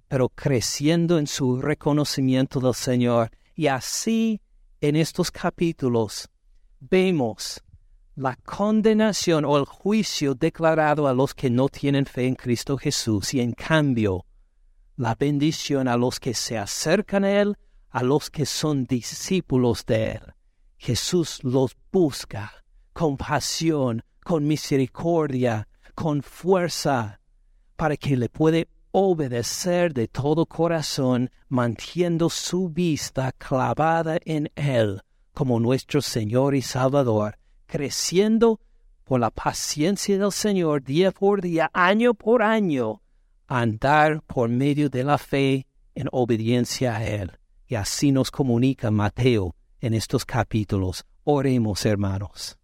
pero 0.07 0.29
creciendo 0.29 1.19
en 1.19 1.27
su 1.27 1.61
reconocimiento 1.61 2.61
del 2.61 2.73
Señor. 2.73 3.33
Y 3.57 3.67
así 3.67 4.41
en 4.81 4.95
estos 4.95 5.33
capítulos 5.33 6.29
vemos 6.79 7.61
la 8.15 8.37
condenación 8.37 9.45
o 9.45 9.59
el 9.59 9.65
juicio 9.65 10.37
declarado 10.37 11.09
a 11.09 11.15
los 11.15 11.35
que 11.35 11.51
no 11.51 11.69
tienen 11.69 12.07
fe 12.07 12.29
en 12.29 12.37
Cristo 12.37 12.79
Jesús 12.79 13.35
y 13.35 13.41
en 13.41 13.55
cambio 13.55 14.25
la 14.95 15.17
bendición 15.17 15.89
a 15.89 15.97
los 15.97 16.21
que 16.21 16.33
se 16.33 16.57
acercan 16.57 17.25
a 17.25 17.41
Él, 17.41 17.57
a 17.91 18.05
los 18.05 18.31
que 18.31 18.47
son 18.47 18.85
discípulos 18.85 19.85
de 19.85 20.13
Él. 20.13 20.35
Jesús 20.77 21.43
los 21.43 21.77
busca 21.91 22.65
con 22.93 23.17
pasión, 23.17 24.05
con 24.23 24.47
misericordia, 24.47 25.67
con 25.95 26.23
fuerza, 26.23 27.21
para 27.77 27.97
que 27.97 28.17
le 28.17 28.29
puede 28.29 28.69
obedecer 28.93 29.93
de 29.95 30.09
todo 30.09 30.47
corazón, 30.47 31.31
manteniendo 31.49 32.29
su 32.31 32.69
vista 32.69 33.33
clavada 33.33 34.19
en 34.25 34.51
Él 34.55 35.03
como 35.33 35.59
nuestro 35.59 36.01
Señor 36.01 36.55
y 36.55 36.63
Salvador 36.63 37.39
creciendo 37.67 38.61
por 39.03 39.21
la 39.21 39.31
paciencia 39.31 40.17
del 40.17 40.33
Señor 40.33 40.85
día 40.85 41.11
por 41.11 41.41
día, 41.41 41.71
año 41.73 42.15
por 42.15 42.43
año, 42.43 43.03
andar 43.49 44.23
por 44.23 44.49
medio 44.49 44.89
de 44.89 45.05
la 45.05 45.19
fe 45.19 45.67
en 45.95 46.09
obediencia 46.13 46.97
a 46.97 47.05
Él. 47.05 47.33
Y 47.67 47.75
así 47.75 48.13
nos 48.13 48.31
comunica 48.31 48.91
Mateo 48.91 49.57
en 49.81 49.95
estos 49.95 50.25
capítulos. 50.25 51.05
Oremos, 51.25 51.85
hermanos. 51.85 52.59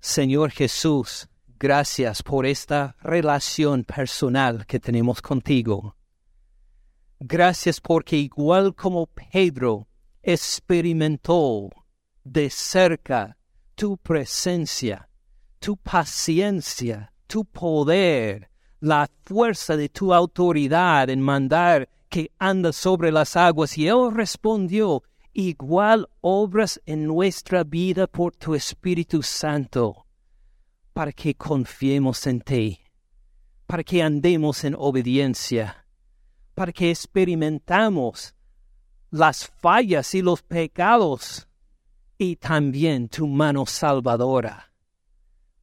Señor 0.00 0.52
Jesús, 0.52 1.28
gracias 1.58 2.22
por 2.22 2.46
esta 2.46 2.96
relación 3.00 3.82
personal 3.82 4.64
que 4.64 4.78
tenemos 4.78 5.20
contigo. 5.20 5.96
Gracias 7.18 7.80
porque 7.80 8.16
igual 8.16 8.76
como 8.76 9.06
Pedro 9.06 9.88
experimentó 10.22 11.68
de 12.22 12.48
cerca 12.48 13.36
tu 13.74 13.96
presencia, 13.96 15.08
tu 15.58 15.76
paciencia, 15.76 17.12
tu 17.26 17.44
poder, 17.44 18.50
la 18.78 19.10
fuerza 19.24 19.76
de 19.76 19.88
tu 19.88 20.14
autoridad 20.14 21.10
en 21.10 21.20
mandar 21.20 21.88
que 22.08 22.30
anda 22.38 22.72
sobre 22.72 23.10
las 23.10 23.36
aguas. 23.36 23.76
Y 23.76 23.88
él 23.88 24.12
respondió, 24.12 25.02
igual 25.32 26.08
obras 26.20 26.80
en 26.86 27.06
nuestra 27.06 27.64
vida 27.64 28.06
por 28.06 28.34
tu 28.34 28.54
Espíritu 28.54 29.22
Santo, 29.22 30.06
para 30.92 31.12
que 31.12 31.34
confiemos 31.34 32.26
en 32.26 32.40
ti, 32.40 32.80
para 33.66 33.84
que 33.84 34.02
andemos 34.02 34.64
en 34.64 34.74
obediencia, 34.76 35.86
para 36.54 36.72
que 36.72 36.90
experimentamos 36.90 38.34
las 39.10 39.46
fallas 39.46 40.14
y 40.14 40.22
los 40.22 40.42
pecados 40.42 41.48
y 42.18 42.36
también 42.36 43.08
tu 43.08 43.26
mano 43.28 43.64
salvadora, 43.64 44.72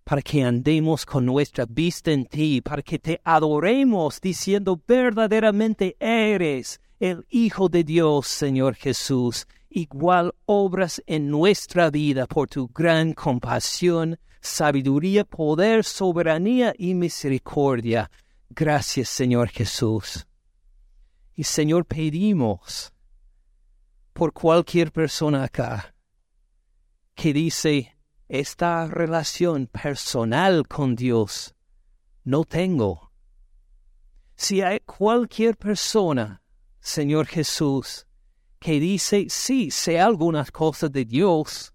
para 0.04 0.22
que 0.22 0.44
andemos 0.44 1.06
con 1.06 1.26
nuestra 1.26 1.66
vista 1.66 2.12
en 2.12 2.26
ti, 2.26 2.62
para 2.62 2.82
que 2.82 2.98
te 2.98 3.20
adoremos 3.24 4.22
diciendo 4.22 4.82
verdaderamente 4.88 5.98
eres 6.00 6.80
el 7.00 7.26
Hijo 7.30 7.70
de 7.70 7.84
Dios, 7.84 8.28
Señor 8.28 8.76
Jesús, 8.76 9.48
igual 9.70 10.34
obras 10.46 11.02
en 11.06 11.30
nuestra 11.30 11.90
vida 11.90 12.28
por 12.28 12.48
tu 12.48 12.68
gran 12.68 13.14
compasión, 13.14 14.18
sabiduría, 14.42 15.26
poder, 15.26 15.84
soberanía 15.84 16.74
y 16.78 16.94
misericordia. 16.94 18.10
Gracias, 18.50 19.10
Señor 19.10 19.50
Jesús. 19.50 20.26
Y 21.34 21.44
Señor, 21.44 21.86
pedimos 21.86 22.94
por 24.14 24.32
cualquier 24.32 24.92
persona 24.92 25.44
acá 25.44 25.94
que 27.16 27.34
dice, 27.34 27.98
esta 28.28 28.88
relación 28.88 29.68
personal 29.68 30.68
con 30.68 30.96
Dios 30.96 31.56
no 32.24 32.44
tengo. 32.44 33.12
Si 34.36 34.62
hay 34.62 34.80
cualquier 34.82 35.56
persona, 35.56 36.42
Señor 36.86 37.26
Jesús, 37.26 38.06
que 38.60 38.80
dice, 38.80 39.26
sí, 39.28 39.72
sé 39.72 40.00
algunas 40.00 40.52
cosas 40.52 40.92
de 40.92 41.04
Dios, 41.04 41.74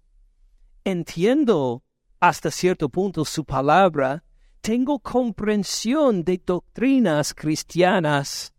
entiendo 0.85 1.83
hasta 2.21 2.49
cierto 2.49 2.87
punto 2.87 3.25
su 3.25 3.43
palabra, 3.43 4.23
tengo 4.61 4.99
comprensión 4.99 6.23
de 6.23 6.41
doctrinas 6.43 7.33
cristianas, 7.33 8.53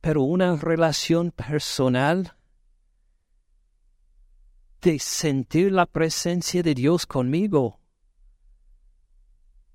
pero 0.00 0.22
una 0.22 0.56
relación 0.56 1.30
personal, 1.30 2.34
de 4.80 4.98
sentir 4.98 5.72
la 5.72 5.84
presencia 5.84 6.62
de 6.62 6.74
Dios 6.74 7.04
conmigo, 7.04 7.78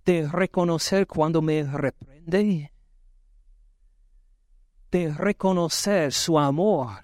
de 0.04 0.28
reconocer 0.28 1.06
cuando 1.06 1.44
me 1.44 1.62
reprende, 1.62 2.72
de 4.96 5.14
reconocer 5.14 6.14
su 6.14 6.40
amor 6.40 7.04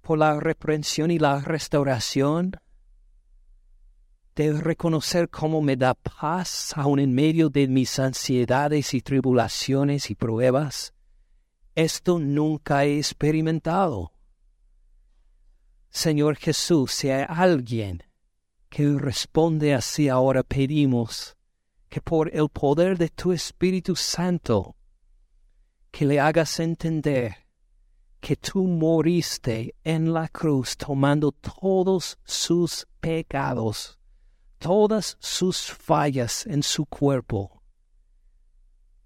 por 0.00 0.16
la 0.16 0.38
reprensión 0.38 1.10
y 1.10 1.18
la 1.18 1.40
restauración, 1.40 2.52
de 4.36 4.52
reconocer 4.52 5.28
cómo 5.28 5.60
me 5.60 5.74
da 5.74 5.94
paz 5.94 6.72
aun 6.76 7.00
en 7.00 7.12
medio 7.12 7.50
de 7.50 7.66
mis 7.66 7.98
ansiedades 7.98 8.94
y 8.94 9.00
tribulaciones 9.00 10.08
y 10.08 10.14
pruebas. 10.14 10.94
Esto 11.74 12.20
nunca 12.20 12.84
he 12.84 12.98
experimentado. 12.98 14.12
Señor 15.90 16.36
Jesús, 16.36 16.92
si 16.92 17.10
hay 17.10 17.26
alguien 17.28 18.04
que 18.68 18.88
responde 18.96 19.74
así 19.74 20.08
ahora 20.08 20.44
pedimos 20.44 21.36
que 21.88 22.00
por 22.00 22.32
el 22.32 22.48
poder 22.50 22.98
de 22.98 23.08
tu 23.08 23.32
Espíritu 23.32 23.96
Santo, 23.96 24.76
que 25.90 26.04
le 26.04 26.20
hagas 26.20 26.60
entender 26.60 27.48
que 28.20 28.36
tú 28.36 28.66
moriste 28.66 29.74
en 29.84 30.12
la 30.12 30.28
cruz 30.28 30.76
tomando 30.76 31.32
todos 31.32 32.18
sus 32.24 32.86
pecados, 33.00 33.98
todas 34.58 35.16
sus 35.20 35.70
fallas 35.70 36.46
en 36.46 36.62
su 36.62 36.84
cuerpo, 36.86 37.62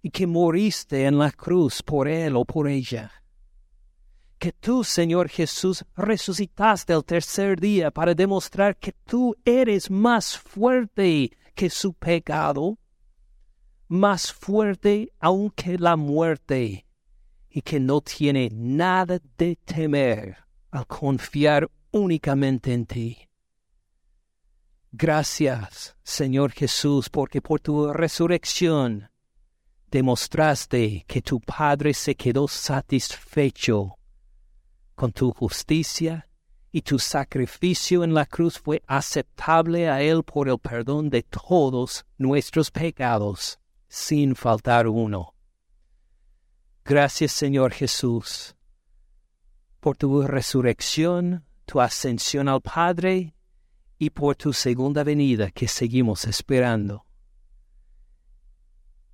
y 0.02 0.10
que 0.10 0.26
moriste 0.26 1.04
en 1.04 1.18
la 1.18 1.30
cruz 1.30 1.82
por 1.82 2.08
él 2.08 2.36
o 2.36 2.44
por 2.44 2.68
ella. 2.68 3.12
Que 4.38 4.52
tú, 4.52 4.82
Señor 4.82 5.28
Jesús, 5.28 5.84
resucitaste 5.94 6.92
el 6.92 7.04
tercer 7.04 7.60
día 7.60 7.92
para 7.92 8.12
demostrar 8.12 8.76
que 8.76 8.92
tú 8.92 9.36
eres 9.44 9.88
más 9.88 10.36
fuerte 10.36 11.30
que 11.54 11.70
su 11.70 11.94
pecado, 11.94 12.78
más 13.88 14.32
fuerte 14.32 15.12
aunque 15.18 15.78
la 15.78 15.96
muerte 15.96 16.86
y 17.50 17.62
que 17.62 17.78
no 17.78 18.00
tiene 18.00 18.48
nada 18.52 19.20
de 19.36 19.56
temer 19.56 20.38
al 20.70 20.86
confiar 20.86 21.70
únicamente 21.90 22.72
en 22.72 22.86
ti. 22.86 23.18
Gracias, 24.90 25.96
Señor 26.02 26.52
Jesús, 26.52 27.08
porque 27.08 27.40
por 27.40 27.60
tu 27.60 27.92
resurrección 27.92 29.10
demostraste 29.90 31.04
que 31.06 31.22
tu 31.22 31.40
Padre 31.40 31.94
se 31.94 32.14
quedó 32.14 32.48
satisfecho 32.48 33.98
con 34.94 35.12
tu 35.12 35.32
justicia 35.32 36.28
y 36.70 36.80
tu 36.82 36.98
sacrificio 36.98 38.02
en 38.02 38.14
la 38.14 38.24
cruz 38.24 38.58
fue 38.58 38.82
aceptable 38.86 39.90
a 39.90 40.00
Él 40.00 40.22
por 40.24 40.48
el 40.48 40.58
perdón 40.58 41.10
de 41.10 41.22
todos 41.22 42.06
nuestros 42.16 42.70
pecados, 42.70 43.58
sin 43.94 44.34
faltar 44.34 44.88
uno. 44.88 45.34
Gracias 46.82 47.30
Señor 47.32 47.72
Jesús 47.72 48.56
por 49.80 49.98
tu 49.98 50.22
resurrección, 50.22 51.44
tu 51.66 51.78
ascensión 51.78 52.48
al 52.48 52.62
Padre 52.62 53.34
y 53.98 54.08
por 54.08 54.34
tu 54.34 54.54
segunda 54.54 55.04
venida 55.04 55.50
que 55.50 55.68
seguimos 55.68 56.24
esperando. 56.24 57.04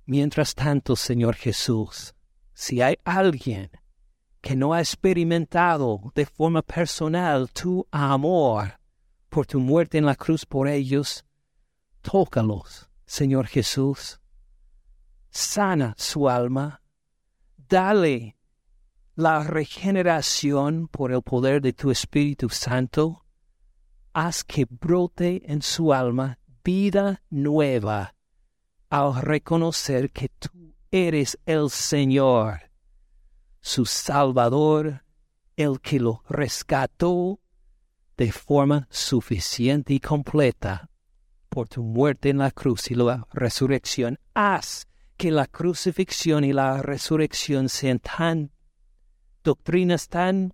Mientras 0.05 0.55
tanto, 0.55 0.95
Señor 0.95 1.35
Jesús, 1.35 2.15
si 2.53 2.81
hay 2.81 2.95
alguien 3.03 3.71
que 4.39 4.55
no 4.55 4.71
ha 4.71 4.79
experimentado 4.79 6.13
de 6.15 6.25
forma 6.25 6.61
personal 6.61 7.49
tu 7.49 7.85
amor 7.91 8.79
por 9.27 9.45
tu 9.45 9.59
muerte 9.59 9.97
en 9.97 10.05
la 10.05 10.15
cruz 10.15 10.45
por 10.45 10.69
ellos, 10.69 11.25
tócalos, 12.01 12.89
Señor 13.05 13.45
Jesús. 13.47 14.18
Sana 15.29 15.93
su 15.97 16.29
alma 16.29 16.81
dale 17.69 18.35
la 19.15 19.43
regeneración 19.43 20.87
por 20.87 21.11
el 21.11 21.21
poder 21.21 21.61
de 21.61 21.73
tu 21.73 21.91
Espíritu 21.91 22.49
Santo, 22.49 23.25
haz 24.13 24.43
que 24.43 24.65
brote 24.65 25.41
en 25.45 25.61
su 25.61 25.93
alma 25.93 26.39
vida 26.63 27.21
nueva 27.29 28.15
al 28.89 29.21
reconocer 29.21 30.11
que 30.11 30.29
tú 30.29 30.73
eres 30.89 31.37
el 31.45 31.69
Señor, 31.69 32.71
su 33.61 33.85
Salvador, 33.85 35.03
el 35.55 35.79
que 35.81 35.99
lo 35.99 36.23
rescató 36.29 37.39
de 38.17 38.31
forma 38.31 38.87
suficiente 38.89 39.93
y 39.93 39.99
completa 39.99 40.89
por 41.49 41.67
tu 41.67 41.83
muerte 41.83 42.29
en 42.29 42.39
la 42.39 42.51
cruz 42.51 42.89
y 42.89 42.95
la 42.95 43.27
resurrección. 43.31 44.17
Haz 44.33 44.88
que 45.19 45.31
la 45.31 45.47
crucifixión 45.47 46.45
y 46.45 46.53
la 46.53 46.81
resurrección 46.81 47.67
sean 47.67 47.99
tan 47.99 48.53
doctrinas 49.43 50.07
tan 50.07 50.53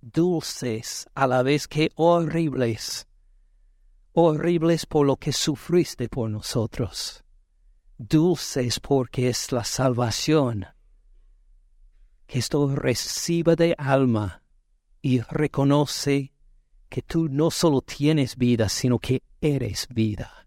dulces 0.00 1.08
a 1.16 1.26
la 1.26 1.42
vez 1.42 1.66
que 1.66 1.90
horribles, 1.96 3.08
horribles 4.12 4.86
por 4.86 5.04
lo 5.04 5.16
que 5.16 5.32
sufriste 5.32 6.08
por 6.08 6.30
nosotros, 6.30 7.24
dulces 7.98 8.78
porque 8.78 9.28
es 9.30 9.50
la 9.50 9.64
salvación, 9.64 10.66
que 12.28 12.38
esto 12.38 12.72
reciba 12.72 13.56
de 13.56 13.74
alma 13.78 14.44
y 15.02 15.22
reconoce 15.22 16.32
que 16.88 17.02
tú 17.02 17.28
no 17.28 17.50
solo 17.50 17.80
tienes 17.80 18.36
vida, 18.36 18.68
sino 18.68 19.00
que 19.00 19.24
eres 19.40 19.88
vida. 19.88 20.46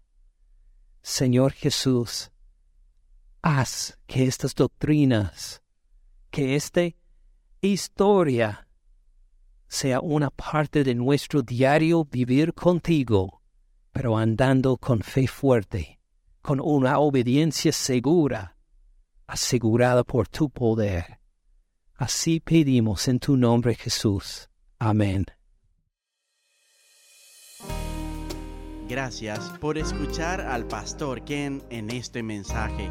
Señor 1.02 1.52
Jesús, 1.52 2.30
haz 3.42 3.98
que 4.06 4.24
estas 4.24 4.54
doctrinas, 4.54 5.62
que 6.30 6.56
esta 6.56 6.82
historia 7.60 8.66
sea 9.68 10.00
una 10.00 10.30
parte 10.30 10.82
de 10.84 10.94
nuestro 10.94 11.42
diario 11.42 12.04
vivir 12.04 12.54
contigo, 12.54 13.42
pero 13.92 14.16
andando 14.16 14.76
con 14.76 15.00
fe 15.00 15.26
fuerte, 15.26 16.00
con 16.42 16.60
una 16.60 16.98
obediencia 16.98 17.72
segura, 17.72 18.56
asegurada 19.26 20.04
por 20.04 20.28
tu 20.28 20.50
poder. 20.50 21.20
Así 21.94 22.40
pedimos 22.40 23.06
en 23.08 23.20
tu 23.20 23.36
nombre 23.36 23.74
Jesús. 23.74 24.48
Amén. 24.78 25.26
Gracias 28.88 29.50
por 29.60 29.78
escuchar 29.78 30.40
al 30.40 30.66
pastor 30.66 31.24
Ken 31.24 31.62
en 31.70 31.90
este 31.90 32.24
mensaje. 32.24 32.90